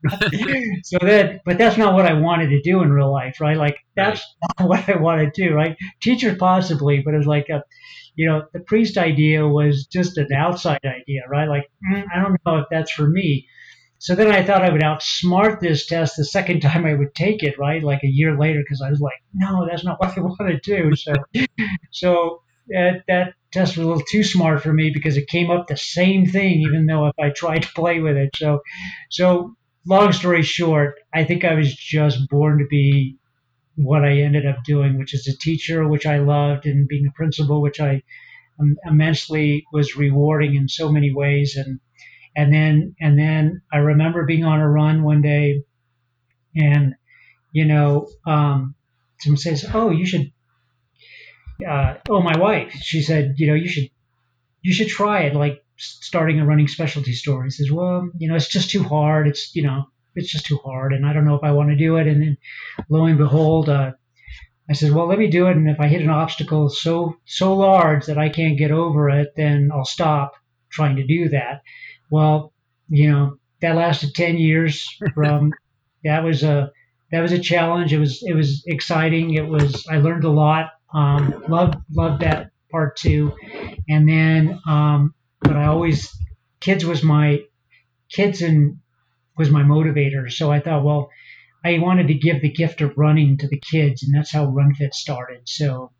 So 0.83 0.97
that 1.01 1.41
but 1.45 1.57
that's 1.57 1.77
not 1.77 1.93
what 1.93 2.05
I 2.05 2.13
wanted 2.13 2.49
to 2.49 2.61
do 2.61 2.81
in 2.81 2.91
real 2.91 3.11
life 3.11 3.39
right? 3.41 3.57
Like 3.57 3.77
that's 3.95 4.23
right. 4.59 4.67
what 4.67 4.89
I 4.89 4.97
wanted 4.97 5.33
to 5.33 5.47
do 5.47 5.53
right? 5.53 5.75
Teacher 6.01 6.35
possibly 6.35 7.01
but 7.03 7.13
it 7.13 7.17
was 7.17 7.27
like 7.27 7.49
a 7.49 7.63
you 8.19 8.27
know, 8.27 8.43
the 8.51 8.59
priest 8.59 8.97
idea 8.97 9.47
was 9.47 9.85
just 9.85 10.17
an 10.17 10.27
outside 10.35 10.81
idea, 10.83 11.21
right? 11.29 11.47
Like, 11.47 11.63
mm, 11.89 12.03
I 12.13 12.21
don't 12.21 12.35
know 12.45 12.57
if 12.57 12.65
that's 12.69 12.91
for 12.91 13.07
me. 13.07 13.47
So 13.97 14.13
then 14.13 14.29
I 14.29 14.43
thought 14.43 14.61
I 14.61 14.71
would 14.71 14.81
outsmart 14.81 15.61
this 15.61 15.85
test 15.87 16.17
the 16.17 16.25
second 16.25 16.59
time 16.67 16.85
I 16.85 16.95
would 16.95 17.15
take 17.15 17.43
it, 17.43 17.57
right? 17.57 17.81
Like 17.81 18.03
a 18.03 18.07
year 18.07 18.37
later, 18.37 18.59
because 18.59 18.81
I 18.85 18.89
was 18.89 18.99
like, 18.99 19.13
no, 19.33 19.65
that's 19.65 19.85
not 19.85 19.99
what 20.01 20.17
I 20.17 20.19
want 20.19 20.37
to 20.49 20.59
do. 20.59 20.93
So, 20.97 21.13
so 21.91 22.41
that, 22.67 23.03
that 23.07 23.35
test 23.53 23.77
was 23.77 23.85
a 23.85 23.87
little 23.87 24.03
too 24.03 24.25
smart 24.25 24.63
for 24.63 24.73
me 24.73 24.91
because 24.93 25.15
it 25.15 25.29
came 25.29 25.49
up 25.49 25.67
the 25.67 25.77
same 25.77 26.25
thing, 26.25 26.59
even 26.63 26.87
though 26.87 27.07
if 27.07 27.15
I 27.17 27.29
tried 27.29 27.63
to 27.63 27.73
play 27.73 28.01
with 28.01 28.17
it. 28.17 28.31
So, 28.35 28.59
so 29.09 29.55
long 29.87 30.11
story 30.11 30.43
short, 30.43 30.95
I 31.13 31.23
think 31.23 31.45
I 31.45 31.53
was 31.53 31.73
just 31.73 32.27
born 32.29 32.57
to 32.57 32.65
be 32.69 33.17
what 33.81 34.03
I 34.03 34.17
ended 34.17 34.45
up 34.45 34.63
doing, 34.65 34.97
which 34.97 35.13
is 35.13 35.27
a 35.27 35.37
teacher, 35.37 35.87
which 35.87 36.05
I 36.05 36.19
loved, 36.19 36.65
and 36.65 36.87
being 36.87 37.07
a 37.07 37.13
principal, 37.13 37.61
which 37.61 37.79
I 37.79 38.03
um, 38.59 38.75
immensely 38.85 39.65
was 39.71 39.95
rewarding 39.95 40.55
in 40.55 40.67
so 40.67 40.91
many 40.91 41.13
ways. 41.13 41.55
And 41.55 41.79
and 42.35 42.53
then 42.53 42.95
and 42.99 43.17
then 43.17 43.61
I 43.71 43.77
remember 43.77 44.25
being 44.25 44.43
on 44.43 44.59
a 44.59 44.69
run 44.69 45.03
one 45.03 45.21
day, 45.21 45.63
and 46.55 46.95
you 47.53 47.65
know, 47.65 48.09
um, 48.27 48.75
someone 49.19 49.37
says, 49.37 49.65
"Oh, 49.73 49.91
you 49.91 50.05
should." 50.05 50.31
Uh, 51.65 51.95
oh, 52.09 52.21
my 52.21 52.37
wife. 52.37 52.73
She 52.73 53.01
said, 53.01 53.35
"You 53.37 53.47
know, 53.47 53.55
you 53.55 53.69
should 53.69 53.89
you 54.61 54.73
should 54.73 54.89
try 54.89 55.21
it, 55.21 55.35
like 55.35 55.63
starting 55.77 56.41
a 56.41 56.45
running 56.45 56.67
specialty 56.67 57.13
store." 57.13 57.45
He 57.45 57.49
says, 57.49 57.71
"Well, 57.71 58.09
you 58.17 58.27
know, 58.27 58.35
it's 58.35 58.49
just 58.49 58.71
too 58.71 58.83
hard. 58.83 59.29
It's 59.29 59.55
you 59.55 59.63
know, 59.63 59.85
it's 60.19 60.31
just 60.31 60.45
too 60.45 60.59
hard, 60.63 60.93
and 60.93 61.05
I 61.05 61.13
don't 61.13 61.25
know 61.25 61.35
if 61.35 61.43
I 61.43 61.51
want 61.51 61.69
to 61.69 61.75
do 61.75 61.97
it." 61.97 62.07
And 62.07 62.21
then, 62.21 62.37
lo 62.89 63.05
and 63.05 63.17
behold, 63.17 63.69
uh, 63.69 63.93
I 64.69 64.73
said, 64.73 64.91
"Well, 64.91 65.07
let 65.07 65.19
me 65.19 65.27
do 65.27 65.47
it, 65.47 65.57
and 65.57 65.69
if 65.69 65.79
I 65.79 65.87
hit 65.87 66.01
an 66.01 66.09
obstacle 66.09 66.69
so 66.69 67.15
so 67.25 67.55
large 67.55 68.05
that 68.05 68.17
I 68.17 68.29
can't 68.29 68.57
get 68.57 68.71
over 68.71 69.09
it, 69.09 69.33
then 69.35 69.71
I'll 69.73 69.85
stop 69.85 70.33
trying 70.69 70.97
to 70.97 71.07
do 71.07 71.29
that." 71.29 71.61
Well, 72.11 72.53
you 72.89 73.11
know, 73.11 73.37
that 73.61 73.75
lasted 73.75 74.15
10 74.15 74.37
years 74.37 74.87
from 75.13 75.53
that 76.03 76.23
was 76.23 76.43
a 76.43 76.71
that 77.11 77.21
was 77.21 77.31
a 77.31 77.39
challenge. 77.39 77.93
It 77.93 77.99
was 77.99 78.23
it 78.23 78.33
was 78.33 78.63
exciting. 78.67 79.33
It 79.33 79.47
was 79.47 79.85
I 79.89 79.97
learned 79.97 80.23
a 80.23 80.29
lot. 80.29 80.71
Um, 80.93 81.43
loved 81.47 81.75
loved 81.91 82.21
that 82.21 82.51
part 82.71 82.97
too. 82.97 83.33
And 83.87 84.07
then 84.07 84.59
um, 84.67 85.13
but 85.41 85.55
I 85.55 85.65
always 85.65 86.15
kids 86.59 86.85
was 86.85 87.03
my 87.03 87.41
kids 88.09 88.41
and 88.41 88.77
was 89.39 89.49
my 89.49 89.63
motivator. 89.63 90.31
So 90.31 90.51
I 90.51 90.59
thought, 90.59 90.83
well, 90.83 91.09
I 91.65 91.79
wanted 91.79 92.07
to 92.09 92.13
give 92.13 92.41
the 92.41 92.51
gift 92.51 92.81
of 92.81 92.97
running 92.97 93.37
to 93.39 93.47
the 93.47 93.59
kids, 93.59 94.03
and 94.03 94.13
that's 94.13 94.31
how 94.31 94.45
RunFit 94.45 94.93
started. 94.93 95.41
So 95.45 95.91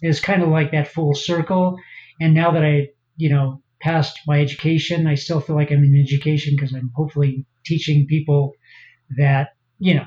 it's 0.00 0.20
kind 0.20 0.42
of 0.42 0.48
like 0.48 0.70
that 0.70 0.88
full 0.88 1.14
circle. 1.14 1.76
And 2.20 2.34
now 2.34 2.52
that 2.52 2.62
I, 2.64 2.88
you 3.16 3.30
know, 3.30 3.62
passed 3.82 4.20
my 4.26 4.40
education. 4.40 5.06
I 5.06 5.16
still 5.16 5.40
feel 5.40 5.56
like 5.56 5.70
I'm 5.70 5.84
in 5.84 6.00
education 6.00 6.54
because 6.56 6.74
I'm 6.74 6.90
hopefully 6.94 7.44
teaching 7.66 8.06
people 8.06 8.52
that, 9.16 9.50
you 9.78 9.94
know, 9.94 10.06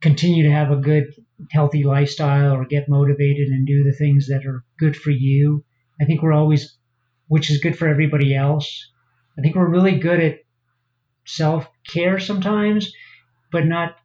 continue 0.00 0.44
to 0.44 0.52
have 0.52 0.70
a 0.70 0.76
good, 0.76 1.12
healthy 1.50 1.82
lifestyle 1.82 2.52
or 2.52 2.64
get 2.64 2.88
motivated 2.88 3.48
and 3.48 3.66
do 3.66 3.82
the 3.82 3.92
things 3.92 4.28
that 4.28 4.46
are 4.46 4.64
good 4.78 4.96
for 4.96 5.10
you. 5.10 5.64
I 6.00 6.04
think 6.04 6.22
we're 6.22 6.32
always, 6.32 6.76
which 7.26 7.50
is 7.50 7.58
good 7.58 7.76
for 7.76 7.88
everybody 7.88 8.34
else. 8.34 8.90
I 9.36 9.42
think 9.42 9.56
we're 9.56 9.68
really 9.68 9.98
good 9.98 10.20
at 10.20 10.38
self 11.24 11.66
care 11.86 12.18
sometimes, 12.18 12.92
but 13.52 13.66
not 13.66 13.96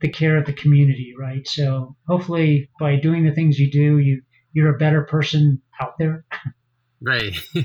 the 0.00 0.08
care 0.08 0.36
of 0.36 0.46
the 0.46 0.52
community, 0.52 1.14
right? 1.18 1.46
So 1.46 1.96
hopefully 2.06 2.70
by 2.78 2.96
doing 2.96 3.24
the 3.24 3.34
things 3.34 3.58
you 3.58 3.70
do, 3.70 3.98
you, 3.98 4.22
you're 4.52 4.74
a 4.74 4.78
better 4.78 5.02
person 5.02 5.60
out 5.80 5.98
there. 5.98 6.24
Right. 7.00 7.34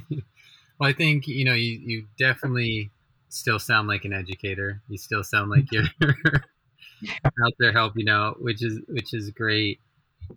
Well, 0.80 0.90
I 0.90 0.94
think 0.94 1.28
you 1.28 1.46
know 1.46 1.54
you, 1.54 1.80
you 1.86 2.08
definitely 2.18 2.90
still 3.30 3.60
sound 3.60 3.88
like 3.88 4.06
an 4.06 4.14
educator. 4.14 4.82
You 4.90 4.98
still 4.98 5.24
sound 5.24 5.50
like 5.50 5.72
you're 5.72 5.86
out 7.26 7.54
there 7.60 7.72
helping 7.72 8.10
out, 8.10 8.42
which 8.42 8.64
is 8.64 8.80
which 8.88 9.14
is 9.14 9.30
great. 9.32 9.80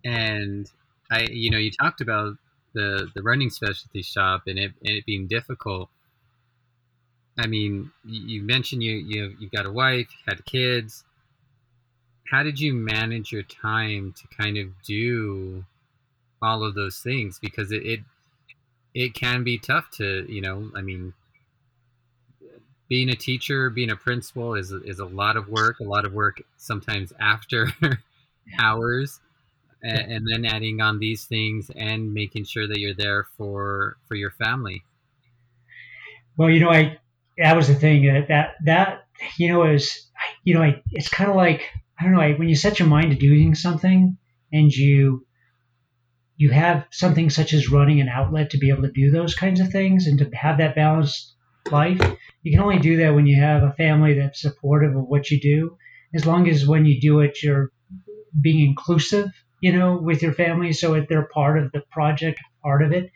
And 0.05 0.69
I, 1.11 1.27
you 1.31 1.49
know, 1.49 1.57
you 1.57 1.71
talked 1.71 2.01
about 2.01 2.37
the 2.73 3.09
the 3.15 3.23
running 3.23 3.49
specialty 3.49 4.03
shop 4.03 4.43
and 4.47 4.57
it 4.59 4.71
and 4.85 4.95
it 4.95 5.05
being 5.05 5.27
difficult. 5.27 5.89
I 7.37 7.47
mean, 7.47 7.91
you 8.03 8.41
mentioned 8.41 8.83
you 8.83 8.95
you 8.95 9.35
you 9.39 9.49
got 9.49 9.65
a 9.65 9.71
wife, 9.71 10.07
you 10.11 10.23
had 10.27 10.45
kids. 10.45 11.03
How 12.31 12.43
did 12.43 12.59
you 12.59 12.73
manage 12.73 13.31
your 13.31 13.43
time 13.43 14.13
to 14.17 14.27
kind 14.35 14.57
of 14.57 14.67
do 14.83 15.63
all 16.41 16.63
of 16.63 16.75
those 16.75 16.99
things? 16.99 17.39
Because 17.39 17.71
it, 17.71 17.85
it 17.85 17.99
it 18.97 19.13
can 19.13 19.43
be 19.43 19.59
tough 19.59 19.91
to 19.91 20.25
you 20.27 20.41
know 20.41 20.71
i 20.75 20.81
mean 20.81 21.13
being 22.89 23.09
a 23.09 23.15
teacher 23.15 23.69
being 23.69 23.91
a 23.91 23.95
principal 23.95 24.55
is 24.55 24.71
is 24.71 24.99
a 24.99 25.05
lot 25.05 25.37
of 25.37 25.47
work 25.47 25.79
a 25.79 25.83
lot 25.83 26.03
of 26.03 26.13
work 26.13 26.41
sometimes 26.57 27.13
after 27.19 27.67
hours 28.59 29.19
and, 29.83 30.11
and, 30.11 30.27
then 30.27 30.43
adding 30.45 30.81
on 30.81 30.97
these 30.97 31.25
things 31.25 31.69
and 31.75 32.11
making 32.11 32.43
sure 32.43 32.67
that 32.67 32.79
you're 32.79 32.95
there 32.95 33.27
for 33.37 33.97
for 34.07 34.15
your 34.15 34.31
family 34.31 34.83
well 36.37 36.49
you 36.49 36.59
know 36.59 36.71
i 36.71 36.97
that 37.37 37.55
was 37.55 37.67
the 37.67 37.75
thing 37.75 38.05
that 38.05 38.27
that, 38.27 38.55
that 38.65 39.05
you 39.37 39.49
know 39.49 39.63
is 39.63 40.09
you 40.43 40.53
know 40.53 40.61
I, 40.61 40.81
it's 40.91 41.09
kind 41.09 41.29
of 41.29 41.35
like 41.35 41.63
i 41.99 42.03
don't 42.03 42.13
know 42.13 42.21
I, 42.21 42.33
when 42.33 42.49
you 42.49 42.55
set 42.55 42.79
your 42.79 42.87
mind 42.87 43.11
to 43.11 43.17
doing 43.17 43.55
something 43.55 44.17
and 44.51 44.71
you 44.71 45.25
you 46.37 46.51
have 46.51 46.85
something 46.91 47.29
such 47.29 47.53
as 47.53 47.71
running 47.71 47.99
an 47.99 48.09
outlet 48.09 48.51
to 48.51 48.59
be 48.59 48.69
able 48.69 48.83
to 48.83 48.91
do 48.91 49.09
those 49.09 49.33
kinds 49.33 49.59
of 49.59 49.69
things 49.69 50.05
and 50.05 50.19
to 50.19 50.29
have 50.35 50.59
that 50.59 50.75
balanced 50.75 51.35
life. 51.71 51.99
You 52.43 52.51
can 52.51 52.61
only 52.61 52.79
do 52.79 52.97
that 52.97 53.15
when 53.15 53.25
you 53.25 53.41
have 53.41 53.63
a 53.63 53.73
family 53.73 54.13
that's 54.13 54.41
supportive 54.41 54.95
of 54.95 55.07
what 55.07 55.31
you 55.31 55.39
do. 55.41 55.77
As 56.13 56.25
long 56.25 56.47
as 56.47 56.67
when 56.67 56.85
you 56.85 57.01
do 57.01 57.19
it, 57.21 57.41
you're 57.43 57.71
being 58.39 58.65
inclusive, 58.65 59.29
you 59.61 59.77
know, 59.77 59.97
with 59.97 60.21
your 60.21 60.33
family, 60.33 60.73
so 60.73 60.93
that 60.93 61.09
they're 61.09 61.27
part 61.33 61.57
of 61.61 61.71
the 61.71 61.81
project, 61.91 62.39
part 62.61 62.83
of 62.83 62.91
it, 62.93 63.11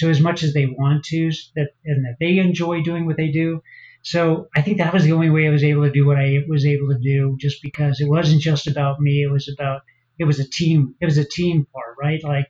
to 0.00 0.10
as 0.10 0.20
much 0.20 0.42
as 0.42 0.52
they 0.52 0.66
want 0.66 1.04
to, 1.04 1.30
that 1.56 1.68
and 1.84 2.04
that 2.04 2.16
they 2.20 2.38
enjoy 2.38 2.82
doing 2.82 3.06
what 3.06 3.16
they 3.16 3.28
do. 3.28 3.62
So 4.02 4.48
I 4.56 4.62
think 4.62 4.78
that 4.78 4.92
was 4.94 5.04
the 5.04 5.12
only 5.12 5.30
way 5.30 5.46
I 5.46 5.50
was 5.50 5.64
able 5.64 5.84
to 5.84 5.90
do 5.90 6.06
what 6.06 6.16
I 6.16 6.38
was 6.48 6.64
able 6.66 6.88
to 6.88 6.98
do, 6.98 7.36
just 7.38 7.62
because 7.62 8.00
it 8.00 8.08
wasn't 8.08 8.40
just 8.40 8.66
about 8.66 9.00
me. 9.00 9.22
It 9.22 9.30
was 9.30 9.48
about 9.48 9.82
it 10.18 10.24
was 10.24 10.38
a 10.38 10.48
team. 10.48 10.94
It 11.00 11.06
was 11.06 11.18
a 11.18 11.24
team 11.24 11.66
part, 11.72 11.96
right? 12.00 12.22
Like 12.22 12.46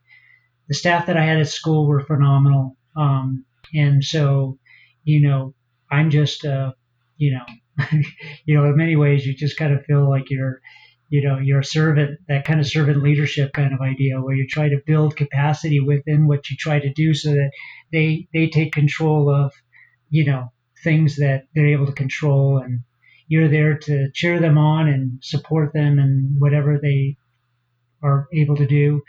the 0.68 0.74
staff 0.74 1.06
that 1.06 1.16
I 1.16 1.24
had 1.24 1.38
at 1.38 1.48
school 1.48 1.86
were 1.86 2.04
phenomenal. 2.04 2.76
Um, 2.96 3.44
and 3.74 4.02
so, 4.02 4.58
you 5.04 5.20
know, 5.20 5.54
I'm 5.90 6.10
just, 6.10 6.44
uh, 6.44 6.72
you 7.16 7.32
know, 7.32 7.44
you 8.44 8.56
know, 8.56 8.64
in 8.64 8.76
many 8.76 8.96
ways, 8.96 9.26
you 9.26 9.34
just 9.34 9.56
kind 9.56 9.72
of 9.72 9.84
feel 9.84 10.08
like 10.08 10.30
you're, 10.30 10.60
you 11.10 11.22
know, 11.22 11.38
you're 11.38 11.60
a 11.60 11.64
servant, 11.64 12.20
that 12.28 12.44
kind 12.44 12.60
of 12.60 12.66
servant 12.66 13.02
leadership 13.02 13.52
kind 13.52 13.74
of 13.74 13.80
idea 13.80 14.20
where 14.20 14.34
you 14.34 14.46
try 14.46 14.68
to 14.68 14.80
build 14.86 15.16
capacity 15.16 15.80
within 15.80 16.28
what 16.28 16.48
you 16.48 16.56
try 16.56 16.78
to 16.78 16.92
do 16.92 17.12
so 17.12 17.30
that 17.30 17.50
they, 17.92 18.28
they 18.32 18.48
take 18.48 18.72
control 18.72 19.28
of, 19.28 19.52
you 20.08 20.24
know, 20.24 20.52
things 20.84 21.16
that 21.16 21.42
they're 21.54 21.66
able 21.66 21.86
to 21.86 21.92
control 21.92 22.58
and 22.58 22.80
you're 23.26 23.48
there 23.48 23.76
to 23.76 24.08
cheer 24.14 24.38
them 24.38 24.56
on 24.56 24.88
and 24.88 25.18
support 25.22 25.72
them 25.72 25.98
and 25.98 26.40
whatever 26.40 26.78
they 26.80 27.16
are 28.02 28.28
able 28.32 28.56
to 28.56 28.66
do. 28.66 29.02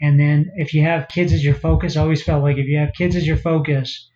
And 0.00 0.18
then 0.18 0.50
if 0.56 0.72
you 0.72 0.82
have 0.82 1.08
kids 1.08 1.34
as 1.34 1.44
your 1.44 1.54
focus, 1.54 1.96
I 1.96 2.00
always 2.00 2.22
felt 2.22 2.42
like 2.42 2.56
if 2.56 2.66
you 2.66 2.78
have 2.78 2.92
kids 2.96 3.14
as 3.14 3.26
your 3.26 3.36
focus 3.36 4.10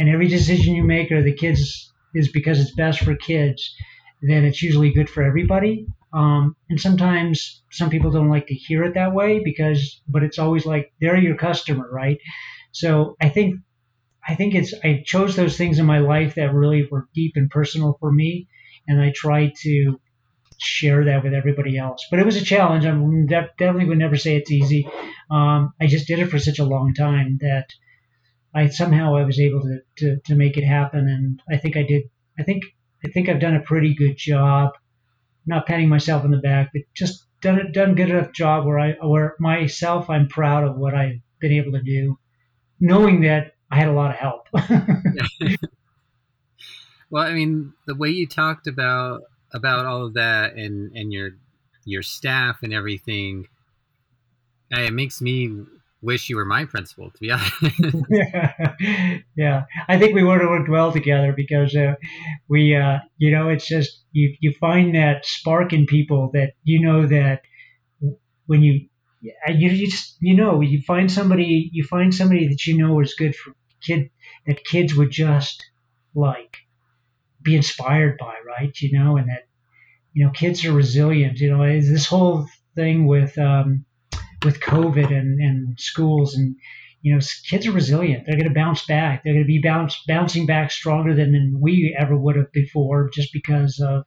and 0.00 0.08
every 0.08 0.26
decision 0.26 0.74
you 0.74 0.82
make 0.82 1.12
or 1.12 1.22
the 1.22 1.32
kids 1.32 1.92
is 2.12 2.30
because 2.32 2.60
it's 2.60 2.74
best 2.74 3.00
for 3.00 3.14
kids, 3.14 3.72
then 4.20 4.44
it's 4.44 4.62
usually 4.62 4.92
good 4.92 5.08
for 5.08 5.22
everybody. 5.22 5.86
Um, 6.12 6.56
and 6.68 6.80
sometimes 6.80 7.62
some 7.70 7.90
people 7.90 8.10
don't 8.10 8.28
like 8.28 8.46
to 8.48 8.54
hear 8.54 8.84
it 8.84 8.94
that 8.94 9.14
way 9.14 9.40
because, 9.42 10.00
but 10.06 10.22
it's 10.22 10.38
always 10.38 10.66
like 10.66 10.92
they're 11.00 11.16
your 11.16 11.36
customer, 11.36 11.88
right? 11.90 12.18
So 12.72 13.16
I 13.20 13.28
think, 13.28 13.60
I 14.26 14.34
think 14.34 14.54
it's, 14.54 14.74
I 14.84 15.02
chose 15.04 15.36
those 15.36 15.56
things 15.56 15.78
in 15.78 15.86
my 15.86 15.98
life 15.98 16.34
that 16.34 16.54
really 16.54 16.86
were 16.90 17.08
deep 17.14 17.32
and 17.36 17.50
personal 17.50 17.96
for 17.98 18.12
me. 18.12 18.48
And 18.86 19.00
I 19.00 19.12
tried 19.14 19.54
to 19.62 20.00
share 20.58 21.04
that 21.06 21.24
with 21.24 21.34
everybody 21.34 21.76
else. 21.78 22.06
But 22.10 22.20
it 22.20 22.26
was 22.26 22.36
a 22.36 22.44
challenge. 22.44 22.84
I 22.84 22.92
definitely 23.26 23.86
would 23.86 23.98
never 23.98 24.16
say 24.16 24.36
it's 24.36 24.50
easy. 24.50 24.88
Um, 25.30 25.72
I 25.80 25.86
just 25.86 26.06
did 26.06 26.18
it 26.18 26.28
for 26.28 26.38
such 26.38 26.58
a 26.58 26.64
long 26.64 26.94
time 26.94 27.38
that 27.40 27.66
I 28.54 28.68
somehow 28.68 29.16
I 29.16 29.24
was 29.24 29.40
able 29.40 29.62
to, 29.62 29.78
to, 29.98 30.20
to 30.26 30.34
make 30.34 30.56
it 30.56 30.64
happen. 30.64 31.08
And 31.08 31.42
I 31.50 31.58
think 31.58 31.76
I 31.76 31.82
did. 31.82 32.04
I 32.38 32.42
think 32.42 32.64
I 33.04 33.08
think 33.08 33.28
I've 33.28 33.40
done 33.40 33.56
a 33.56 33.62
pretty 33.62 33.94
good 33.94 34.16
job. 34.16 34.72
Not 35.46 35.66
patting 35.66 35.88
myself 35.88 36.24
on 36.24 36.30
the 36.30 36.38
back, 36.38 36.70
but 36.72 36.82
just 36.94 37.24
done 37.40 37.58
it 37.58 37.72
done 37.72 37.94
good 37.94 38.10
enough 38.10 38.32
job 38.32 38.64
where 38.64 38.78
I 38.78 38.92
where 39.02 39.34
myself 39.40 40.08
I'm 40.08 40.28
proud 40.28 40.64
of 40.64 40.76
what 40.76 40.94
I've 40.94 41.20
been 41.40 41.52
able 41.52 41.72
to 41.72 41.82
do, 41.82 42.18
knowing 42.80 43.22
that 43.22 43.54
I 43.70 43.76
had 43.76 43.88
a 43.88 43.92
lot 43.92 44.10
of 44.10 44.16
help. 44.16 44.48
well, 47.10 47.24
I 47.24 47.32
mean, 47.32 47.72
the 47.86 47.94
way 47.96 48.10
you 48.10 48.26
talked 48.26 48.66
about 48.66 49.22
about 49.52 49.86
all 49.86 50.06
of 50.06 50.14
that 50.14 50.54
and 50.54 50.92
and 50.96 51.12
your 51.12 51.32
your 51.84 52.02
staff 52.02 52.62
and 52.62 52.72
everything 52.72 53.48
it 54.70 54.92
makes 54.92 55.20
me 55.20 55.50
wish 56.02 56.28
you 56.28 56.36
were 56.36 56.44
my 56.44 56.64
principal, 56.64 57.10
to 57.10 57.18
be 57.20 57.30
honest. 57.32 57.54
yeah, 58.10 59.20
yeah, 59.36 59.62
I 59.88 59.98
think 59.98 60.14
we 60.14 60.22
would 60.22 60.40
have 60.40 60.50
worked 60.50 60.68
well 60.68 60.92
together 60.92 61.32
because 61.32 61.74
uh, 61.74 61.94
we, 62.48 62.74
uh, 62.76 62.98
you 63.18 63.30
know, 63.30 63.48
it's 63.48 63.66
just 63.66 64.02
you 64.12 64.34
you 64.40 64.52
find 64.60 64.94
that 64.94 65.24
spark 65.24 65.72
in 65.72 65.86
people 65.86 66.30
that 66.34 66.52
you 66.64 66.80
know 66.80 67.06
that 67.06 67.42
when 68.46 68.62
you 68.62 68.88
you, 69.20 69.32
you 69.48 69.86
just 69.86 70.16
you 70.20 70.34
know 70.34 70.60
you 70.60 70.82
find 70.82 71.10
somebody 71.10 71.70
you 71.72 71.84
find 71.84 72.14
somebody 72.14 72.48
that 72.48 72.66
you 72.66 72.76
know 72.76 73.00
is 73.00 73.14
good 73.14 73.34
for 73.34 73.54
kid 73.82 74.10
that 74.46 74.64
kids 74.64 74.94
would 74.94 75.10
just 75.10 75.64
like 76.14 76.56
be 77.42 77.56
inspired 77.56 78.18
by, 78.18 78.34
right? 78.46 78.78
You 78.80 78.98
know, 78.98 79.16
and 79.16 79.28
that 79.28 79.46
you 80.12 80.24
know 80.24 80.32
kids 80.32 80.64
are 80.64 80.72
resilient. 80.72 81.38
You 81.38 81.56
know, 81.56 81.80
this 81.80 82.06
whole 82.06 82.46
thing 82.74 83.06
with 83.06 83.36
um, 83.38 83.84
with 84.44 84.60
COVID 84.60 85.10
and, 85.10 85.40
and 85.40 85.78
schools 85.78 86.34
and 86.34 86.56
you 87.02 87.14
know 87.14 87.20
kids 87.48 87.66
are 87.66 87.72
resilient. 87.72 88.24
They're 88.26 88.38
going 88.38 88.48
to 88.48 88.54
bounce 88.54 88.84
back. 88.86 89.22
They're 89.22 89.34
going 89.34 89.44
to 89.44 89.48
be 89.48 89.60
bounce, 89.62 90.00
bouncing 90.06 90.46
back 90.46 90.70
stronger 90.70 91.14
than 91.14 91.58
we 91.60 91.96
ever 91.98 92.16
would 92.16 92.36
have 92.36 92.52
before, 92.52 93.10
just 93.12 93.32
because 93.32 93.80
of 93.80 94.04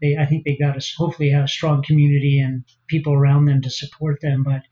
they. 0.00 0.16
I 0.16 0.26
think 0.26 0.44
they 0.44 0.56
got 0.56 0.76
us 0.76 0.94
hopefully 0.96 1.32
a 1.32 1.48
strong 1.48 1.82
community 1.82 2.40
and 2.40 2.64
people 2.88 3.12
around 3.12 3.46
them 3.46 3.62
to 3.62 3.70
support 3.70 4.20
them. 4.20 4.44
But 4.44 4.62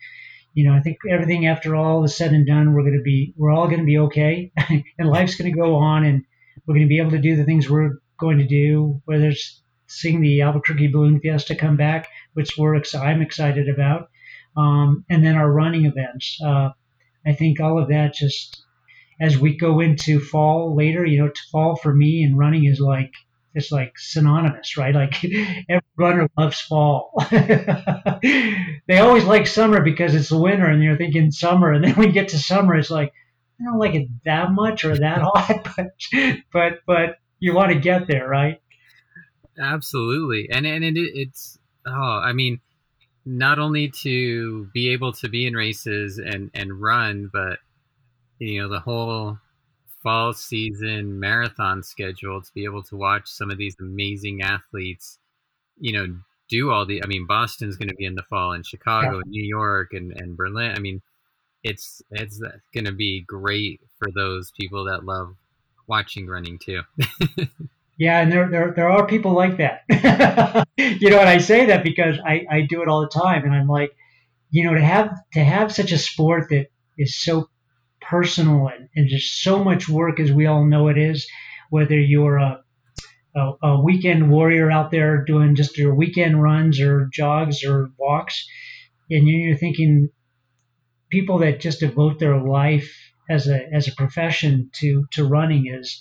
you 0.55 0.67
know, 0.67 0.75
I 0.75 0.81
think 0.81 0.99
everything 1.11 1.47
after 1.47 1.77
all 1.77 2.05
is 2.05 2.17
said 2.17 2.33
and 2.33 2.47
done, 2.47 2.73
we're 2.73 2.83
going 2.83 2.97
to 2.97 3.03
be 3.03 3.35
we're 3.37 3.53
all 3.53 3.67
going 3.67 3.81
to 3.81 3.85
be 3.85 3.99
okay, 3.99 4.53
and 4.99 5.09
life's 5.09 5.37
going 5.37 5.53
to 5.53 5.59
go 5.59 5.77
on, 5.77 6.05
and 6.05 6.23
we're 6.67 6.75
going 6.75 6.87
to 6.87 6.89
be 6.89 6.99
able 6.99 7.11
to 7.11 7.19
do 7.19 7.37
the 7.37 7.45
things 7.45 7.69
we're 7.69 7.99
going 8.19 8.39
to 8.39 8.47
do, 8.47 9.03
whether 9.05 9.29
it's 9.29 9.63
seeing 9.89 10.21
the 10.21 10.41
Albuquerque 10.43 10.89
Balloon 10.89 11.21
Fiesta 11.21 11.55
come 11.55 11.77
back, 11.77 12.09
which 12.35 12.57
we're 12.57 12.75
ex- 12.75 12.95
I'm 12.95 13.23
excited 13.23 13.69
about, 13.69 14.09
um, 14.57 15.05
and 15.09 15.25
then 15.25 15.37
our 15.37 15.51
running 15.51 15.87
events. 15.87 16.39
Uh, 16.45 16.71
I 17.27 17.33
think 17.35 17.61
all 17.61 17.83
of 17.83 17.89
that 17.89 18.15
just 18.15 18.63
as 19.21 19.39
we 19.39 19.57
go 19.57 19.81
into 19.81 20.21
fall 20.21 20.77
later, 20.77 21.05
you 21.05 21.19
know, 21.19 21.31
fall 21.51 21.77
for 21.77 21.95
me 21.95 22.23
and 22.23 22.39
running 22.39 22.65
is 22.65 22.81
like 22.81 23.13
it's 23.55 23.73
like 23.73 23.95
synonymous, 23.97 24.77
right? 24.77 24.95
Like 24.95 25.25
every 25.69 25.83
runner 25.97 26.29
loves 26.37 26.61
fall. 26.61 27.13
they 27.31 28.99
always 28.99 29.25
like 29.25 29.47
summer 29.47 29.81
because 29.81 30.15
it's 30.15 30.29
the 30.29 30.39
winter, 30.39 30.67
and 30.67 30.83
you're 30.83 30.99
thinking 30.99 31.31
summer, 31.31 31.73
and 31.73 31.83
then 31.83 32.01
you 32.03 32.13
get 32.13 32.29
to 32.29 32.39
summer, 32.39 32.77
it's 32.77 32.91
like 32.91 33.13
I 33.61 33.65
don't 33.65 33.79
like 33.79 33.95
it 33.95 34.09
that 34.27 34.53
much 34.53 34.85
or 34.85 34.99
that 34.99 35.23
hot, 35.35 35.67
but 35.75 35.87
but 36.53 36.73
but 36.87 37.19
you 37.39 37.55
want 37.55 37.73
to 37.73 37.79
get 37.79 38.07
there, 38.07 38.29
right? 38.29 38.61
Absolutely, 39.59 40.51
and 40.51 40.67
and 40.67 40.85
it, 40.85 40.95
it's 40.97 41.59
oh, 41.87 41.93
I 42.23 42.35
mean, 42.35 42.61
not 43.27 43.59
only 43.59 43.89
to 43.89 44.67
be 44.73 44.89
able 44.91 45.13
to 45.13 45.29
be 45.29 45.47
in 45.47 45.55
races 45.55 46.19
and 46.19 46.51
and 46.55 46.81
run, 46.81 47.29
but 47.33 47.59
you 48.39 48.63
know 48.63 48.69
the 48.69 48.81
whole 48.81 49.39
fall 50.03 50.33
season 50.33 51.19
marathon 51.19 51.83
schedule 51.83 52.41
to 52.41 52.55
be 52.55 52.65
able 52.65 52.83
to 52.85 52.97
watch 52.97 53.27
some 53.27 53.51
of 53.51 53.59
these 53.59 53.75
amazing 53.81 54.41
athletes, 54.41 55.19
you 55.81 55.93
know, 55.93 56.17
do 56.49 56.71
all 56.71 56.87
the. 56.87 57.03
I 57.03 57.07
mean, 57.07 57.27
Boston's 57.27 57.77
going 57.77 57.89
to 57.89 57.95
be 57.97 58.05
in 58.05 58.15
the 58.15 58.23
fall, 58.23 58.53
and 58.53 58.65
Chicago, 58.65 59.15
yeah. 59.15 59.23
and 59.25 59.31
New 59.31 59.45
York, 59.45 59.93
and 59.93 60.13
and 60.13 60.37
Berlin. 60.37 60.73
I 60.77 60.79
mean, 60.79 61.03
it's 61.65 62.03
it's 62.13 62.41
going 62.73 62.85
to 62.85 62.93
be 62.93 63.23
great 63.23 63.81
for 63.99 64.09
those 64.13 64.53
people 64.53 64.85
that 64.85 65.05
love 65.05 65.35
watching 65.89 66.29
running 66.29 66.59
too. 66.59 66.83
Yeah, 67.99 68.21
and 68.21 68.31
there, 68.31 68.51
there, 68.51 68.73
there 68.77 68.91
are 68.91 69.07
people 69.07 69.33
like 69.33 69.57
that. 69.57 69.83
you 70.77 71.11
know, 71.11 71.19
and 71.19 71.29
I 71.29 71.39
say 71.39 71.67
that 71.67 71.83
because 71.83 72.19
I, 72.25 72.45
I 72.51 72.61
do 72.69 72.83
it 72.83 72.89
all 72.89 73.01
the 73.01 73.09
time, 73.09 73.45
and 73.45 73.55
I'm 73.55 73.69
like, 73.69 73.93
you 74.51 74.65
know, 74.65 74.75
to 74.75 74.85
have 74.85 75.11
to 75.33 75.43
have 75.43 75.73
such 75.73 75.93
a 75.93 75.99
sport 75.99 76.49
that 76.51 76.67
is 76.99 77.17
so 77.23 77.49
personal 78.01 78.69
and, 78.69 78.89
and 78.95 79.09
just 79.09 79.43
so 79.43 79.65
much 79.65 79.89
work, 79.89 80.21
as 80.21 80.31
we 80.31 80.47
all 80.47 80.65
know 80.65 80.89
it 80.89 80.99
is, 80.99 81.27
whether 81.71 81.99
you're 81.99 82.37
a, 82.37 82.61
a, 83.35 83.53
a 83.63 83.81
weekend 83.83 84.31
warrior 84.31 84.71
out 84.71 84.91
there 84.91 85.25
doing 85.25 85.55
just 85.55 85.79
your 85.79 85.95
weekend 85.95 86.43
runs 86.43 86.81
or 86.81 87.09
jogs 87.13 87.65
or 87.65 87.91
walks, 87.99 88.47
and 89.11 89.27
you're 89.27 89.57
thinking 89.57 90.11
people 91.11 91.39
that 91.39 91.61
just 91.61 91.81
devote 91.81 92.19
their 92.19 92.39
life 92.41 92.95
as 93.31 93.49
a 93.49 93.67
as 93.73 93.89
a 93.89 93.95
profession 93.95 94.71
to 94.75 95.07
to 95.13 95.25
running 95.27 95.67
is 95.67 96.01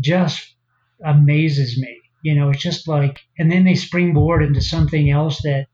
just 0.00 0.55
amazes 1.04 1.78
me. 1.78 2.00
You 2.22 2.34
know, 2.34 2.50
it's 2.50 2.62
just 2.62 2.88
like, 2.88 3.20
and 3.38 3.50
then 3.50 3.64
they 3.64 3.74
springboard 3.74 4.42
into 4.42 4.60
something 4.60 5.10
else 5.10 5.40
that 5.42 5.66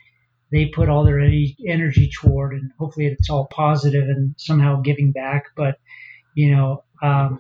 they 0.51 0.67
put 0.67 0.89
all 0.89 1.05
their 1.05 1.21
energy 1.21 2.11
toward, 2.21 2.53
and 2.53 2.71
hopefully 2.79 3.07
it's 3.07 3.31
all 3.31 3.47
positive 3.51 4.05
and 4.05 4.35
somehow 4.37 4.83
giving 4.83 5.13
back. 5.13 5.45
But, 5.57 5.79
you 6.35 6.55
know, 6.55 6.85
um, 7.03 7.39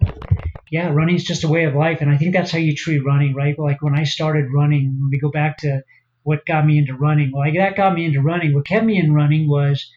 yeah, 0.70 0.88
running 0.88 1.16
is 1.16 1.24
just 1.24 1.44
a 1.44 1.48
way 1.48 1.64
of 1.64 1.74
life, 1.74 2.00
and 2.00 2.10
I 2.10 2.16
think 2.16 2.32
that's 2.32 2.50
how 2.50 2.58
you 2.58 2.74
treat 2.74 3.04
running, 3.04 3.34
right? 3.34 3.58
Like 3.58 3.82
when 3.82 3.94
I 3.94 4.04
started 4.04 4.46
running, 4.52 4.96
when 4.98 5.10
we 5.10 5.18
go 5.18 5.30
back 5.30 5.58
to 5.58 5.82
what 6.22 6.46
got 6.46 6.64
me 6.64 6.78
into 6.78 6.94
running, 6.94 7.32
well, 7.32 7.52
that 7.54 7.76
got 7.76 7.94
me 7.94 8.06
into 8.06 8.22
running. 8.22 8.54
What 8.54 8.66
kept 8.66 8.86
me 8.86 8.98
in 8.98 9.12
running 9.12 9.46
was 9.48 9.90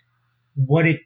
what 0.56 0.86
it, 0.86 1.00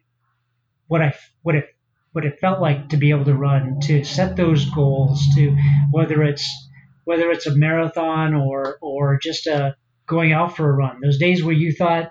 what 0.88 1.00
I, 1.00 1.14
what 1.42 1.54
it, 1.54 1.68
what 2.12 2.24
it 2.24 2.40
felt 2.40 2.60
like 2.60 2.88
to 2.88 2.96
be 2.96 3.10
able 3.10 3.26
to 3.26 3.34
run, 3.34 3.78
to 3.82 4.02
set 4.02 4.34
those 4.34 4.68
goals, 4.70 5.24
to 5.36 5.56
whether 5.92 6.24
it's 6.24 6.68
whether 7.04 7.30
it's 7.30 7.46
a 7.46 7.56
marathon 7.56 8.34
or 8.34 8.78
or 8.80 9.18
just 9.18 9.46
a 9.46 9.76
going 10.06 10.32
out 10.32 10.56
for 10.56 10.68
a 10.68 10.72
run. 10.72 11.00
Those 11.00 11.18
days 11.18 11.42
where 11.42 11.54
you 11.54 11.72
thought, 11.72 12.10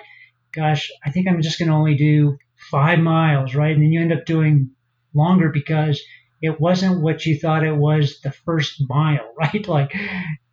gosh, 0.54 0.90
I 1.06 1.12
think 1.12 1.28
I'm 1.28 1.42
just 1.42 1.60
going 1.60 1.70
to 1.70 1.76
only 1.76 1.96
do 1.96 2.38
five 2.72 3.00
miles, 3.00 3.54
right? 3.56 3.74
And 3.74 3.84
then 3.84 3.92
you 3.92 4.02
end 4.02 4.14
up 4.14 4.26
doing 4.26 4.72
longer 5.14 5.50
because 5.50 6.02
it 6.42 6.60
wasn't 6.60 7.02
what 7.02 7.26
you 7.26 7.38
thought 7.38 7.66
it 7.66 7.76
was 7.76 8.22
the 8.22 8.32
first 8.32 8.82
mile, 8.88 9.34
right? 9.38 9.68
Like 9.68 9.94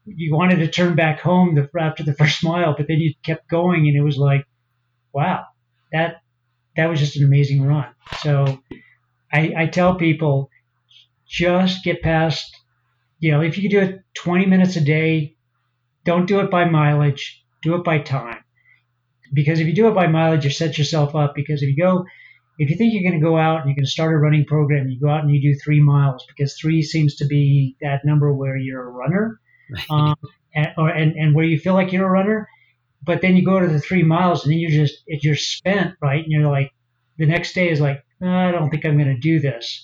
you 0.05 0.35
wanted 0.35 0.57
to 0.57 0.69
turn 0.69 0.97
back 0.97 1.21
home 1.21 1.55
the, 1.55 1.69
after 1.81 2.03
the 2.03 2.15
first 2.15 2.45
mile, 2.45 2.75
but 2.77 2.89
then 2.89 2.99
you 2.99 3.15
kept 3.23 3.49
going 3.49 3.87
and 3.87 3.97
it 3.97 4.03
was 4.03 4.19
like, 4.19 4.45
wow, 5.13 5.45
that 5.93 6.17
that 6.77 6.91
was 6.91 7.01
just 7.01 7.17
an 7.17 7.25
amazing 7.25 7.63
run. 7.63 7.87
So 8.21 8.61
I, 9.33 9.55
I 9.57 9.67
tell 9.67 9.95
people 9.95 10.51
just 11.27 11.83
get 11.83 12.03
past 12.03 12.55
you 13.19 13.33
know, 13.33 13.41
if 13.41 13.57
you 13.57 13.69
can 13.69 13.71
do 13.71 13.87
it 13.87 14.01
20 14.15 14.47
minutes 14.47 14.77
a 14.77 14.81
day, 14.81 15.37
don't 16.05 16.27
do 16.27 16.41
it 16.41 16.51
by 16.51 16.65
mileage, 16.65 17.45
do 17.63 17.75
it 17.75 17.85
by 17.85 17.99
time. 17.99 18.45
Because 19.33 19.59
if 19.59 19.67
you 19.67 19.75
do 19.75 19.89
it 19.89 19.95
by 19.95 20.07
mileage, 20.07 20.45
you 20.45 20.51
set 20.51 20.79
yourself 20.79 21.15
up. 21.15 21.35
Because 21.35 21.63
if 21.63 21.69
you 21.69 21.77
go, 21.77 22.05
if 22.59 22.71
you 22.71 22.77
think 22.77 22.93
you're 22.95 23.09
going 23.09 23.21
to 23.21 23.27
go 23.27 23.37
out 23.37 23.61
and 23.61 23.69
you're 23.69 23.77
going 23.77 23.85
to 23.85 23.91
start 23.91 24.15
a 24.15 24.19
running 24.19 24.45
program, 24.45 24.89
you 24.89 25.01
go 25.01 25.09
out 25.09 25.25
and 25.25 25.35
you 25.35 25.43
do 25.43 25.59
three 25.59 25.81
miles 25.81 26.25
because 26.29 26.57
three 26.57 26.83
seems 26.83 27.17
to 27.17 27.27
be 27.27 27.77
that 27.81 28.05
number 28.05 28.33
where 28.33 28.57
you're 28.57 28.89
a 28.89 28.91
runner, 28.91 29.41
um, 29.91 30.15
and, 30.55 30.69
or, 30.79 30.89
and, 30.89 31.17
and 31.17 31.35
where 31.35 31.45
you 31.45 31.59
feel 31.59 31.75
like 31.75 31.93
you're 31.93 32.07
a 32.07 32.11
runner. 32.11 32.49
But 33.03 33.21
then 33.21 33.37
you 33.37 33.45
go 33.45 33.61
to 33.61 33.69
the 33.69 33.81
three 33.81 34.03
miles 34.03 34.45
and 34.45 34.53
then 34.53 34.59
you're 34.59 34.71
just 34.71 35.03
you're 35.07 35.37
spent, 35.37 35.97
right? 36.01 36.23
And 36.23 36.33
you're 36.33 36.51
like, 36.51 36.73
the 37.19 37.27
next 37.27 37.55
day 37.55 37.69
is 37.71 37.81
like, 37.81 38.03
oh, 38.23 38.29
I 38.29 38.53
don't 38.53 38.71
think 38.71 38.85
I'm 38.85 38.97
going 38.97 39.15
to 39.15 39.21
do 39.21 39.41
this. 39.41 39.83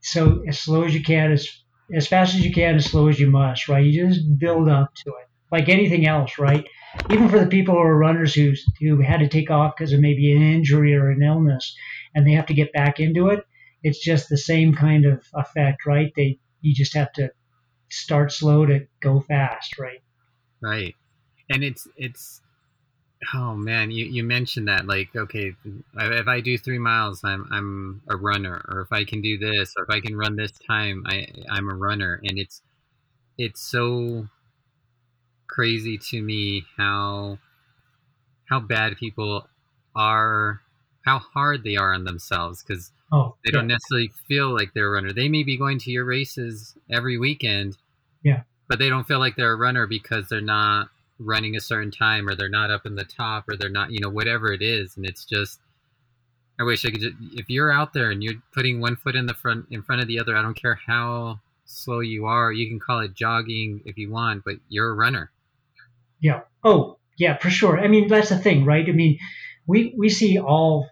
So 0.00 0.42
as 0.48 0.58
slow 0.58 0.84
as 0.84 0.94
you 0.94 1.02
can, 1.02 1.32
as 1.32 1.48
as 1.94 2.06
fast 2.06 2.34
as 2.34 2.44
you 2.44 2.52
can, 2.52 2.76
as 2.76 2.86
slow 2.86 3.08
as 3.08 3.18
you 3.18 3.30
must, 3.30 3.68
right? 3.68 3.84
You 3.84 4.08
just 4.08 4.38
build 4.38 4.68
up 4.68 4.94
to 4.94 5.10
it, 5.10 5.28
like 5.50 5.68
anything 5.68 6.06
else, 6.06 6.38
right? 6.38 6.66
Even 7.10 7.28
for 7.28 7.38
the 7.38 7.46
people 7.46 7.74
who 7.74 7.80
are 7.80 7.96
runners 7.96 8.34
who 8.34 8.52
who 8.80 9.00
had 9.00 9.20
to 9.20 9.28
take 9.28 9.50
off 9.50 9.74
because 9.76 9.92
of 9.92 10.00
maybe 10.00 10.32
an 10.32 10.42
injury 10.42 10.94
or 10.94 11.10
an 11.10 11.22
illness, 11.22 11.74
and 12.14 12.26
they 12.26 12.32
have 12.32 12.46
to 12.46 12.54
get 12.54 12.72
back 12.72 13.00
into 13.00 13.28
it, 13.28 13.44
it's 13.82 14.02
just 14.02 14.28
the 14.28 14.38
same 14.38 14.74
kind 14.74 15.06
of 15.06 15.24
effect, 15.34 15.86
right? 15.86 16.12
They 16.16 16.38
you 16.60 16.74
just 16.74 16.94
have 16.94 17.12
to 17.14 17.30
start 17.90 18.32
slow 18.32 18.66
to 18.66 18.86
go 19.00 19.20
fast, 19.20 19.78
right? 19.78 20.02
Right, 20.60 20.94
and 21.48 21.64
it's 21.64 21.88
it's 21.96 22.41
Oh 23.34 23.54
man, 23.54 23.90
you, 23.90 24.04
you 24.06 24.24
mentioned 24.24 24.68
that 24.68 24.86
like 24.86 25.14
okay, 25.14 25.54
if 25.94 26.28
I 26.28 26.40
do 26.40 26.58
three 26.58 26.78
miles, 26.78 27.22
I'm 27.22 27.46
I'm 27.52 28.02
a 28.08 28.16
runner, 28.16 28.64
or 28.68 28.80
if 28.80 28.92
I 28.92 29.04
can 29.04 29.20
do 29.20 29.38
this, 29.38 29.74
or 29.76 29.84
if 29.84 29.90
I 29.90 30.00
can 30.00 30.16
run 30.16 30.36
this 30.36 30.52
time, 30.66 31.04
I 31.06 31.28
I'm 31.50 31.70
a 31.70 31.74
runner, 31.74 32.20
and 32.24 32.38
it's 32.38 32.62
it's 33.38 33.60
so 33.60 34.28
crazy 35.46 35.98
to 35.98 36.22
me 36.22 36.64
how 36.76 37.38
how 38.48 38.58
bad 38.58 38.96
people 38.96 39.46
are, 39.94 40.60
how 41.04 41.18
hard 41.18 41.62
they 41.62 41.76
are 41.76 41.94
on 41.94 42.04
themselves 42.04 42.62
because 42.62 42.90
oh, 43.12 43.36
they 43.44 43.50
yeah. 43.52 43.58
don't 43.58 43.68
necessarily 43.68 44.10
feel 44.26 44.52
like 44.52 44.72
they're 44.74 44.88
a 44.88 44.90
runner. 44.90 45.12
They 45.12 45.28
may 45.28 45.44
be 45.44 45.56
going 45.56 45.78
to 45.80 45.90
your 45.92 46.04
races 46.04 46.74
every 46.90 47.18
weekend, 47.18 47.76
yeah, 48.24 48.42
but 48.68 48.80
they 48.80 48.88
don't 48.88 49.06
feel 49.06 49.20
like 49.20 49.36
they're 49.36 49.52
a 49.52 49.56
runner 49.56 49.86
because 49.86 50.28
they're 50.28 50.40
not 50.40 50.88
running 51.24 51.56
a 51.56 51.60
certain 51.60 51.90
time 51.90 52.28
or 52.28 52.34
they're 52.34 52.48
not 52.48 52.70
up 52.70 52.86
in 52.86 52.94
the 52.94 53.04
top 53.04 53.48
or 53.48 53.56
they're 53.56 53.68
not 53.68 53.90
you 53.90 54.00
know 54.00 54.08
whatever 54.08 54.52
it 54.52 54.62
is 54.62 54.96
and 54.96 55.06
it's 55.06 55.24
just 55.24 55.60
i 56.60 56.62
wish 56.62 56.84
i 56.84 56.90
could 56.90 57.00
just 57.00 57.16
if 57.34 57.48
you're 57.48 57.72
out 57.72 57.92
there 57.92 58.10
and 58.10 58.22
you're 58.22 58.34
putting 58.52 58.80
one 58.80 58.96
foot 58.96 59.16
in 59.16 59.26
the 59.26 59.34
front 59.34 59.66
in 59.70 59.82
front 59.82 60.00
of 60.00 60.08
the 60.08 60.18
other 60.18 60.36
i 60.36 60.42
don't 60.42 60.60
care 60.60 60.78
how 60.86 61.38
slow 61.64 62.00
you 62.00 62.26
are 62.26 62.52
you 62.52 62.68
can 62.68 62.78
call 62.78 63.00
it 63.00 63.14
jogging 63.14 63.80
if 63.84 63.96
you 63.96 64.10
want 64.10 64.44
but 64.44 64.56
you're 64.68 64.90
a 64.90 64.94
runner 64.94 65.30
yeah 66.20 66.40
oh 66.64 66.98
yeah 67.18 67.36
for 67.38 67.50
sure 67.50 67.78
i 67.78 67.88
mean 67.88 68.08
that's 68.08 68.28
the 68.28 68.38
thing 68.38 68.64
right 68.64 68.88
i 68.88 68.92
mean 68.92 69.18
we 69.66 69.94
we 69.96 70.08
see 70.08 70.38
all 70.38 70.88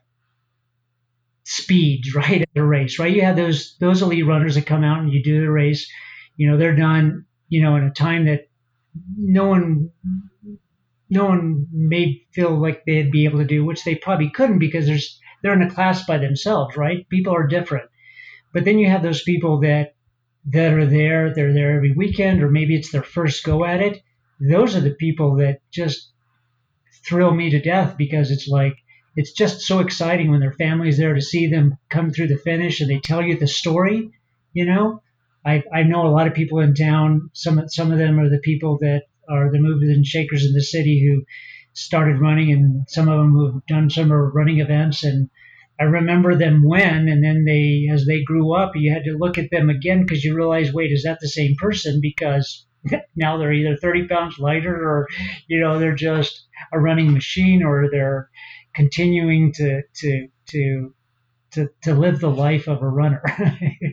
speeds 1.51 2.15
right 2.15 2.43
at 2.43 2.49
a 2.57 2.63
race, 2.63 2.99
right? 2.99 3.15
You 3.15 3.23
have 3.23 3.37
those 3.37 3.77
those 3.81 4.03
elite 4.03 4.27
runners 4.27 4.55
that 4.55 4.67
come 4.67 4.85
out 4.85 5.01
and 5.01 5.13
you 5.13 5.23
do 5.23 5.41
the 5.41 5.51
race. 5.51 5.91
You 6.37 6.51
know, 6.51 6.57
they're 6.57 6.77
done, 6.77 7.27
you 7.49 7.63
know, 7.63 7.77
in 7.77 7.85
a 7.85 7.91
time 7.91 8.27
that 8.27 8.49
no 9.17 9.47
one 9.47 9.91
no 11.11 11.27
one 11.27 11.67
may 11.73 12.23
feel 12.33 12.61
like 12.61 12.85
they'd 12.85 13.11
be 13.11 13.25
able 13.25 13.39
to 13.39 13.45
do, 13.45 13.65
which 13.65 13.85
they 13.85 13.97
probably 13.97 14.31
couldn't 14.31 14.61
because 14.61 14.87
there's 14.87 15.21
they're 15.43 15.55
in 15.55 15.63
a 15.63 15.71
class 15.71 16.05
by 16.07 16.19
themselves, 16.19 16.77
right? 16.77 17.09
People 17.09 17.35
are 17.35 17.47
different. 17.47 17.91
But 18.53 18.65
then 18.65 18.79
you 18.79 18.89
have 18.89 19.03
those 19.03 19.23
people 19.23 19.61
that 19.61 19.95
that 20.53 20.73
are 20.73 20.87
there, 20.87 21.35
they're 21.35 21.53
there 21.53 21.77
every 21.77 21.93
weekend, 21.93 22.43
or 22.43 22.51
maybe 22.51 22.77
it's 22.77 22.93
their 22.93 23.03
first 23.03 23.45
go 23.45 23.65
at 23.65 23.81
it. 23.81 24.03
Those 24.41 24.75
are 24.77 24.81
the 24.81 24.95
people 24.95 25.37
that 25.37 25.61
just 25.71 26.13
thrill 27.05 27.35
me 27.35 27.51
to 27.51 27.61
death 27.61 27.97
because 27.97 28.31
it's 28.31 28.49
like 28.49 28.77
it's 29.17 29.33
just 29.33 29.61
so 29.63 29.81
exciting 29.81 30.31
when 30.31 30.41
their 30.41 30.53
family's 30.53 30.99
there 30.99 31.15
to 31.15 31.21
see 31.21 31.49
them 31.49 31.77
come 31.89 32.11
through 32.11 32.29
the 32.29 32.37
finish 32.37 32.81
and 32.81 32.89
they 32.89 33.01
tell 33.01 33.23
you 33.23 33.39
the 33.39 33.47
story. 33.47 34.11
You 34.53 34.67
know, 34.67 35.03
I, 35.45 35.63
I 35.73 35.83
know 35.85 36.07
a 36.07 36.13
lot 36.15 36.27
of 36.27 36.35
people 36.35 36.61
in 36.61 36.75
town. 36.75 37.31
Some 37.33 37.63
some 37.69 37.93
of 37.93 37.99
them 37.99 38.19
are 38.19 38.29
the 38.29 38.41
people 38.43 38.79
that 38.81 39.05
are 39.29 39.51
the 39.51 39.59
movers 39.59 39.89
and 39.89 40.05
shakers 40.05 40.45
in 40.45 40.53
the 40.53 40.63
city 40.63 41.01
who 41.05 41.25
started 41.73 42.21
running, 42.21 42.53
and 42.53 42.85
some 42.89 43.09
of 43.09 43.19
them 43.19 43.33
who've 43.33 43.67
done 43.67 43.91
some 43.91 44.13
running 44.13 44.61
events. 44.61 45.05
And 45.05 45.31
I 45.81 45.85
remember 45.85 46.37
them 46.37 46.63
when, 46.63 47.09
and 47.09 47.25
then 47.25 47.45
they, 47.45 47.89
as 47.91 48.05
they 48.07 48.23
grew 48.23 48.55
up, 48.55 48.73
you 48.75 48.93
had 48.93 49.05
to 49.05 49.17
look 49.17 49.39
at 49.39 49.51
them 49.51 49.71
again 49.71 50.03
because 50.03 50.25
you 50.25 50.35
realize, 50.37 50.73
wait, 50.73 50.93
is 50.93 51.05
that 51.05 51.21
the 51.21 51.29
same 51.29 51.55
person? 51.57 52.01
Because 52.03 52.67
now 53.17 53.39
they're 53.39 53.53
either 53.53 53.77
30 53.77 54.09
pounds 54.09 54.39
lighter, 54.39 54.75
or 54.75 55.09
you 55.49 55.61
know, 55.61 55.79
they're 55.79 55.95
just 55.95 56.47
a 56.73 56.79
running 56.79 57.13
machine, 57.15 57.63
or 57.63 57.89
they're 57.91 58.29
continuing 58.75 59.53
to 59.55 59.83
to 59.97 60.29
to 60.49 60.95
to, 61.53 61.69
to 61.83 61.95
live 61.95 62.21
the 62.21 62.31
life 62.31 62.69
of 62.69 62.83
a 62.83 62.89
runner. 62.89 63.23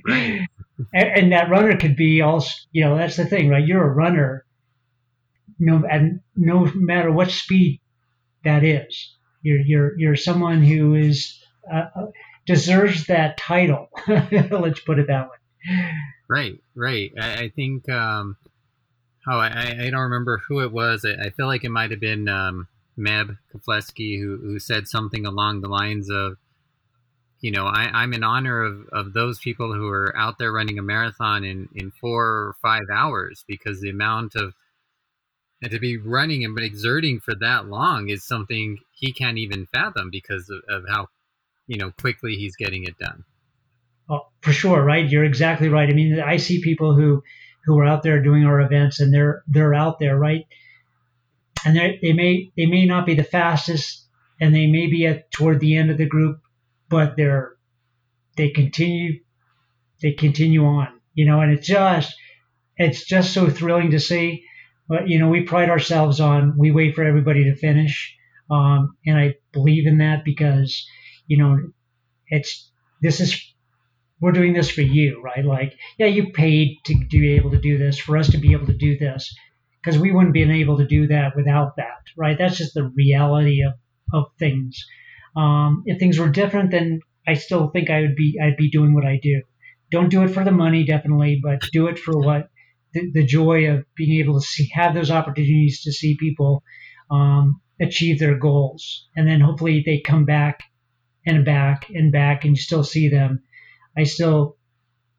and, 0.08 0.48
and, 0.94 1.32
that 1.32 1.50
runner 1.50 1.78
could 1.78 1.96
be 1.96 2.22
also, 2.22 2.52
you 2.72 2.84
know, 2.84 2.98
that's 2.98 3.18
the 3.18 3.26
thing, 3.26 3.50
right? 3.50 3.66
You're 3.66 3.84
a 3.84 3.94
runner, 3.94 4.46
no, 5.60 5.84
and 5.90 6.22
no 6.36 6.72
matter 6.76 7.12
what 7.12 7.32
speed 7.32 7.82
that 8.44 8.64
is, 8.64 9.16
you're 9.42 9.62
you're 9.62 10.00
you're 10.00 10.16
someone 10.16 10.62
who 10.62 10.94
is 10.94 11.40
uh, 11.72 11.86
deserves 12.46 13.08
that 13.08 13.38
title. 13.38 13.90
Let's 14.08 14.80
put 14.82 15.00
it 15.00 15.08
that 15.08 15.30
way. 15.30 15.82
Right, 16.30 16.62
right. 16.76 17.12
I, 17.20 17.34
I 17.44 17.50
think. 17.50 17.90
Um, 17.90 18.38
oh, 19.28 19.38
I, 19.38 19.76
I 19.82 19.90
don't 19.90 20.02
remember 20.02 20.42
who 20.48 20.62
it 20.62 20.72
was. 20.72 21.06
I, 21.06 21.28
I 21.28 21.30
feel 21.32 21.48
like 21.48 21.64
it 21.64 21.72
might 21.72 21.92
have 21.92 22.00
been 22.00 22.28
um, 22.28 22.68
Meb 22.98 23.38
Keflezighi 23.54 24.20
who 24.20 24.38
who 24.38 24.60
said 24.60 24.88
something 24.88 25.26
along 25.26 25.62
the 25.62 25.70
lines 25.70 26.10
of, 26.10 26.38
you 27.40 27.52
know, 27.52 27.66
I, 27.66 28.04
am 28.04 28.14
in 28.14 28.24
honor 28.24 28.64
of, 28.64 28.88
of 28.92 29.14
those 29.14 29.40
people 29.40 29.74
who 29.74 29.88
are 29.88 30.16
out 30.18 30.40
there 30.40 30.52
running 30.52 30.80
a 30.80 30.82
marathon 30.84 31.44
in, 31.44 31.70
in 31.76 31.92
four 31.92 32.26
or 32.26 32.56
five 32.62 32.86
hours 32.92 33.44
because 33.48 33.80
the 33.80 33.90
amount 33.90 34.36
of 34.36 34.54
and 35.62 35.72
to 35.72 35.80
be 35.80 35.98
running 35.98 36.46
and 36.46 36.58
exerting 36.60 37.20
for 37.20 37.34
that 37.36 37.68
long 37.68 38.10
is 38.10 38.24
something 38.24 38.78
he 38.94 39.12
can't 39.12 39.40
even 39.40 39.66
fathom 39.66 40.10
because 40.12 40.50
of, 40.50 40.62
of 40.70 40.84
how 40.88 41.08
you 41.68 41.78
know 41.78 41.92
quickly 42.00 42.36
he's 42.36 42.56
getting 42.56 42.84
it 42.84 42.98
done. 42.98 43.24
Oh, 44.10 44.28
for 44.42 44.54
sure, 44.54 44.84
right? 44.84 45.08
You're 45.08 45.26
exactly 45.26 45.70
right. 45.70 45.90
I 45.90 45.94
mean, 45.94 46.20
I 46.20 46.38
see 46.38 46.62
people 46.62 46.96
who 46.96 47.24
who 47.66 47.78
are 47.80 47.86
out 47.86 48.04
there 48.04 48.22
doing 48.22 48.46
our 48.46 48.62
events, 48.62 49.00
and 49.00 49.14
they're 49.14 49.44
they're 49.48 49.74
out 49.74 50.00
there, 50.00 50.18
right? 50.18 50.46
And 51.66 51.76
they 51.76 52.14
may 52.14 52.52
they 52.56 52.66
may 52.66 52.86
not 52.86 53.06
be 53.06 53.16
the 53.16 53.24
fastest, 53.24 54.06
and 54.40 54.54
they 54.54 54.68
may 54.68 54.88
be 54.88 55.06
at 55.06 55.32
toward 55.32 55.60
the 55.60 55.76
end 55.76 55.92
of 55.92 55.98
the 55.98 56.06
group, 56.06 56.40
but 56.90 57.16
they're 57.18 57.54
they 58.36 58.50
continue 58.50 59.20
they 60.02 60.12
continue 60.12 60.64
on, 60.64 60.88
you 61.14 61.26
know, 61.26 61.42
and 61.42 61.52
it's 61.52 61.68
just 61.68 62.16
it's 62.78 63.06
just 63.06 63.34
so 63.34 63.50
thrilling 63.50 63.92
to 63.92 64.00
see. 64.00 64.44
But 64.88 65.10
you 65.10 65.20
know, 65.20 65.30
we 65.30 65.42
pride 65.42 65.70
ourselves 65.70 66.20
on 66.20 66.58
we 66.58 66.72
wait 66.72 66.96
for 66.96 67.04
everybody 67.04 67.46
to 67.46 67.56
finish, 67.56 68.16
um, 68.50 68.96
and 69.06 69.18
I 69.18 69.36
believe 69.52 69.88
in 69.88 69.98
that 70.00 70.24
because 70.24 70.86
you 71.28 71.38
know 71.38 71.58
it's 72.30 72.72
this 73.02 73.20
is 73.20 73.42
we're 74.20 74.32
doing 74.32 74.54
this 74.54 74.70
for 74.72 74.82
you, 74.82 75.22
right? 75.22 75.46
Like, 75.46 75.78
yeah, 76.00 76.08
you 76.08 76.32
paid 76.32 76.78
to, 76.86 76.96
be 77.10 77.36
able 77.36 77.52
to 77.52 77.60
do 77.60 77.78
this 77.78 78.00
for 78.00 78.18
us 78.18 78.32
to 78.32 78.40
be 78.40 78.54
able 78.54 78.66
to 78.66 78.78
do 78.78 78.98
this 78.98 79.32
because 79.84 80.00
we 80.00 80.12
wouldn't 80.12 80.34
be 80.34 80.42
able 80.42 80.78
to 80.78 80.88
do 80.88 81.08
that 81.08 81.36
without 81.36 81.76
that, 81.78 82.02
right? 82.18 82.38
That's 82.38 82.58
just 82.58 82.74
the 82.74 82.92
reality 82.96 83.62
of 83.64 83.74
of 84.14 84.32
things. 84.40 84.86
Um, 85.38 85.84
if 85.86 86.00
things 86.00 86.18
were 86.18 86.30
different, 86.30 86.72
then 86.72 87.00
I 87.28 87.36
still 87.36 87.70
think 87.70 87.90
I 87.90 88.02
would 88.02 88.16
be 88.16 88.40
I'd 88.42 88.58
be 88.58 88.72
doing 88.72 88.94
what 88.96 89.06
I 89.06 89.20
do. 89.22 89.44
Don't 89.92 90.10
do 90.10 90.24
it 90.24 90.30
for 90.30 90.44
the 90.44 90.52
money, 90.52 90.84
definitely, 90.84 91.40
but 91.42 91.62
do 91.72 91.88
it 91.88 92.00
for 92.00 92.20
what 92.20 92.50
the, 92.94 93.12
the 93.12 93.26
joy 93.26 93.70
of 93.70 93.86
being 93.96 94.20
able 94.20 94.40
to 94.40 94.46
see 94.46 94.70
have 94.74 94.96
those 94.96 95.12
opportunities 95.12 95.84
to 95.84 95.94
see 95.94 96.18
people 96.18 96.64
um, 97.12 97.62
achieve 97.80 98.20
their 98.20 98.38
goals, 98.38 99.08
and 99.16 99.28
then 99.28 99.40
hopefully 99.40 99.84
they 99.86 100.00
come 100.00 100.26
back 100.26 100.64
and 101.26 101.46
back 101.46 101.90
and 101.94 102.12
back, 102.12 102.44
and 102.44 102.58
you 102.58 102.62
still 102.62 102.84
see 102.84 103.10
them. 103.10 103.44
I 103.96 104.04
still 104.04 104.58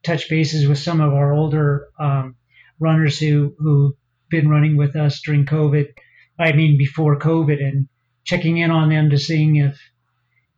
touch 0.02 0.28
bases 0.28 0.66
with 0.66 0.78
some 0.78 1.00
of 1.00 1.12
our 1.12 1.32
older 1.32 1.88
um, 2.00 2.36
runners 2.80 3.18
who 3.20 3.54
who've 3.58 3.94
been 4.30 4.48
running 4.48 4.76
with 4.76 4.96
us 4.96 5.20
during 5.24 5.46
COVID. 5.46 5.92
I 6.40 6.52
mean, 6.52 6.76
before 6.76 7.18
COVID, 7.18 7.62
and 7.62 7.88
checking 8.24 8.58
in 8.58 8.70
on 8.70 8.88
them 8.88 9.10
to 9.10 9.18
seeing 9.18 9.56
if 9.56 9.78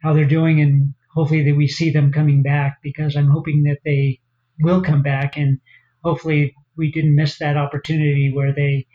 how 0.02 0.12
they're 0.12 0.24
doing, 0.24 0.60
and 0.60 0.94
hopefully 1.12 1.44
that 1.44 1.56
we 1.56 1.68
see 1.68 1.90
them 1.90 2.12
coming 2.12 2.42
back 2.42 2.78
because 2.82 3.16
I'm 3.16 3.28
hoping 3.28 3.64
that 3.64 3.78
they 3.84 4.20
will 4.60 4.82
come 4.82 5.02
back, 5.02 5.36
and 5.36 5.60
hopefully 6.02 6.54
we 6.76 6.90
didn't 6.90 7.14
miss 7.14 7.38
that 7.38 7.56
opportunity 7.56 8.32
where 8.32 8.52
they 8.52 8.86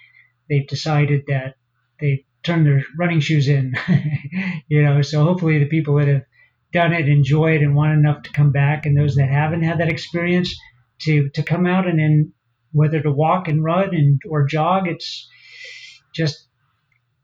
they've 0.49 0.67
decided 0.67 1.23
that 1.27 1.55
they 1.99 2.25
turned 2.43 2.65
their 2.65 2.83
running 2.97 3.19
shoes 3.19 3.47
in, 3.47 3.75
you 4.67 4.83
know. 4.83 5.01
So 5.01 5.23
hopefully 5.23 5.59
the 5.59 5.67
people 5.67 5.97
that 5.97 6.07
have 6.07 6.23
done 6.71 6.93
it 6.93 7.07
enjoy 7.07 7.55
it 7.55 7.61
and 7.61 7.75
want 7.75 7.93
enough 7.93 8.23
to 8.23 8.31
come 8.31 8.51
back, 8.51 8.85
and 8.85 8.97
those 8.97 9.15
that 9.15 9.29
haven't 9.29 9.63
had 9.63 9.79
that 9.79 9.91
experience 9.91 10.55
to 11.01 11.29
to 11.29 11.43
come 11.43 11.65
out 11.65 11.87
and 11.87 11.99
then 11.99 12.33
whether 12.71 13.01
to 13.01 13.11
walk 13.11 13.47
and 13.47 13.63
run 13.63 13.95
and 13.95 14.21
or 14.29 14.45
jog, 14.45 14.87
it's 14.87 15.29
just 16.13 16.47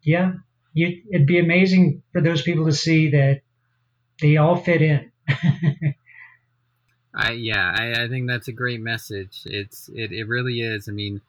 yeah, 0.03 0.33
you, 0.73 1.01
it'd 1.11 1.27
be 1.27 1.39
amazing 1.39 2.03
for 2.11 2.21
those 2.21 2.41
people 2.41 2.65
to 2.65 2.73
see 2.73 3.11
that 3.11 3.41
they 4.21 4.37
all 4.37 4.55
fit 4.55 4.81
in. 4.81 5.11
I 7.13 7.31
yeah, 7.31 7.75
I, 7.77 8.03
I 8.03 8.07
think 8.07 8.27
that's 8.27 8.47
a 8.47 8.53
great 8.53 8.79
message. 8.79 9.41
It's 9.45 9.89
it, 9.93 10.11
it 10.11 10.27
really 10.27 10.61
is. 10.61 10.87
I 10.87 10.93
mean, 10.93 11.21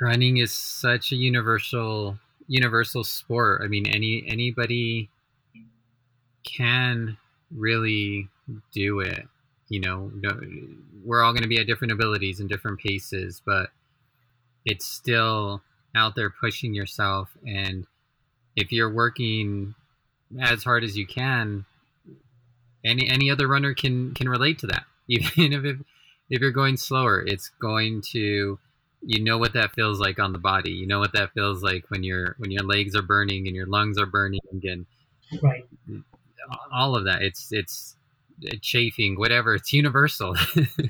running 0.00 0.38
is 0.38 0.52
such 0.52 1.12
a 1.12 1.16
universal 1.16 2.18
universal 2.46 3.04
sport. 3.04 3.60
I 3.62 3.68
mean, 3.68 3.86
any 3.86 4.24
anybody 4.26 5.10
can 6.44 7.18
really 7.50 8.28
do 8.72 9.00
it. 9.00 9.26
You 9.68 9.80
know, 9.80 10.10
no, 10.14 10.40
we're 11.04 11.22
all 11.22 11.32
going 11.32 11.42
to 11.42 11.48
be 11.48 11.58
at 11.58 11.66
different 11.66 11.92
abilities 11.92 12.40
and 12.40 12.48
different 12.48 12.78
paces, 12.80 13.42
but 13.44 13.70
it's 14.64 14.86
still 14.86 15.62
out 15.94 16.14
there 16.14 16.30
pushing 16.30 16.74
yourself. 16.74 17.30
And 17.46 17.86
if 18.54 18.70
you're 18.70 18.92
working 18.92 19.74
as 20.40 20.64
hard 20.64 20.84
as 20.84 20.96
you 20.96 21.06
can, 21.06 21.64
any 22.84 23.08
any 23.08 23.30
other 23.30 23.46
runner 23.46 23.74
can 23.74 24.14
can 24.14 24.28
relate 24.28 24.58
to 24.60 24.66
that. 24.68 24.84
Even 25.08 25.52
if 25.52 25.76
if 26.30 26.40
you're 26.40 26.50
going 26.50 26.76
slower, 26.76 27.22
it's 27.24 27.50
going 27.60 28.02
to 28.12 28.58
you 29.04 29.22
know 29.22 29.38
what 29.38 29.54
that 29.54 29.74
feels 29.74 29.98
like 29.98 30.18
on 30.18 30.32
the 30.32 30.38
body. 30.38 30.70
You 30.70 30.86
know 30.86 31.00
what 31.00 31.12
that 31.14 31.32
feels 31.32 31.62
like 31.62 31.84
when 31.88 32.02
your 32.02 32.36
when 32.38 32.50
your 32.50 32.64
legs 32.64 32.94
are 32.94 33.02
burning 33.02 33.46
and 33.46 33.56
your 33.56 33.66
lungs 33.66 33.98
are 33.98 34.06
burning 34.06 34.40
and 34.50 34.86
right. 35.42 35.64
all 36.72 36.96
of 36.96 37.04
that. 37.04 37.22
It's 37.22 37.48
it's 37.52 37.96
chafing, 38.60 39.18
whatever. 39.18 39.54
It's 39.54 39.72
universal. 39.72 40.36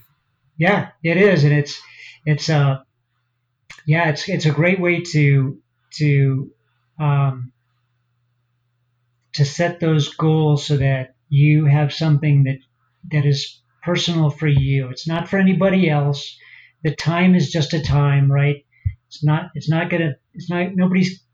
yeah, 0.59 0.91
it 1.03 1.17
is, 1.17 1.45
and 1.45 1.53
it's 1.53 1.81
it's 2.27 2.49
uh 2.49 2.81
yeah, 3.87 4.11
it's 4.11 4.29
it's 4.29 4.47
a 4.47 4.53
great 4.53 4.81
way 4.81 5.01
to 5.01 5.59
to 5.95 6.51
um 7.01 7.52
to 9.35 9.45
set 9.45 9.81
those 9.81 10.15
goals 10.15 10.67
so 10.67 10.77
that 10.77 11.15
you 11.29 11.67
have 11.67 11.93
something 11.93 12.45
that 12.45 12.59
that 13.11 13.27
is 13.27 13.63
personal 13.83 14.31
for 14.31 14.47
you. 14.47 14.89
It's 14.91 15.09
not 15.09 15.29
for 15.29 15.39
anybody 15.39 15.89
else. 15.89 16.37
The 16.85 16.95
time 16.95 17.35
is 17.35 17.51
just 17.51 17.75
a 17.75 17.83
time, 17.83 18.31
right? 18.31 18.65
It's 19.09 19.25
not. 19.25 19.51
It's 19.55 19.69
not 19.69 19.91
gonna. 19.91 20.15
It's 20.35 20.51
not. 20.51 20.75
Nobody's. 20.75 21.25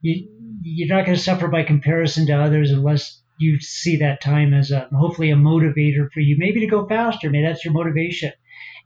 You, 0.00 0.28
you're 0.62 0.96
not 0.96 1.06
to 1.06 1.16
suffer 1.16 1.48
by 1.48 1.64
comparison 1.64 2.26
to 2.26 2.32
others 2.32 2.70
unless 2.70 3.22
you 3.38 3.60
see 3.60 3.96
that 3.96 4.20
time 4.20 4.52
as 4.52 4.70
a 4.70 4.88
hopefully 4.92 5.30
a 5.30 5.36
motivator 5.36 6.10
for 6.12 6.20
you. 6.20 6.36
Maybe 6.38 6.60
to 6.60 6.66
go 6.66 6.86
faster. 6.86 7.30
Maybe 7.30 7.46
that's 7.46 7.64
your 7.64 7.74
motivation. 7.74 8.32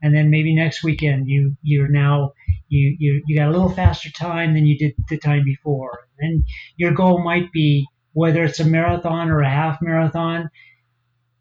And 0.03 0.15
then 0.15 0.31
maybe 0.31 0.55
next 0.55 0.83
weekend 0.83 1.29
you 1.29 1.57
you're 1.63 1.89
now 1.89 2.33
you 2.69 2.97
you 2.99 3.23
you 3.27 3.37
got 3.37 3.49
a 3.49 3.53
little 3.53 3.71
faster 3.71 4.11
time 4.11 4.55
than 4.55 4.67
you 4.67 4.79
did 4.79 4.95
the 5.09 5.19
time 5.19 5.45
before. 5.45 6.01
And 6.19 6.45
your 6.77 6.93
goal 6.93 7.23
might 7.23 7.53
be 7.53 7.87
whether 8.13 8.45
it's 8.45 8.61
a 8.61 8.65
marathon 8.65 9.31
or 9.31 9.41
a 9.41 9.49
half 9.49 9.81
marathon, 9.81 10.51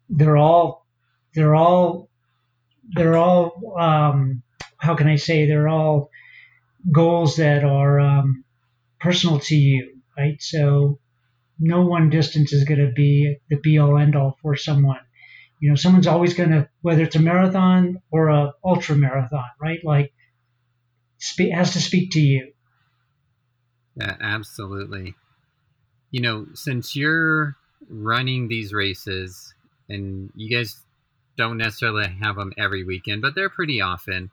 they're 0.08 0.36
all 0.36 0.86
they're 1.34 1.54
all 1.54 2.08
they're 2.94 3.16
all 3.16 3.76
um, 3.78 4.42
how 4.78 4.94
can 4.94 5.08
I 5.08 5.16
say 5.16 5.46
they're 5.46 5.68
all 5.68 6.10
goals 6.90 7.36
that 7.36 7.64
are 7.64 8.00
um, 8.00 8.44
personal 9.00 9.38
to 9.40 9.54
you, 9.54 10.00
right? 10.16 10.40
So 10.40 10.98
no 11.58 11.86
one 11.86 12.10
distance 12.10 12.52
is 12.52 12.64
going 12.64 12.80
to 12.80 12.92
be 12.92 13.36
the 13.48 13.56
be 13.56 13.78
all 13.78 13.98
end 13.98 14.16
all 14.16 14.36
for 14.42 14.56
someone. 14.56 15.00
You 15.60 15.70
know, 15.70 15.76
someone's 15.76 16.08
always 16.08 16.34
going 16.34 16.50
to, 16.50 16.68
whether 16.80 17.02
it's 17.02 17.14
a 17.14 17.20
marathon 17.20 18.02
or 18.10 18.30
a 18.30 18.52
ultra 18.64 18.96
marathon, 18.96 19.44
right? 19.60 19.78
Like, 19.84 20.12
has 21.52 21.74
to 21.74 21.80
speak 21.80 22.10
to 22.12 22.20
you. 22.20 22.52
Yeah, 23.94 24.16
absolutely. 24.20 25.14
You 26.12 26.20
know, 26.20 26.46
since 26.54 26.94
you're 26.94 27.56
running 27.88 28.46
these 28.46 28.72
races 28.72 29.54
and 29.88 30.30
you 30.36 30.56
guys 30.56 30.80
don't 31.36 31.56
necessarily 31.56 32.06
have 32.22 32.36
them 32.36 32.52
every 32.56 32.84
weekend, 32.84 33.22
but 33.22 33.34
they're 33.34 33.50
pretty 33.50 33.80
often. 33.80 34.30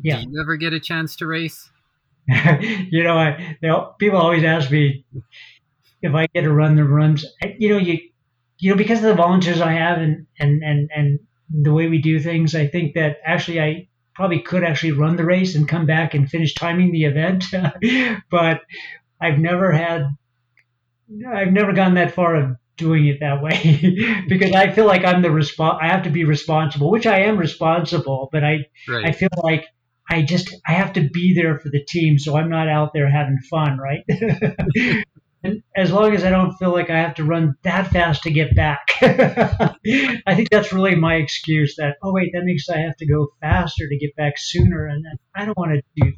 Yeah. 0.00 0.20
Do 0.20 0.30
you 0.30 0.40
ever 0.40 0.56
get 0.56 0.72
a 0.72 0.80
chance 0.80 1.16
to 1.16 1.26
race? 1.26 1.70
you 2.28 3.02
know, 3.02 3.16
I 3.16 3.56
you 3.60 3.68
know, 3.68 3.94
people 3.98 4.18
always 4.18 4.44
ask 4.44 4.70
me 4.70 5.04
if 6.00 6.14
I 6.14 6.26
get 6.34 6.42
to 6.42 6.52
run 6.52 6.76
the 6.76 6.84
runs. 6.84 7.24
You 7.58 7.70
know, 7.70 7.78
you 7.78 7.98
you 8.58 8.70
know 8.70 8.76
because 8.76 8.98
of 8.98 9.04
the 9.04 9.14
volunteers 9.14 9.60
I 9.60 9.72
have 9.72 9.98
and 9.98 10.26
and 10.38 10.62
and 10.62 10.90
and 10.94 11.18
the 11.50 11.72
way 11.72 11.88
we 11.88 12.00
do 12.00 12.20
things, 12.20 12.54
I 12.54 12.66
think 12.66 12.94
that 12.94 13.18
actually 13.24 13.60
I 13.60 13.88
probably 14.14 14.40
could 14.40 14.62
actually 14.62 14.92
run 14.92 15.16
the 15.16 15.24
race 15.24 15.54
and 15.54 15.68
come 15.68 15.86
back 15.86 16.14
and 16.14 16.28
finish 16.28 16.54
timing 16.54 16.92
the 16.92 17.04
event, 17.04 17.44
but 18.30 18.62
I've 19.20 19.38
never 19.38 19.72
had 19.72 20.16
I've 21.28 21.52
never 21.52 21.72
gone 21.72 21.94
that 21.94 22.14
far 22.14 22.36
of 22.36 22.56
doing 22.76 23.06
it 23.06 23.18
that 23.20 23.42
way 23.42 24.24
because 24.28 24.52
I 24.52 24.70
feel 24.70 24.86
like 24.86 25.04
I'm 25.04 25.22
the 25.22 25.30
response. 25.30 25.78
I 25.80 25.88
have 25.88 26.04
to 26.04 26.10
be 26.10 26.24
responsible, 26.24 26.90
which 26.90 27.06
I 27.06 27.20
am 27.20 27.36
responsible, 27.36 28.28
but 28.32 28.44
I 28.44 28.66
right. 28.88 29.06
I 29.06 29.12
feel 29.12 29.28
like 29.42 29.66
I 30.10 30.22
just 30.22 30.54
I 30.66 30.72
have 30.72 30.92
to 30.94 31.08
be 31.08 31.34
there 31.34 31.58
for 31.58 31.68
the 31.68 31.84
team, 31.84 32.18
so 32.18 32.36
I'm 32.36 32.50
not 32.50 32.68
out 32.68 32.92
there 32.92 33.10
having 33.10 33.38
fun, 33.50 33.78
right? 33.78 34.04
and 35.44 35.62
as 35.76 35.92
long 35.92 36.14
as 36.14 36.24
I 36.24 36.30
don't 36.30 36.54
feel 36.54 36.72
like 36.72 36.90
I 36.90 36.98
have 36.98 37.14
to 37.16 37.24
run 37.24 37.54
that 37.62 37.88
fast 37.88 38.22
to 38.24 38.30
get 38.30 38.54
back, 38.54 38.80
I 39.02 40.34
think 40.34 40.50
that's 40.50 40.72
really 40.72 40.94
my 40.94 41.16
excuse. 41.16 41.76
That 41.76 41.96
oh 42.02 42.12
wait, 42.12 42.32
that 42.34 42.44
means 42.44 42.68
I 42.68 42.78
have 42.78 42.96
to 42.98 43.06
go 43.06 43.28
faster 43.40 43.88
to 43.88 43.98
get 43.98 44.14
back 44.16 44.34
sooner, 44.36 44.86
and 44.86 45.04
I 45.36 45.44
don't 45.44 45.56
want 45.56 45.72
to 45.74 45.82
do 45.96 46.12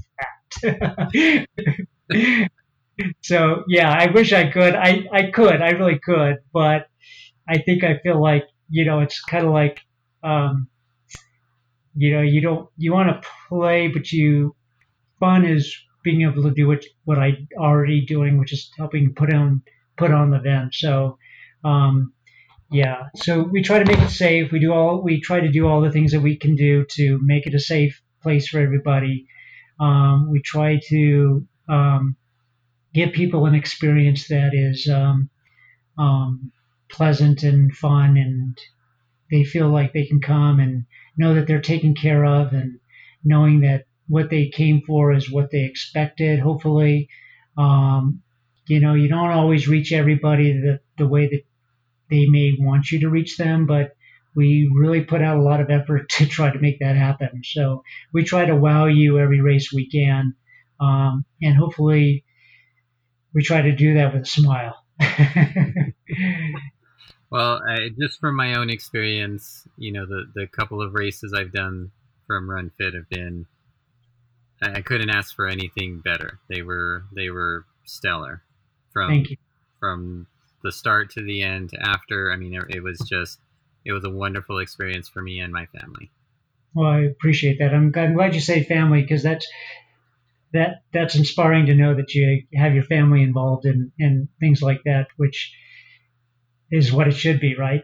that. 2.10 2.48
So 3.22 3.64
yeah, 3.68 3.90
I 3.90 4.10
wish 4.10 4.32
I 4.32 4.50
could. 4.50 4.74
I 4.74 5.06
I 5.12 5.30
could. 5.30 5.60
I 5.60 5.70
really 5.70 5.98
could, 5.98 6.38
but 6.52 6.86
I 7.48 7.58
think 7.58 7.84
I 7.84 7.98
feel 7.98 8.20
like 8.20 8.44
you 8.68 8.84
know 8.84 9.00
it's 9.00 9.20
kind 9.22 9.46
of 9.46 9.52
like. 9.52 9.80
Um, 10.22 10.68
you 11.96 12.12
know, 12.12 12.22
you 12.22 12.40
don't 12.40 12.68
you 12.76 12.92
want 12.92 13.08
to 13.08 13.28
play, 13.48 13.88
but 13.88 14.10
you 14.10 14.54
fun 15.20 15.44
is 15.44 15.74
being 16.02 16.22
able 16.22 16.42
to 16.42 16.50
do 16.50 16.66
what 16.66 16.84
what 17.04 17.18
I 17.18 17.46
already 17.56 18.04
doing, 18.04 18.38
which 18.38 18.52
is 18.52 18.70
helping 18.76 19.14
put 19.14 19.32
on 19.32 19.62
put 19.96 20.10
on 20.10 20.30
the 20.30 20.38
event. 20.38 20.74
So, 20.74 21.18
um, 21.64 22.12
yeah. 22.70 23.04
So 23.16 23.42
we 23.42 23.62
try 23.62 23.78
to 23.78 23.84
make 23.84 24.02
it 24.02 24.10
safe. 24.10 24.50
We 24.50 24.58
do 24.58 24.72
all 24.72 25.02
we 25.02 25.20
try 25.20 25.40
to 25.40 25.50
do 25.50 25.68
all 25.68 25.80
the 25.80 25.92
things 25.92 26.12
that 26.12 26.20
we 26.20 26.36
can 26.36 26.56
do 26.56 26.84
to 26.92 27.18
make 27.22 27.46
it 27.46 27.54
a 27.54 27.60
safe 27.60 28.00
place 28.22 28.48
for 28.48 28.58
everybody. 28.58 29.26
Um, 29.78 30.30
we 30.30 30.40
try 30.42 30.80
to 30.88 31.46
um, 31.68 32.16
give 32.94 33.12
people 33.12 33.46
an 33.46 33.54
experience 33.54 34.28
that 34.28 34.50
is 34.54 34.88
um, 34.88 35.28
um, 35.98 36.52
pleasant 36.88 37.42
and 37.42 37.74
fun, 37.74 38.16
and 38.16 38.58
they 39.30 39.44
feel 39.44 39.68
like 39.68 39.92
they 39.92 40.06
can 40.06 40.20
come 40.20 40.60
and 40.60 40.86
know 41.16 41.34
that 41.34 41.46
they're 41.46 41.60
taken 41.60 41.94
care 41.94 42.24
of 42.24 42.52
and 42.52 42.78
knowing 43.24 43.60
that 43.60 43.84
what 44.06 44.30
they 44.30 44.48
came 44.48 44.82
for 44.86 45.12
is 45.12 45.30
what 45.30 45.50
they 45.50 45.64
expected. 45.64 46.38
Hopefully, 46.38 47.08
um, 47.56 48.22
you 48.66 48.80
know, 48.80 48.94
you 48.94 49.08
don't 49.08 49.30
always 49.30 49.68
reach 49.68 49.92
everybody 49.92 50.52
the, 50.52 50.80
the 50.98 51.08
way 51.08 51.28
that 51.28 51.42
they 52.10 52.26
may 52.26 52.52
want 52.58 52.90
you 52.90 53.00
to 53.00 53.08
reach 53.08 53.36
them, 53.36 53.66
but 53.66 53.96
we 54.36 54.70
really 54.74 55.02
put 55.02 55.22
out 55.22 55.38
a 55.38 55.42
lot 55.42 55.60
of 55.60 55.70
effort 55.70 56.08
to 56.10 56.26
try 56.26 56.50
to 56.50 56.58
make 56.58 56.78
that 56.80 56.96
happen. 56.96 57.42
So 57.44 57.82
we 58.12 58.24
try 58.24 58.44
to 58.44 58.56
wow 58.56 58.86
you 58.86 59.18
every 59.18 59.40
race 59.40 59.72
we 59.72 59.88
can. 59.88 60.34
Um, 60.80 61.24
and 61.42 61.56
hopefully 61.56 62.24
we 63.34 63.42
try 63.42 63.62
to 63.62 63.74
do 63.74 63.94
that 63.94 64.14
with 64.14 64.22
a 64.22 64.26
smile. 64.26 64.84
Well, 67.34 67.60
I, 67.68 67.88
just 68.00 68.20
from 68.20 68.36
my 68.36 68.54
own 68.54 68.70
experience, 68.70 69.66
you 69.76 69.90
know, 69.90 70.06
the 70.06 70.30
the 70.36 70.46
couple 70.46 70.80
of 70.80 70.94
races 70.94 71.34
I've 71.36 71.50
done 71.50 71.90
from 72.28 72.48
Run 72.48 72.70
Fit 72.78 72.94
have 72.94 73.08
been, 73.08 73.46
I, 74.62 74.74
I 74.74 74.82
couldn't 74.82 75.10
ask 75.10 75.34
for 75.34 75.48
anything 75.48 75.98
better. 75.98 76.38
They 76.48 76.62
were 76.62 77.06
they 77.12 77.30
were 77.30 77.64
stellar 77.86 78.44
from 78.92 79.24
from 79.80 80.28
the 80.62 80.70
start 80.70 81.10
to 81.14 81.24
the 81.24 81.42
end. 81.42 81.72
After, 81.80 82.32
I 82.32 82.36
mean, 82.36 82.54
it, 82.54 82.76
it 82.76 82.84
was 82.84 83.00
just 83.00 83.40
it 83.84 83.90
was 83.90 84.04
a 84.04 84.10
wonderful 84.10 84.60
experience 84.60 85.08
for 85.08 85.20
me 85.20 85.40
and 85.40 85.52
my 85.52 85.66
family. 85.66 86.12
Well, 86.72 86.88
I 86.88 87.00
appreciate 87.00 87.58
that. 87.58 87.74
I'm, 87.74 87.92
I'm 87.96 88.14
glad 88.14 88.36
you 88.36 88.40
say 88.40 88.62
family 88.62 89.02
because 89.02 89.24
that's 89.24 89.48
that 90.54 90.82
that's 90.92 91.16
inspiring 91.16 91.66
to 91.66 91.74
know 91.74 91.94
that 91.94 92.14
you 92.14 92.44
have 92.54 92.74
your 92.74 92.84
family 92.84 93.22
involved 93.22 93.66
in 93.66 93.92
in 93.98 94.28
things 94.40 94.62
like 94.62 94.80
that, 94.84 95.08
which 95.16 95.52
is 96.70 96.92
what 96.92 97.08
it 97.08 97.12
should 97.12 97.40
be, 97.40 97.56
right? 97.56 97.82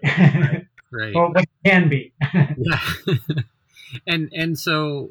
Right. 0.93 1.15
or 1.15 1.31
what 1.31 1.45
can 1.67 1.89
be. 1.89 2.15
yeah. 2.35 2.81
and 4.07 4.31
and 4.33 4.59
so 4.59 5.11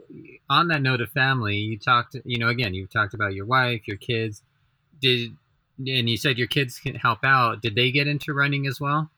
on 0.49 0.69
that 0.69 0.81
note 0.81 1.01
of 1.01 1.11
family, 1.11 1.57
you 1.57 1.77
talked. 1.77 2.15
You 2.23 2.39
know, 2.39 2.47
again, 2.47 2.73
you've 2.73 2.91
talked 2.91 3.13
about 3.13 3.33
your 3.33 3.45
wife, 3.45 3.87
your 3.87 3.97
kids. 3.97 4.41
Did 5.01 5.31
and 5.77 6.09
you 6.09 6.17
said 6.17 6.37
your 6.37 6.47
kids 6.47 6.79
can 6.79 6.95
help 6.95 7.19
out. 7.23 7.61
Did 7.61 7.75
they 7.75 7.91
get 7.91 8.07
into 8.07 8.33
running 8.33 8.67
as 8.67 8.79
well? 8.79 9.11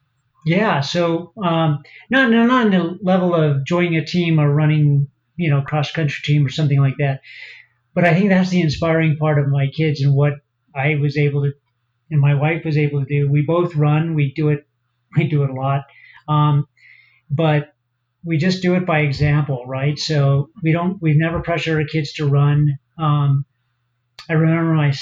Yeah. 0.44 0.80
So 0.80 1.32
um, 1.42 1.82
not 2.10 2.30
not 2.30 2.50
on 2.50 2.70
the 2.72 2.98
level 3.02 3.34
of 3.36 3.64
joining 3.64 3.96
a 3.96 4.04
team 4.04 4.40
or 4.40 4.52
running, 4.52 5.06
you 5.36 5.48
know, 5.48 5.62
cross 5.62 5.92
country 5.92 6.22
team 6.24 6.44
or 6.44 6.50
something 6.50 6.80
like 6.80 6.96
that. 6.98 7.20
But 7.94 8.04
I 8.04 8.14
think 8.14 8.30
that's 8.30 8.50
the 8.50 8.62
inspiring 8.62 9.16
part 9.16 9.38
of 9.38 9.48
my 9.48 9.68
kids 9.68 10.00
and 10.00 10.14
what 10.14 10.34
I 10.74 10.94
was 10.94 11.16
able 11.16 11.42
to 11.42 11.52
and 12.10 12.20
my 12.20 12.34
wife 12.34 12.64
was 12.64 12.76
able 12.76 13.00
to 13.00 13.06
do. 13.06 13.30
We 13.30 13.42
both 13.42 13.74
run. 13.74 14.14
We 14.14 14.32
do 14.32 14.50
it. 14.50 14.66
We 15.14 15.28
do 15.28 15.42
it 15.42 15.50
a 15.50 15.52
lot, 15.52 15.82
um, 16.26 16.66
but 17.30 17.74
we 18.24 18.38
just 18.38 18.62
do 18.62 18.76
it 18.76 18.86
by 18.86 19.00
example, 19.00 19.66
right? 19.66 19.98
So 19.98 20.48
we 20.62 20.72
don't. 20.72 21.02
We've 21.02 21.18
never 21.18 21.42
pressure 21.42 21.76
our 21.76 21.84
kids 21.84 22.14
to 22.14 22.26
run. 22.26 22.78
Um, 22.98 23.44
I 24.30 24.32
remember 24.32 24.72
my 24.72 24.94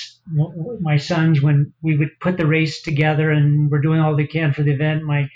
my 0.80 0.96
sons 0.96 1.40
when 1.40 1.72
we 1.80 1.96
would 1.96 2.18
put 2.20 2.38
the 2.38 2.46
race 2.46 2.82
together 2.82 3.30
and 3.30 3.70
we're 3.70 3.80
doing 3.80 4.00
all 4.00 4.16
they 4.16 4.26
can 4.26 4.52
for 4.52 4.64
the 4.64 4.72
event. 4.72 5.04
My 5.04 5.28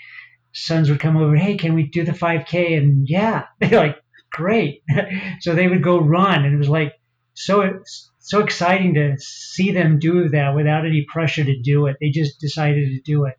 sons 0.51 0.89
would 0.89 0.99
come 0.99 1.15
over, 1.15 1.37
hey, 1.37 1.55
can 1.55 1.73
we 1.73 1.83
do 1.83 2.03
the 2.03 2.11
5K? 2.11 2.77
And 2.77 3.07
yeah, 3.07 3.45
they're 3.61 3.79
like, 3.79 3.97
great. 4.29 4.81
so 5.39 5.55
they 5.55 5.69
would 5.69 5.83
go 5.83 5.99
run, 5.99 6.43
and 6.43 6.53
it 6.53 6.57
was 6.57 6.67
like 6.67 6.94
so 7.35 7.61
it's 7.61 8.11
so 8.19 8.39
exciting 8.39 8.95
to 8.95 9.15
see 9.19 9.71
them 9.71 9.99
do 9.99 10.29
that 10.29 10.55
without 10.55 10.85
any 10.85 11.05
pressure 11.07 11.43
to 11.43 11.61
do 11.61 11.85
it. 11.85 11.97
They 12.01 12.09
just 12.09 12.39
decided 12.39 12.89
to 12.89 13.01
do 13.01 13.25
it. 13.25 13.35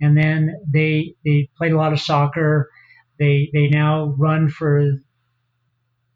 And 0.00 0.16
then 0.16 0.54
they 0.72 1.14
they 1.24 1.48
played 1.56 1.72
a 1.72 1.76
lot 1.76 1.92
of 1.92 2.00
soccer. 2.00 2.70
They 3.18 3.50
they 3.52 3.68
now 3.68 4.14
run 4.16 4.48
for 4.48 4.92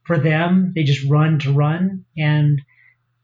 for 0.04 0.18
them. 0.18 0.72
They 0.74 0.84
just 0.84 1.08
run 1.08 1.38
to 1.40 1.52
run. 1.52 2.04
And 2.16 2.60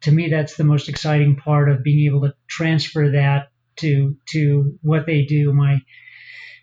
to 0.03 0.11
me 0.11 0.29
that's 0.29 0.57
the 0.57 0.65
most 0.65 0.89
exciting 0.89 1.37
part 1.37 1.71
of 1.71 1.85
being 1.85 2.07
able 2.07 2.23
to 2.23 2.35
transfer 2.49 3.11
that 3.13 3.49
to 3.77 4.17
to 4.31 4.79
what 4.83 5.07
they 5.07 5.25
do. 5.25 5.53
My 5.53 5.81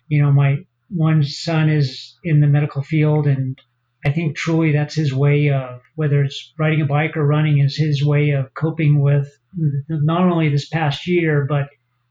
you 0.08 0.22
know, 0.22 0.32
my 0.32 0.58
one 0.88 1.22
son 1.22 1.68
is 1.68 2.18
in 2.24 2.40
the 2.40 2.46
medical 2.46 2.82
field 2.82 3.26
and 3.26 3.60
I 4.04 4.12
think 4.12 4.36
truly 4.36 4.72
that's 4.72 4.94
his 4.94 5.12
way 5.12 5.50
of, 5.50 5.80
whether 5.96 6.22
it's 6.22 6.52
riding 6.58 6.80
a 6.80 6.86
bike 6.86 7.16
or 7.16 7.26
running, 7.26 7.58
is 7.58 7.76
his 7.76 8.04
way 8.04 8.30
of 8.30 8.54
coping 8.54 9.00
with 9.00 9.28
not 9.88 10.22
only 10.22 10.48
this 10.48 10.68
past 10.68 11.06
year, 11.06 11.46
but 11.48 11.68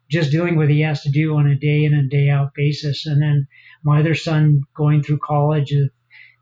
just 0.09 0.31
doing 0.31 0.57
what 0.57 0.69
he 0.69 0.81
has 0.81 1.01
to 1.03 1.11
do 1.11 1.35
on 1.35 1.47
a 1.47 1.55
day 1.55 1.85
in 1.85 1.93
and 1.93 2.09
day 2.09 2.29
out 2.29 2.51
basis. 2.55 3.05
And 3.05 3.21
then 3.21 3.47
my 3.83 3.99
other 3.99 4.15
son 4.15 4.63
going 4.75 5.01
through 5.01 5.19
college, 5.23 5.73
I 5.73 5.89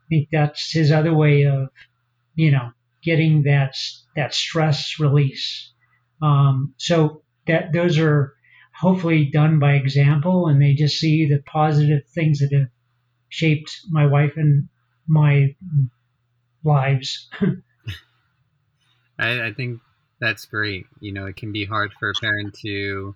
think 0.08 0.28
that's 0.32 0.72
his 0.72 0.90
other 0.90 1.14
way 1.14 1.44
of, 1.44 1.68
you 2.34 2.50
know, 2.50 2.70
getting 3.02 3.42
that 3.44 3.76
that 4.16 4.34
stress 4.34 4.98
release. 4.98 5.72
Um, 6.22 6.74
so 6.76 7.22
that 7.46 7.72
those 7.72 7.98
are 7.98 8.34
hopefully 8.74 9.30
done 9.32 9.58
by 9.58 9.74
example, 9.74 10.48
and 10.48 10.60
they 10.60 10.74
just 10.74 10.98
see 10.98 11.28
the 11.28 11.42
positive 11.46 12.02
things 12.14 12.40
that 12.40 12.52
have 12.52 12.68
shaped 13.28 13.80
my 13.90 14.06
wife 14.06 14.32
and 14.36 14.68
my 15.06 15.54
lives. 16.64 17.28
I, 19.18 19.46
I 19.46 19.52
think 19.52 19.80
that's 20.20 20.44
great. 20.44 20.86
You 21.00 21.12
know, 21.12 21.26
it 21.26 21.36
can 21.36 21.52
be 21.52 21.64
hard 21.64 21.92
for 21.98 22.10
a 22.10 22.14
parent 22.20 22.54
to 22.60 23.14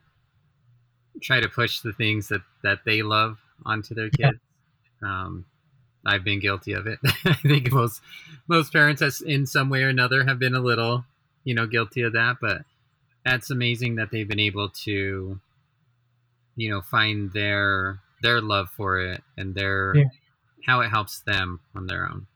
try 1.21 1.41
to 1.41 1.49
push 1.49 1.81
the 1.81 1.93
things 1.93 2.29
that, 2.29 2.43
that 2.63 2.81
they 2.85 3.03
love 3.03 3.39
onto 3.65 3.95
their 3.95 4.11
kids. 4.11 4.39
Um, 5.03 5.45
I've 6.07 6.25
been 6.25 6.41
guilty 6.41 6.73
of 6.73 6.87
it. 6.87 6.99
I 7.25 7.35
think 7.35 7.71
most 7.73 8.01
most 8.49 8.73
parents, 8.73 9.03
has, 9.03 9.21
in 9.21 9.47
some 9.47 9.69
way 9.69 9.83
or 9.83 9.89
another, 9.89 10.25
have 10.25 10.39
been 10.39 10.55
a 10.55 10.61
little, 10.61 11.05
you 11.45 11.55
know, 11.55 11.67
guilty 11.67 12.03
of 12.03 12.15
that. 12.15 12.37
But 12.41 12.63
that's 13.25 13.51
amazing 13.51 13.97
that 13.97 14.11
they've 14.11 14.29
been 14.29 14.41
able 14.41 14.71
to, 14.85 15.41
you 16.57 16.71
know, 16.71 16.81
find 16.81 17.33
their 17.33 18.01
their 18.23 18.41
love 18.41 18.71
for 18.71 19.01
it 19.01 19.23
and 19.37 19.55
their 19.55 19.95
yeah. 19.97 20.05
How 20.67 20.81
it 20.81 20.89
helps 20.89 21.21
them 21.21 21.61
on 21.75 21.87
their 21.87 22.09
own. 22.09 22.27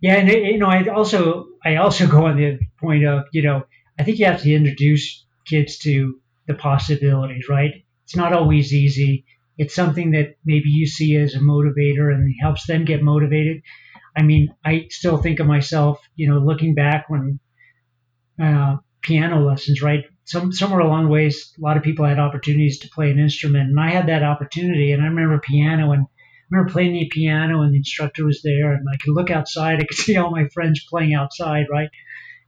Yeah, 0.00 0.16
and 0.16 0.28
you 0.28 0.58
know, 0.58 0.68
I 0.68 0.86
also 0.88 1.48
I 1.64 1.76
also 1.76 2.06
go 2.10 2.26
on 2.26 2.36
the 2.36 2.58
point 2.80 3.04
of 3.04 3.24
you 3.32 3.42
know 3.42 3.64
I 3.98 4.04
think 4.04 4.18
you 4.18 4.26
have 4.26 4.42
to 4.42 4.52
introduce 4.52 5.26
kids 5.46 5.78
to 5.80 6.18
the 6.46 6.54
possibilities, 6.54 7.48
right? 7.48 7.84
It's 8.04 8.16
not 8.16 8.32
always 8.32 8.72
easy. 8.72 9.24
It's 9.58 9.74
something 9.74 10.12
that 10.12 10.36
maybe 10.44 10.70
you 10.70 10.86
see 10.86 11.16
as 11.16 11.34
a 11.34 11.38
motivator 11.38 12.12
and 12.12 12.34
helps 12.40 12.66
them 12.66 12.86
get 12.86 13.02
motivated. 13.02 13.62
I 14.16 14.22
mean, 14.22 14.54
I 14.64 14.86
still 14.88 15.18
think 15.18 15.38
of 15.38 15.46
myself, 15.46 16.00
you 16.16 16.28
know, 16.28 16.38
looking 16.38 16.74
back 16.74 17.08
when 17.08 17.40
uh, 18.42 18.78
piano 19.02 19.46
lessons, 19.46 19.82
right? 19.82 20.04
Some 20.24 20.52
somewhere 20.52 20.80
along 20.80 21.04
the 21.04 21.10
ways, 21.10 21.52
a 21.58 21.60
lot 21.60 21.76
of 21.76 21.82
people 21.82 22.06
had 22.06 22.18
opportunities 22.18 22.78
to 22.80 22.88
play 22.88 23.10
an 23.10 23.18
instrument, 23.18 23.68
and 23.68 23.78
I 23.78 23.90
had 23.90 24.06
that 24.06 24.22
opportunity. 24.22 24.92
And 24.92 25.02
I 25.02 25.06
remember 25.06 25.38
piano, 25.40 25.92
and 25.92 26.06
I 26.50 26.56
remember 26.56 26.72
playing 26.72 26.92
the 26.92 27.08
piano, 27.10 27.62
and 27.62 27.72
the 27.72 27.78
instructor 27.78 28.24
was 28.24 28.42
there, 28.42 28.72
and 28.72 28.86
I 28.92 28.96
could 28.96 29.14
look 29.14 29.30
outside, 29.30 29.80
I 29.80 29.84
could 29.84 29.96
see 29.96 30.16
all 30.16 30.30
my 30.30 30.48
friends 30.48 30.84
playing 30.88 31.14
outside, 31.14 31.66
right? 31.70 31.90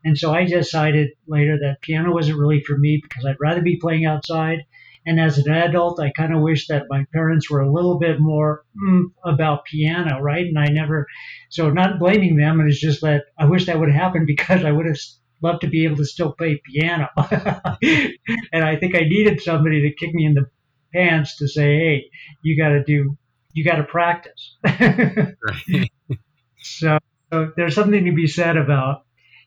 And 0.05 0.19
so 0.19 0.33
I 0.33 0.45
decided 0.45 1.11
later 1.29 1.59
that 1.61 1.83
piano 1.83 2.13
wasn't 2.13 2.39
really 2.39 2.63
for 2.63 2.77
me 2.77 3.01
because 3.03 3.25
I'd 3.25 3.41
rather 3.41 3.63
be 3.63 3.77
playing 3.77 4.05
outside. 4.05 4.65
And 5.05 5.21
as 5.21 5.39
an 5.39 5.53
adult, 5.53 6.01
I 6.01 6.11
kind 6.11 6.35
of 6.35 6.43
wish 6.43 6.69
that 6.69 6.87
my 6.89 7.07
parents 7.13 7.51
were 7.51 7.61
a 7.61 7.73
little 7.73 7.99
bit 7.99 8.21
more 8.21 8.65
mm, 8.81 9.05
about 9.25 9.65
piano, 9.65 10.21
right? 10.21 10.47
And 10.47 10.59
I 10.59 10.67
never, 10.67 11.07
so 11.51 11.71
not 11.71 11.99
blaming 11.99 12.37
them. 12.37 12.61
It's 12.61 12.81
just 12.81 13.01
that 13.03 13.25
I 13.39 13.47
wish 13.47 13.67
that 13.67 13.79
would 13.81 13.93
happen 13.93 14.27
because 14.27 14.65
I 14.65 14.73
would 14.73 14.87
have 14.87 14.99
loved 15.43 15.63
to 15.63 15.69
be 15.69 15.85
able 15.85 15.97
to 15.97 16.05
still 16.05 16.33
play 16.33 16.61
piano. 16.65 17.09
and 17.17 18.65
I 18.65 18.77
think 18.77 18.95
I 18.95 19.01
needed 19.01 19.41
somebody 19.41 19.83
to 19.83 19.95
kick 19.95 20.15
me 20.15 20.25
in 20.25 20.35
the 20.35 20.47
pants 20.95 21.37
to 21.39 21.49
say, 21.49 21.77
hey, 21.77 22.05
you 22.43 22.57
got 22.57 22.69
to 22.69 22.85
do, 22.85 23.17
you 23.53 23.65
got 23.65 23.77
to 23.77 23.85
practice. 23.85 24.57
right. 24.65 25.91
so, 26.63 26.99
so 27.33 27.53
there's 27.57 27.75
something 27.75 28.05
to 28.05 28.13
be 28.13 28.27
said 28.27 28.57
about 28.57 29.05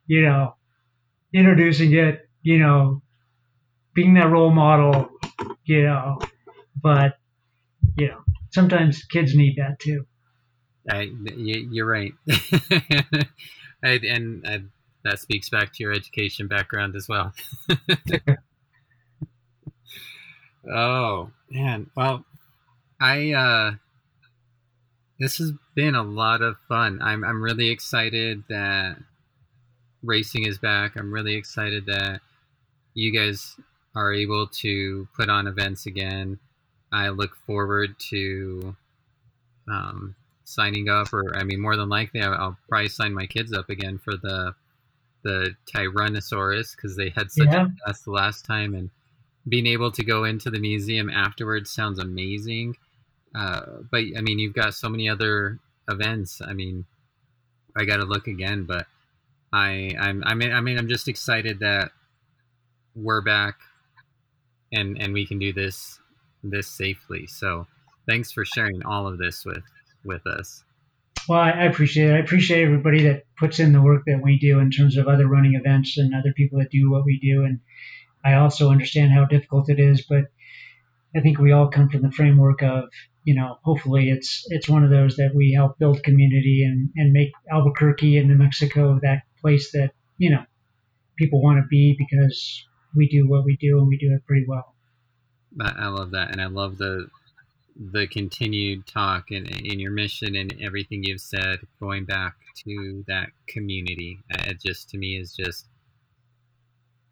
you 0.08 0.22
know, 0.22 0.56
introducing 1.34 1.94
it, 1.94 2.30
you 2.42 2.60
know, 2.60 3.02
being 3.94 4.14
that 4.16 4.30
role 4.30 4.52
model, 4.52 5.10
you 5.64 5.84
know, 5.84 6.20
but, 6.82 7.18
you 7.98 8.08
know, 8.08 8.24
sometimes 8.52 9.04
kids 9.04 9.36
need 9.36 9.58
that 9.58 9.80
too. 9.80 10.06
I, 10.90 11.10
you're 11.36 11.88
right. 11.88 12.14
I, 13.84 14.00
and 14.08 14.46
I, 14.48 14.62
that 15.04 15.20
speaks 15.20 15.50
back 15.50 15.74
to 15.74 15.84
your 15.84 15.94
education 15.94 16.48
background 16.48 16.96
as 16.96 17.08
well. 17.08 17.34
oh, 20.72 21.32
man. 21.50 21.90
Well, 21.96 22.24
I, 23.02 23.34
uh, 23.34 23.72
this 25.20 25.38
has 25.38 25.52
been 25.76 25.96
a 25.96 26.04
lot 26.04 26.42
of 26.42 26.58
fun. 26.68 27.00
I'm, 27.02 27.24
I'm 27.24 27.42
really 27.42 27.70
excited 27.70 28.44
that 28.50 28.98
racing 30.04 30.46
is 30.46 30.58
back. 30.58 30.96
I'm 30.96 31.14
really 31.14 31.36
excited 31.36 31.86
that 31.86 32.22
you 32.94 33.12
guys 33.12 33.56
are 33.96 34.14
able 34.14 34.48
to 34.48 35.08
put 35.16 35.30
on 35.30 35.48
events 35.48 35.86
again. 35.86 36.40
I 36.92 37.10
look 37.10 37.36
forward 37.46 37.96
to 38.10 38.76
um, 39.70 40.16
signing 40.44 40.90
up, 40.90 41.14
or 41.14 41.36
I 41.36 41.44
mean, 41.44 41.60
more 41.60 41.76
than 41.76 41.90
likely, 41.90 42.22
I'll, 42.22 42.34
I'll, 42.34 42.58
probably 42.70 42.90
sign 42.90 43.14
my 43.14 43.26
kids 43.26 43.54
up 43.54 43.70
again 43.70 43.98
for 43.98 44.16
the 44.16 44.54
the 45.24 45.56
Tyrannosaurus 45.74 46.76
because 46.76 46.96
they 46.96 47.10
had 47.10 47.32
such 47.32 47.48
yeah. 47.48 47.66
a 47.66 47.70
blast 47.84 48.06
the 48.06 48.12
last 48.12 48.46
time, 48.46 48.76
and 48.76 48.90
being 49.48 49.66
able 49.66 49.92
to 49.92 50.04
go 50.04 50.24
into 50.24 50.50
the 50.50 50.60
museum 50.60 51.10
afterwards 51.10 51.72
sounds 51.72 52.00
amazing. 52.00 52.76
Uh, 53.36 53.62
but 53.92 54.04
I 54.18 54.22
mean, 54.22 54.40
you've 54.40 54.54
got 54.54 54.74
so 54.74 54.90
many 54.90 55.10
other 55.10 55.60
events. 55.90 56.42
I 56.42 56.54
mean, 56.54 56.86
I 57.78 57.86
got 57.86 57.98
to 57.98 58.06
look 58.06 58.28
again, 58.28 58.66
but 58.66 58.88
I 59.52 59.96
I'm 60.00 60.24
I 60.26 60.34
mean 60.34 60.54
I 60.54 60.62
mean 60.62 60.78
I'm 60.78 60.88
just 60.88 61.08
excited 61.08 61.60
that 61.60 61.92
we're 62.96 63.22
back 63.22 63.56
and 64.72 65.02
and 65.02 65.14
we 65.14 65.26
can 65.26 65.40
do 65.40 65.54
this 65.54 66.00
this 66.44 66.68
safely. 66.68 67.28
So 67.28 67.68
thanks 68.08 68.32
for 68.32 68.46
sharing 68.46 68.84
all 68.86 69.08
of 69.08 69.18
this 69.18 69.46
with 69.46 69.64
with 70.04 70.26
us. 70.28 70.64
Well, 71.28 71.40
I 71.40 71.64
appreciate 71.64 72.12
it. 72.12 72.14
I 72.14 72.20
appreciate 72.20 72.64
everybody 72.64 73.04
that 73.04 73.24
puts 73.38 73.60
in 73.60 73.74
the 73.74 73.82
work 73.82 74.04
that 74.06 74.22
we 74.24 74.38
do 74.38 74.60
in 74.60 74.70
terms 74.70 74.96
of 74.96 75.08
other 75.08 75.28
running 75.28 75.56
events 75.56 75.98
and 75.98 76.14
other 76.14 76.34
people 76.38 76.60
that 76.60 76.70
do 76.70 76.92
what 76.92 77.04
we 77.04 77.20
do. 77.20 77.44
And 77.44 77.62
I 78.24 78.36
also 78.36 78.70
understand 78.70 79.12
how 79.12 79.26
difficult 79.26 79.70
it 79.70 79.80
is, 79.80 80.06
but 80.08 80.26
I 81.16 81.22
think 81.22 81.40
we 81.40 81.52
all 81.52 81.70
come 81.70 81.90
from 81.90 82.04
the 82.04 82.12
framework 82.12 82.62
of, 82.62 82.90
you 83.26 83.36
know, 83.36 83.58
hopefully 83.64 84.10
it's 84.10 84.46
it's 84.50 84.70
one 84.70 84.84
of 84.84 84.92
those 84.92 85.18
that 85.18 85.34
we 85.36 85.52
help 85.52 85.78
build 85.80 86.02
community 86.04 86.64
and, 86.64 86.90
and 86.96 87.12
make 87.12 87.32
Albuquerque 87.52 88.18
and 88.18 88.30
New 88.30 88.36
Mexico 88.36 89.00
that 89.02 89.24
place 89.42 89.72
that 89.72 89.92
you 90.18 90.30
know 90.30 90.44
people 91.18 91.42
want 91.42 91.58
to 91.58 91.68
be 91.68 91.96
because 91.98 92.64
we 92.96 93.10
do 93.10 93.28
what 93.28 93.44
we 93.44 93.58
do 93.58 93.80
and 93.80 93.88
we 93.88 93.98
do 93.98 94.14
it 94.14 94.26
pretty 94.26 94.46
well. 94.48 94.76
I 95.60 95.88
love 95.88 96.12
that, 96.12 96.32
and 96.32 96.42
I 96.42 96.46
love 96.46 96.78
the 96.78 97.08
the 97.92 98.08
continued 98.08 98.88
talk 98.88 99.32
and 99.32 99.50
in, 99.50 99.66
in 99.66 99.80
your 99.80 99.92
mission 99.92 100.36
and 100.36 100.56
everything 100.62 101.04
you've 101.04 101.20
said, 101.20 101.60
going 101.80 102.06
back 102.06 102.36
to 102.64 103.04
that 103.08 103.28
community. 103.48 104.20
It 104.30 104.62
just 104.66 104.90
to 104.92 104.98
me 104.98 105.18
is 105.18 105.36
just 105.36 105.66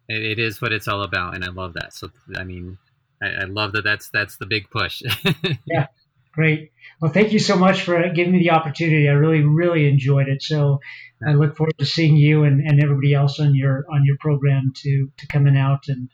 it, 0.08 0.22
it 0.22 0.38
is 0.38 0.62
what 0.62 0.72
it's 0.72 0.86
all 0.88 1.02
about, 1.02 1.34
and 1.34 1.44
I 1.44 1.48
love 1.48 1.74
that. 1.74 1.92
So 1.92 2.10
I 2.36 2.44
mean, 2.44 2.78
I, 3.22 3.26
I 3.26 3.44
love 3.44 3.72
that. 3.72 3.82
That's 3.82 4.10
that's 4.10 4.36
the 4.36 4.46
big 4.46 4.70
push. 4.70 5.02
yeah, 5.66 5.86
Great. 6.34 6.72
Well, 7.00 7.12
thank 7.12 7.32
you 7.32 7.38
so 7.38 7.56
much 7.56 7.82
for 7.82 8.02
giving 8.14 8.32
me 8.32 8.38
the 8.40 8.50
opportunity. 8.50 9.08
I 9.08 9.12
really, 9.12 9.42
really 9.42 9.88
enjoyed 9.88 10.28
it. 10.28 10.42
So 10.42 10.80
I 11.26 11.32
look 11.32 11.56
forward 11.56 11.78
to 11.78 11.86
seeing 11.86 12.16
you 12.16 12.42
and, 12.42 12.60
and 12.60 12.82
everybody 12.82 13.14
else 13.14 13.38
on 13.38 13.54
your 13.54 13.84
on 13.90 14.04
your 14.04 14.16
program 14.18 14.72
to 14.82 15.10
to 15.16 15.26
coming 15.28 15.56
out 15.56 15.84
and 15.88 16.08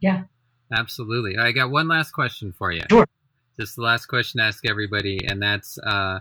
yeah. 0.00 0.24
Absolutely. 0.72 1.38
I 1.38 1.52
got 1.52 1.70
one 1.70 1.88
last 1.88 2.12
question 2.12 2.52
for 2.52 2.70
you. 2.70 2.82
Sure. 2.90 3.06
Just 3.58 3.76
the 3.76 3.82
last 3.82 4.06
question 4.06 4.40
to 4.40 4.44
ask 4.44 4.66
everybody, 4.68 5.26
and 5.26 5.40
that's 5.40 5.78
uh, 5.78 6.20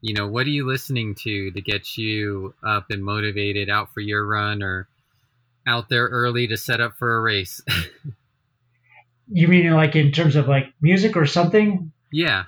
you 0.00 0.14
know, 0.14 0.28
what 0.28 0.46
are 0.46 0.50
you 0.50 0.66
listening 0.66 1.14
to 1.22 1.50
to 1.50 1.60
get 1.60 1.96
you 1.96 2.54
up 2.64 2.86
and 2.90 3.04
motivated 3.04 3.68
out 3.68 3.92
for 3.92 4.00
your 4.00 4.26
run 4.26 4.62
or 4.62 4.88
out 5.66 5.88
there 5.88 6.06
early 6.06 6.46
to 6.48 6.56
set 6.56 6.80
up 6.80 6.96
for 6.96 7.16
a 7.16 7.20
race? 7.20 7.60
you 9.32 9.48
mean 9.48 9.70
like 9.72 9.96
in 9.96 10.12
terms 10.12 10.36
of 10.36 10.48
like 10.48 10.66
music 10.80 11.16
or 11.16 11.26
something? 11.26 11.92
Yeah. 12.16 12.44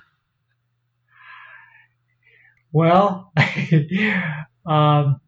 Well, 2.71 3.31
um, 4.65 5.21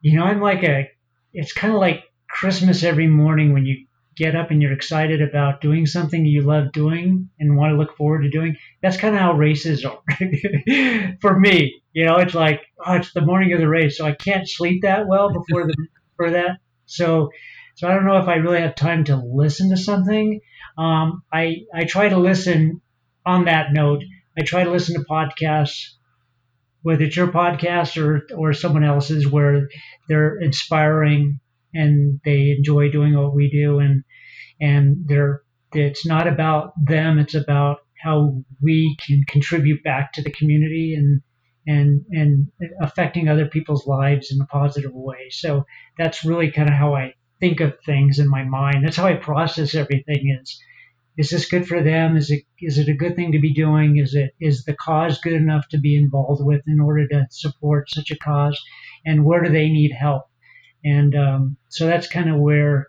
you 0.00 0.16
know, 0.16 0.22
I'm 0.22 0.40
like 0.40 0.62
a, 0.62 0.88
it's 1.32 1.52
kind 1.52 1.74
of 1.74 1.80
like 1.80 2.04
Christmas 2.30 2.84
every 2.84 3.08
morning 3.08 3.52
when 3.52 3.66
you 3.66 3.86
get 4.16 4.36
up 4.36 4.52
and 4.52 4.62
you're 4.62 4.72
excited 4.72 5.20
about 5.22 5.60
doing 5.60 5.86
something 5.86 6.24
you 6.24 6.42
love 6.42 6.70
doing 6.70 7.28
and 7.40 7.56
want 7.56 7.72
to 7.72 7.76
look 7.76 7.96
forward 7.96 8.22
to 8.22 8.30
doing. 8.30 8.58
That's 8.80 8.96
kind 8.96 9.16
of 9.16 9.20
how 9.20 9.32
races 9.32 9.84
are 9.84 9.98
for 11.20 11.36
me. 11.36 11.82
You 11.94 12.04
know, 12.04 12.18
it's 12.18 12.34
like, 12.34 12.62
oh, 12.86 12.94
it's 12.94 13.12
the 13.12 13.26
morning 13.26 13.52
of 13.54 13.58
the 13.58 13.68
race, 13.68 13.98
so 13.98 14.06
I 14.06 14.12
can't 14.12 14.48
sleep 14.48 14.82
that 14.82 15.08
well 15.08 15.32
before 15.32 15.66
the 15.66 15.74
for 16.16 16.30
that. 16.30 16.58
So, 16.84 17.30
so 17.74 17.88
I 17.88 17.94
don't 17.94 18.06
know 18.06 18.18
if 18.18 18.28
I 18.28 18.36
really 18.36 18.60
have 18.60 18.76
time 18.76 19.02
to 19.06 19.16
listen 19.16 19.70
to 19.70 19.76
something. 19.76 20.40
Um, 20.78 21.24
I 21.32 21.62
I 21.74 21.86
try 21.86 22.08
to 22.08 22.18
listen 22.18 22.82
on 23.26 23.46
that 23.46 23.72
note, 23.72 24.02
I 24.38 24.42
try 24.42 24.64
to 24.64 24.70
listen 24.70 24.94
to 24.94 25.06
podcasts, 25.10 25.84
whether 26.82 27.04
it's 27.04 27.16
your 27.16 27.28
podcast 27.28 28.00
or, 28.00 28.22
or 28.36 28.52
someone 28.52 28.84
else's, 28.84 29.28
where 29.28 29.68
they're 30.08 30.38
inspiring 30.38 31.40
and 31.74 32.20
they 32.24 32.50
enjoy 32.56 32.90
doing 32.90 33.16
what 33.16 33.34
we 33.34 33.50
do. 33.50 33.80
And, 33.80 34.04
and 34.60 35.04
they're, 35.06 35.42
it's 35.72 36.06
not 36.06 36.28
about 36.28 36.72
them. 36.82 37.18
It's 37.18 37.34
about 37.34 37.78
how 38.02 38.44
we 38.62 38.96
can 39.04 39.24
contribute 39.26 39.82
back 39.82 40.12
to 40.12 40.22
the 40.22 40.30
community 40.30 40.94
and, 40.94 41.20
and, 41.66 42.02
and 42.10 42.48
affecting 42.80 43.28
other 43.28 43.46
people's 43.46 43.86
lives 43.86 44.30
in 44.30 44.40
a 44.40 44.46
positive 44.46 44.92
way. 44.94 45.30
So 45.30 45.64
that's 45.98 46.24
really 46.24 46.52
kind 46.52 46.68
of 46.68 46.74
how 46.76 46.94
I 46.94 47.14
think 47.40 47.60
of 47.60 47.74
things 47.84 48.18
in 48.20 48.28
my 48.30 48.44
mind. 48.44 48.84
That's 48.84 48.96
how 48.96 49.06
I 49.06 49.14
process 49.14 49.74
everything 49.74 50.38
is 50.40 50.58
is 51.16 51.30
this 51.30 51.48
good 51.48 51.66
for 51.66 51.82
them? 51.82 52.16
Is 52.16 52.30
it 52.30 52.42
is 52.60 52.78
it 52.78 52.88
a 52.88 52.94
good 52.94 53.16
thing 53.16 53.32
to 53.32 53.40
be 53.40 53.54
doing? 53.54 53.98
Is 53.98 54.14
it 54.14 54.34
is 54.40 54.64
the 54.64 54.74
cause 54.74 55.18
good 55.18 55.32
enough 55.32 55.66
to 55.70 55.78
be 55.78 55.96
involved 55.96 56.44
with 56.44 56.62
in 56.66 56.80
order 56.80 57.08
to 57.08 57.26
support 57.30 57.90
such 57.90 58.10
a 58.10 58.18
cause? 58.18 58.60
And 59.04 59.24
where 59.24 59.42
do 59.42 59.50
they 59.50 59.68
need 59.68 59.92
help? 59.92 60.24
And 60.84 61.14
um, 61.14 61.56
so 61.68 61.86
that's 61.86 62.08
kind 62.08 62.28
of 62.28 62.38
where. 62.38 62.88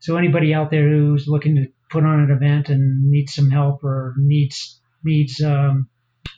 So 0.00 0.16
anybody 0.16 0.54
out 0.54 0.70
there 0.70 0.88
who's 0.88 1.28
looking 1.28 1.56
to 1.56 1.66
put 1.90 2.04
on 2.04 2.20
an 2.20 2.30
event 2.30 2.70
and 2.70 3.10
needs 3.10 3.34
some 3.34 3.50
help 3.50 3.84
or 3.84 4.14
needs 4.16 4.80
needs 5.04 5.40
um, 5.42 5.88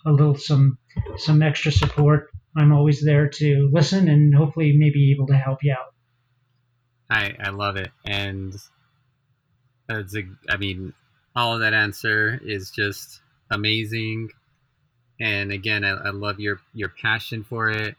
a 0.05 0.12
little 0.12 0.37
some 0.37 0.78
some 1.16 1.43
extra 1.43 1.72
support, 1.72 2.30
I'm 2.57 2.72
always 2.72 3.03
there 3.03 3.28
to 3.28 3.70
listen 3.72 4.09
and 4.09 4.35
hopefully 4.35 4.74
maybe 4.76 5.12
able 5.12 5.28
to 5.28 5.37
help 5.37 5.61
you 5.62 5.72
out. 5.72 5.95
I 7.09 7.35
I 7.41 7.51
love 7.51 7.76
it, 7.76 7.91
and 8.05 8.55
it's 9.89 10.16
a, 10.16 10.22
I 10.51 10.57
mean, 10.57 10.93
all 11.35 11.55
of 11.55 11.61
that 11.61 11.74
answer 11.74 12.41
is 12.45 12.70
just 12.70 13.20
amazing. 13.51 14.30
And 15.20 15.53
again, 15.53 15.85
I, 15.85 15.91
I 15.91 16.11
love 16.11 16.41
your 16.41 16.61
your 16.74 16.89
passion 16.89 17.45
for 17.45 17.70
it. 17.70 17.97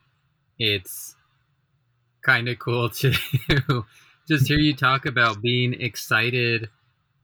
It's 0.59 1.15
kind 2.21 2.47
of 2.47 2.59
cool 2.59 2.89
to 2.89 3.13
just 4.27 4.47
hear 4.47 4.59
you 4.59 4.75
talk 4.75 5.05
about 5.05 5.41
being 5.41 5.73
excited 5.73 6.69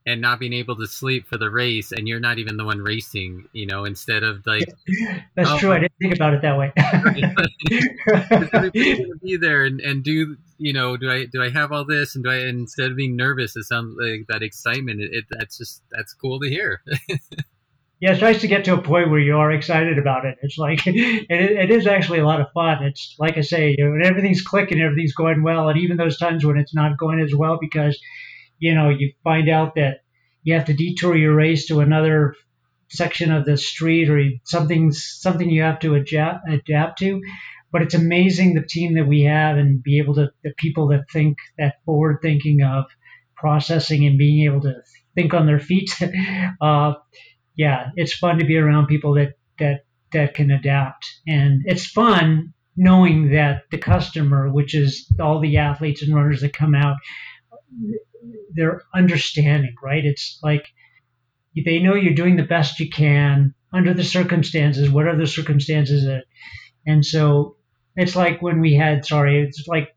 and 0.05 0.21
not 0.21 0.39
being 0.39 0.53
able 0.53 0.75
to 0.75 0.87
sleep 0.87 1.27
for 1.27 1.37
the 1.37 1.49
race 1.49 1.91
and 1.91 2.07
you're 2.07 2.19
not 2.19 2.39
even 2.39 2.57
the 2.57 2.65
one 2.65 2.79
racing 2.79 3.47
you 3.53 3.65
know 3.65 3.85
instead 3.85 4.23
of 4.23 4.45
like 4.45 4.67
that's 5.35 5.49
oh, 5.49 5.57
true 5.57 5.71
i 5.71 5.79
didn't 5.79 5.93
think 6.01 6.15
about 6.15 6.33
it 6.33 6.41
that 6.41 6.57
way. 6.57 6.71
Be 9.23 9.37
there 9.37 9.65
and, 9.65 9.79
and 9.81 10.03
do 10.03 10.37
you 10.57 10.73
know 10.73 10.97
do 10.97 11.11
i 11.11 11.25
do 11.25 11.43
i 11.43 11.49
have 11.49 11.71
all 11.71 11.85
this 11.85 12.15
and 12.15 12.23
do 12.23 12.29
i 12.29 12.37
instead 12.37 12.91
of 12.91 12.97
being 12.97 13.15
nervous 13.15 13.55
it 13.55 13.63
sounds 13.63 13.95
like 13.99 14.25
that 14.29 14.41
excitement 14.41 15.01
it, 15.01 15.13
it 15.13 15.25
that's 15.29 15.57
just 15.57 15.83
that's 15.91 16.13
cool 16.13 16.39
to 16.39 16.49
hear. 16.49 16.81
Yeah 18.01 18.13
it's 18.13 18.21
nice 18.21 18.39
to 18.39 18.47
get 18.47 18.63
to 18.63 18.75
a 18.75 18.81
point 18.81 19.09
where 19.09 19.19
you 19.19 19.35
are 19.35 19.51
excited 19.51 19.97
about 19.97 20.23
it. 20.23 20.37
It's 20.41 20.57
like 20.57 20.87
it, 20.87 21.25
it 21.29 21.69
is 21.69 21.85
actually 21.85 22.19
a 22.19 22.25
lot 22.25 22.39
of 22.39 22.47
fun. 22.53 22.81
It's 22.81 23.13
like 23.19 23.37
i 23.37 23.41
say 23.41 23.75
you 23.77 23.89
know, 23.89 24.07
everything's 24.07 24.41
clicking 24.41 24.79
everything's 24.79 25.13
going 25.13 25.43
well 25.43 25.67
and 25.67 25.77
even 25.77 25.97
those 25.97 26.17
times 26.17 26.45
when 26.45 26.57
it's 26.57 26.73
not 26.73 26.97
going 26.97 27.19
as 27.19 27.35
well 27.35 27.57
because 27.59 27.99
you 28.59 28.75
know, 28.75 28.89
you 28.89 29.13
find 29.23 29.49
out 29.49 29.75
that 29.75 30.01
you 30.43 30.53
have 30.53 30.65
to 30.65 30.73
detour 30.73 31.15
your 31.15 31.35
race 31.35 31.67
to 31.67 31.79
another 31.79 32.35
section 32.89 33.31
of 33.31 33.45
the 33.45 33.57
street 33.57 34.09
or 34.09 34.23
something 34.45 34.91
something 34.91 35.49
you 35.49 35.61
have 35.61 35.79
to 35.79 35.95
adapt, 35.95 36.49
adapt 36.49 36.99
to. 36.99 37.21
But 37.71 37.83
it's 37.83 37.93
amazing 37.93 38.53
the 38.53 38.65
team 38.67 38.95
that 38.95 39.07
we 39.07 39.23
have 39.23 39.57
and 39.57 39.81
be 39.81 39.99
able 39.99 40.15
to 40.15 40.29
the 40.43 40.53
people 40.57 40.87
that 40.87 41.05
think 41.11 41.37
that 41.57 41.75
forward 41.85 42.19
thinking 42.21 42.63
of 42.63 42.85
processing 43.35 44.05
and 44.05 44.17
being 44.17 44.45
able 44.45 44.61
to 44.61 44.81
think 45.15 45.33
on 45.33 45.45
their 45.45 45.59
feet. 45.59 45.91
uh, 46.61 46.93
yeah, 47.55 47.89
it's 47.95 48.13
fun 48.13 48.39
to 48.39 48.45
be 48.45 48.57
around 48.57 48.87
people 48.87 49.15
that 49.15 49.33
that 49.59 49.85
that 50.11 50.33
can 50.33 50.49
adapt, 50.49 51.05
and 51.27 51.61
it's 51.65 51.85
fun 51.85 52.53
knowing 52.75 53.31
that 53.31 53.63
the 53.71 53.77
customer, 53.77 54.49
which 54.49 54.73
is 54.73 55.13
all 55.19 55.41
the 55.41 55.57
athletes 55.57 56.01
and 56.01 56.15
runners 56.15 56.41
that 56.41 56.53
come 56.53 56.73
out, 56.73 56.95
they're 58.53 58.81
understanding, 58.93 59.75
right? 59.83 60.03
It's 60.05 60.39
like 60.43 60.65
they 61.55 61.79
know 61.79 61.95
you're 61.95 62.13
doing 62.13 62.35
the 62.35 62.43
best 62.43 62.79
you 62.79 62.89
can 62.89 63.53
under 63.73 63.93
the 63.93 64.03
circumstances, 64.03 64.89
whatever 64.89 65.17
the 65.17 65.27
circumstances 65.27 66.07
are. 66.07 66.23
And 66.85 67.05
so 67.05 67.57
it's 67.95 68.15
like 68.15 68.41
when 68.41 68.61
we 68.61 68.75
had, 68.75 69.05
sorry, 69.05 69.41
it's 69.41 69.67
like 69.67 69.95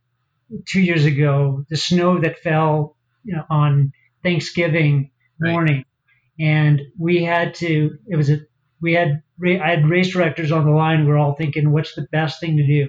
two 0.67 0.81
years 0.81 1.05
ago, 1.05 1.65
the 1.71 1.77
snow 1.77 2.21
that 2.21 2.41
fell 2.41 2.97
you 3.25 3.37
know, 3.37 3.45
on 3.49 3.93
Thanksgiving 4.23 5.11
morning. 5.41 5.77
Right. 5.77 6.47
And 6.47 6.83
we 6.99 7.25
had 7.25 7.55
to, 7.57 7.99
it 8.09 8.17
was 8.17 8.31
a, 8.31 8.41
we 8.81 8.95
had, 8.95 9.23
I 9.45 9.71
had 9.71 9.89
race 9.89 10.13
directors 10.13 10.53
on 10.53 10.65
the 10.65 10.73
line. 10.73 11.07
We 11.07 11.13
are 11.13 11.19
all 11.19 11.35
thinking, 11.35 11.73
what's 11.73 11.95
the 11.95 12.07
best 12.11 12.41
thing 12.41 12.57
to 12.57 12.67
do? 12.67 12.89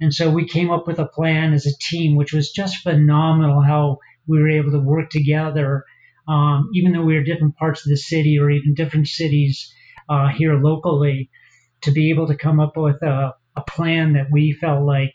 And 0.00 0.12
so 0.12 0.30
we 0.30 0.48
came 0.48 0.70
up 0.70 0.86
with 0.86 0.98
a 0.98 1.06
plan 1.06 1.52
as 1.52 1.66
a 1.66 1.76
team, 1.78 2.16
which 2.16 2.32
was 2.32 2.50
just 2.50 2.78
phenomenal 2.78 3.62
how 3.62 3.98
we 4.26 4.38
were 4.40 4.50
able 4.50 4.72
to 4.72 4.80
work 4.80 5.10
together, 5.10 5.84
um, 6.28 6.70
even 6.74 6.92
though 6.92 7.02
we 7.02 7.14
were 7.14 7.22
different 7.22 7.56
parts 7.56 7.84
of 7.84 7.90
the 7.90 7.96
city 7.96 8.38
or 8.38 8.50
even 8.50 8.74
different 8.74 9.08
cities 9.08 9.72
uh, 10.08 10.28
here 10.28 10.54
locally, 10.54 11.30
to 11.82 11.92
be 11.92 12.10
able 12.10 12.26
to 12.28 12.36
come 12.36 12.60
up 12.60 12.76
with 12.76 13.02
a, 13.02 13.34
a 13.56 13.62
plan 13.62 14.14
that 14.14 14.28
we 14.30 14.52
felt 14.52 14.84
like, 14.84 15.14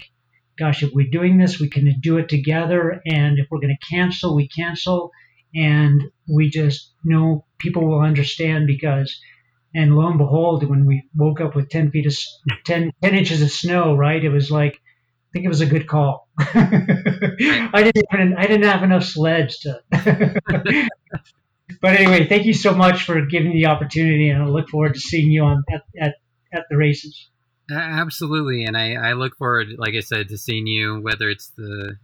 gosh, 0.57 0.83
if 0.83 0.91
we're 0.93 1.09
doing 1.09 1.37
this, 1.37 1.59
we 1.59 1.69
can 1.69 1.99
do 2.01 2.17
it 2.17 2.29
together. 2.29 3.01
And 3.05 3.39
if 3.39 3.47
we're 3.49 3.61
going 3.61 3.75
to 3.79 3.95
cancel, 3.95 4.35
we 4.35 4.47
cancel. 4.47 5.11
And 5.55 6.03
we 6.27 6.49
just 6.49 6.93
know 7.03 7.45
people 7.57 7.87
will 7.87 8.01
understand 8.01 8.67
because, 8.67 9.19
and 9.73 9.95
lo 9.95 10.07
and 10.07 10.17
behold, 10.17 10.67
when 10.67 10.85
we 10.85 11.03
woke 11.15 11.41
up 11.41 11.55
with 11.55 11.69
10 11.69 11.91
feet 11.91 12.05
of 12.05 12.15
10, 12.65 12.91
10 13.01 13.15
inches 13.15 13.41
of 13.41 13.51
snow, 13.51 13.95
right, 13.95 14.23
it 14.23 14.29
was 14.29 14.51
like, 14.51 14.79
I 15.29 15.33
think 15.33 15.45
it 15.45 15.49
was 15.49 15.61
a 15.61 15.67
good 15.67 15.87
call. 15.87 16.27
I 16.39 17.69
didn't 17.73 18.03
even, 18.11 18.35
I 18.35 18.47
didn't 18.47 18.63
have 18.63 18.81
enough 18.81 19.03
sleds 19.03 19.59
to. 19.59 19.79
but 21.81 21.95
anyway, 21.95 22.27
thank 22.27 22.45
you 22.45 22.53
so 22.53 22.73
much 22.73 23.03
for 23.03 23.23
giving 23.27 23.53
the 23.53 23.67
opportunity, 23.67 24.29
and 24.29 24.41
I 24.41 24.47
look 24.47 24.69
forward 24.69 24.95
to 24.95 24.99
seeing 24.99 25.29
you 25.29 25.43
on 25.43 25.63
at 25.71 25.83
at, 26.01 26.15
at 26.51 26.65
the 26.71 26.77
races. 26.77 27.29
Absolutely, 27.71 28.65
and 28.65 28.75
I, 28.75 28.93
I 28.95 29.13
look 29.13 29.37
forward, 29.37 29.67
like 29.77 29.93
I 29.93 29.99
said, 29.99 30.29
to 30.29 30.37
seeing 30.37 30.65
you, 30.65 30.99
whether 31.01 31.29
it's 31.29 31.49
the 31.49 31.97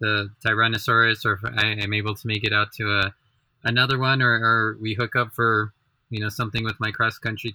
the 0.00 0.30
Tyrannosaurus 0.42 1.26
or 1.26 1.34
if 1.34 1.44
I 1.44 1.66
am 1.82 1.92
able 1.92 2.14
to 2.14 2.26
make 2.26 2.44
it 2.44 2.54
out 2.54 2.72
to 2.78 2.90
a 2.90 3.14
another 3.62 3.98
one, 3.98 4.22
or, 4.22 4.32
or 4.32 4.78
we 4.80 4.94
hook 4.94 5.16
up 5.16 5.32
for 5.34 5.74
you 6.08 6.20
know 6.20 6.30
something 6.30 6.64
with 6.64 6.80
my 6.80 6.90
cross 6.90 7.18
country 7.18 7.52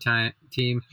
team. 0.51 0.83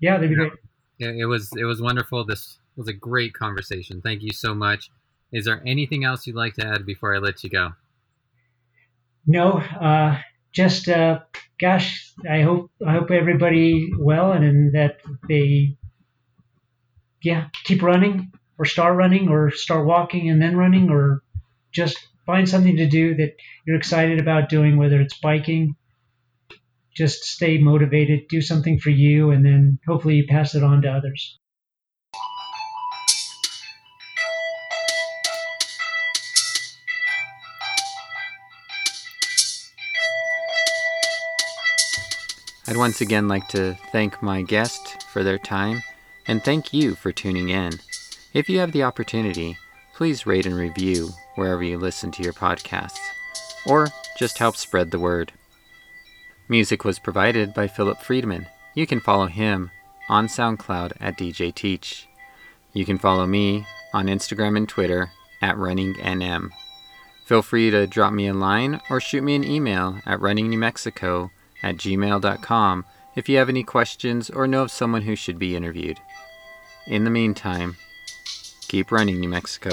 Yeah, 0.00 0.16
that'd 0.16 0.28
be 0.28 0.36
great. 0.36 0.52
It, 0.98 1.20
it 1.20 1.26
was 1.26 1.50
it 1.56 1.64
was 1.64 1.80
wonderful. 1.80 2.24
This 2.24 2.58
was 2.80 2.88
a 2.88 2.94
great 2.94 3.34
conversation. 3.34 4.00
Thank 4.00 4.22
you 4.22 4.32
so 4.32 4.54
much. 4.54 4.90
Is 5.32 5.44
there 5.44 5.62
anything 5.66 6.02
else 6.02 6.26
you'd 6.26 6.34
like 6.34 6.54
to 6.54 6.66
add 6.66 6.86
before 6.86 7.14
I 7.14 7.18
let 7.18 7.44
you 7.44 7.50
go? 7.50 7.72
No, 9.26 9.52
uh, 9.52 10.18
just 10.52 10.88
uh, 10.88 11.20
gosh, 11.60 12.12
I 12.28 12.40
hope 12.40 12.70
I 12.84 12.92
hope 12.92 13.10
everybody 13.10 13.90
well 13.98 14.32
and, 14.32 14.44
and 14.44 14.74
that 14.74 15.00
they 15.28 15.76
yeah 17.22 17.48
keep 17.64 17.82
running 17.82 18.32
or 18.58 18.64
start 18.64 18.96
running 18.96 19.28
or 19.28 19.50
start 19.50 19.86
walking 19.86 20.30
and 20.30 20.40
then 20.40 20.56
running 20.56 20.90
or 20.90 21.22
just 21.72 21.98
find 22.24 22.48
something 22.48 22.78
to 22.78 22.88
do 22.88 23.14
that 23.16 23.34
you're 23.66 23.76
excited 23.76 24.18
about 24.18 24.48
doing, 24.48 24.78
whether 24.78 25.00
it's 25.02 25.18
biking. 25.18 25.76
Just 26.96 27.24
stay 27.24 27.58
motivated, 27.58 28.28
do 28.28 28.40
something 28.40 28.78
for 28.78 28.90
you, 28.90 29.30
and 29.30 29.44
then 29.44 29.78
hopefully 29.86 30.14
you 30.14 30.26
pass 30.26 30.54
it 30.54 30.64
on 30.64 30.82
to 30.82 30.88
others. 30.88 31.39
I'd 42.70 42.76
once 42.76 43.00
again 43.00 43.26
like 43.26 43.48
to 43.48 43.74
thank 43.90 44.22
my 44.22 44.42
guest 44.42 45.02
for 45.02 45.24
their 45.24 45.38
time 45.38 45.82
and 46.28 46.40
thank 46.40 46.72
you 46.72 46.94
for 46.94 47.10
tuning 47.10 47.48
in. 47.48 47.72
If 48.32 48.48
you 48.48 48.60
have 48.60 48.70
the 48.70 48.84
opportunity, 48.84 49.58
please 49.92 50.24
rate 50.24 50.46
and 50.46 50.54
review 50.54 51.08
wherever 51.34 51.64
you 51.64 51.78
listen 51.78 52.12
to 52.12 52.22
your 52.22 52.32
podcasts, 52.32 53.00
or 53.66 53.88
just 54.16 54.38
help 54.38 54.54
spread 54.54 54.92
the 54.92 55.00
word. 55.00 55.32
Music 56.48 56.84
was 56.84 57.00
provided 57.00 57.52
by 57.52 57.66
Philip 57.66 58.00
Friedman. 58.02 58.46
You 58.74 58.86
can 58.86 59.00
follow 59.00 59.26
him 59.26 59.72
on 60.08 60.28
SoundCloud 60.28 60.92
at 61.00 61.18
DJ 61.18 61.52
Teach. 61.52 62.06
You 62.72 62.84
can 62.84 62.98
follow 62.98 63.26
me 63.26 63.66
on 63.92 64.06
Instagram 64.06 64.56
and 64.56 64.68
Twitter 64.68 65.10
at 65.42 65.56
RunningNM. 65.56 66.50
Feel 67.24 67.42
free 67.42 67.72
to 67.72 67.88
drop 67.88 68.12
me 68.12 68.28
a 68.28 68.32
line 68.32 68.80
or 68.88 69.00
shoot 69.00 69.24
me 69.24 69.34
an 69.34 69.42
email 69.42 69.98
at 70.06 70.20
runningnewmexico 70.20 71.30
at 71.62 71.76
gmail.com 71.76 72.84
if 73.14 73.28
you 73.28 73.36
have 73.38 73.48
any 73.48 73.64
questions 73.64 74.30
or 74.30 74.46
know 74.46 74.62
of 74.62 74.70
someone 74.70 75.02
who 75.02 75.16
should 75.16 75.38
be 75.38 75.56
interviewed. 75.56 76.00
In 76.86 77.04
the 77.04 77.10
meantime, 77.10 77.76
keep 78.68 78.90
running, 78.90 79.20
New 79.20 79.28
Mexico. 79.28 79.70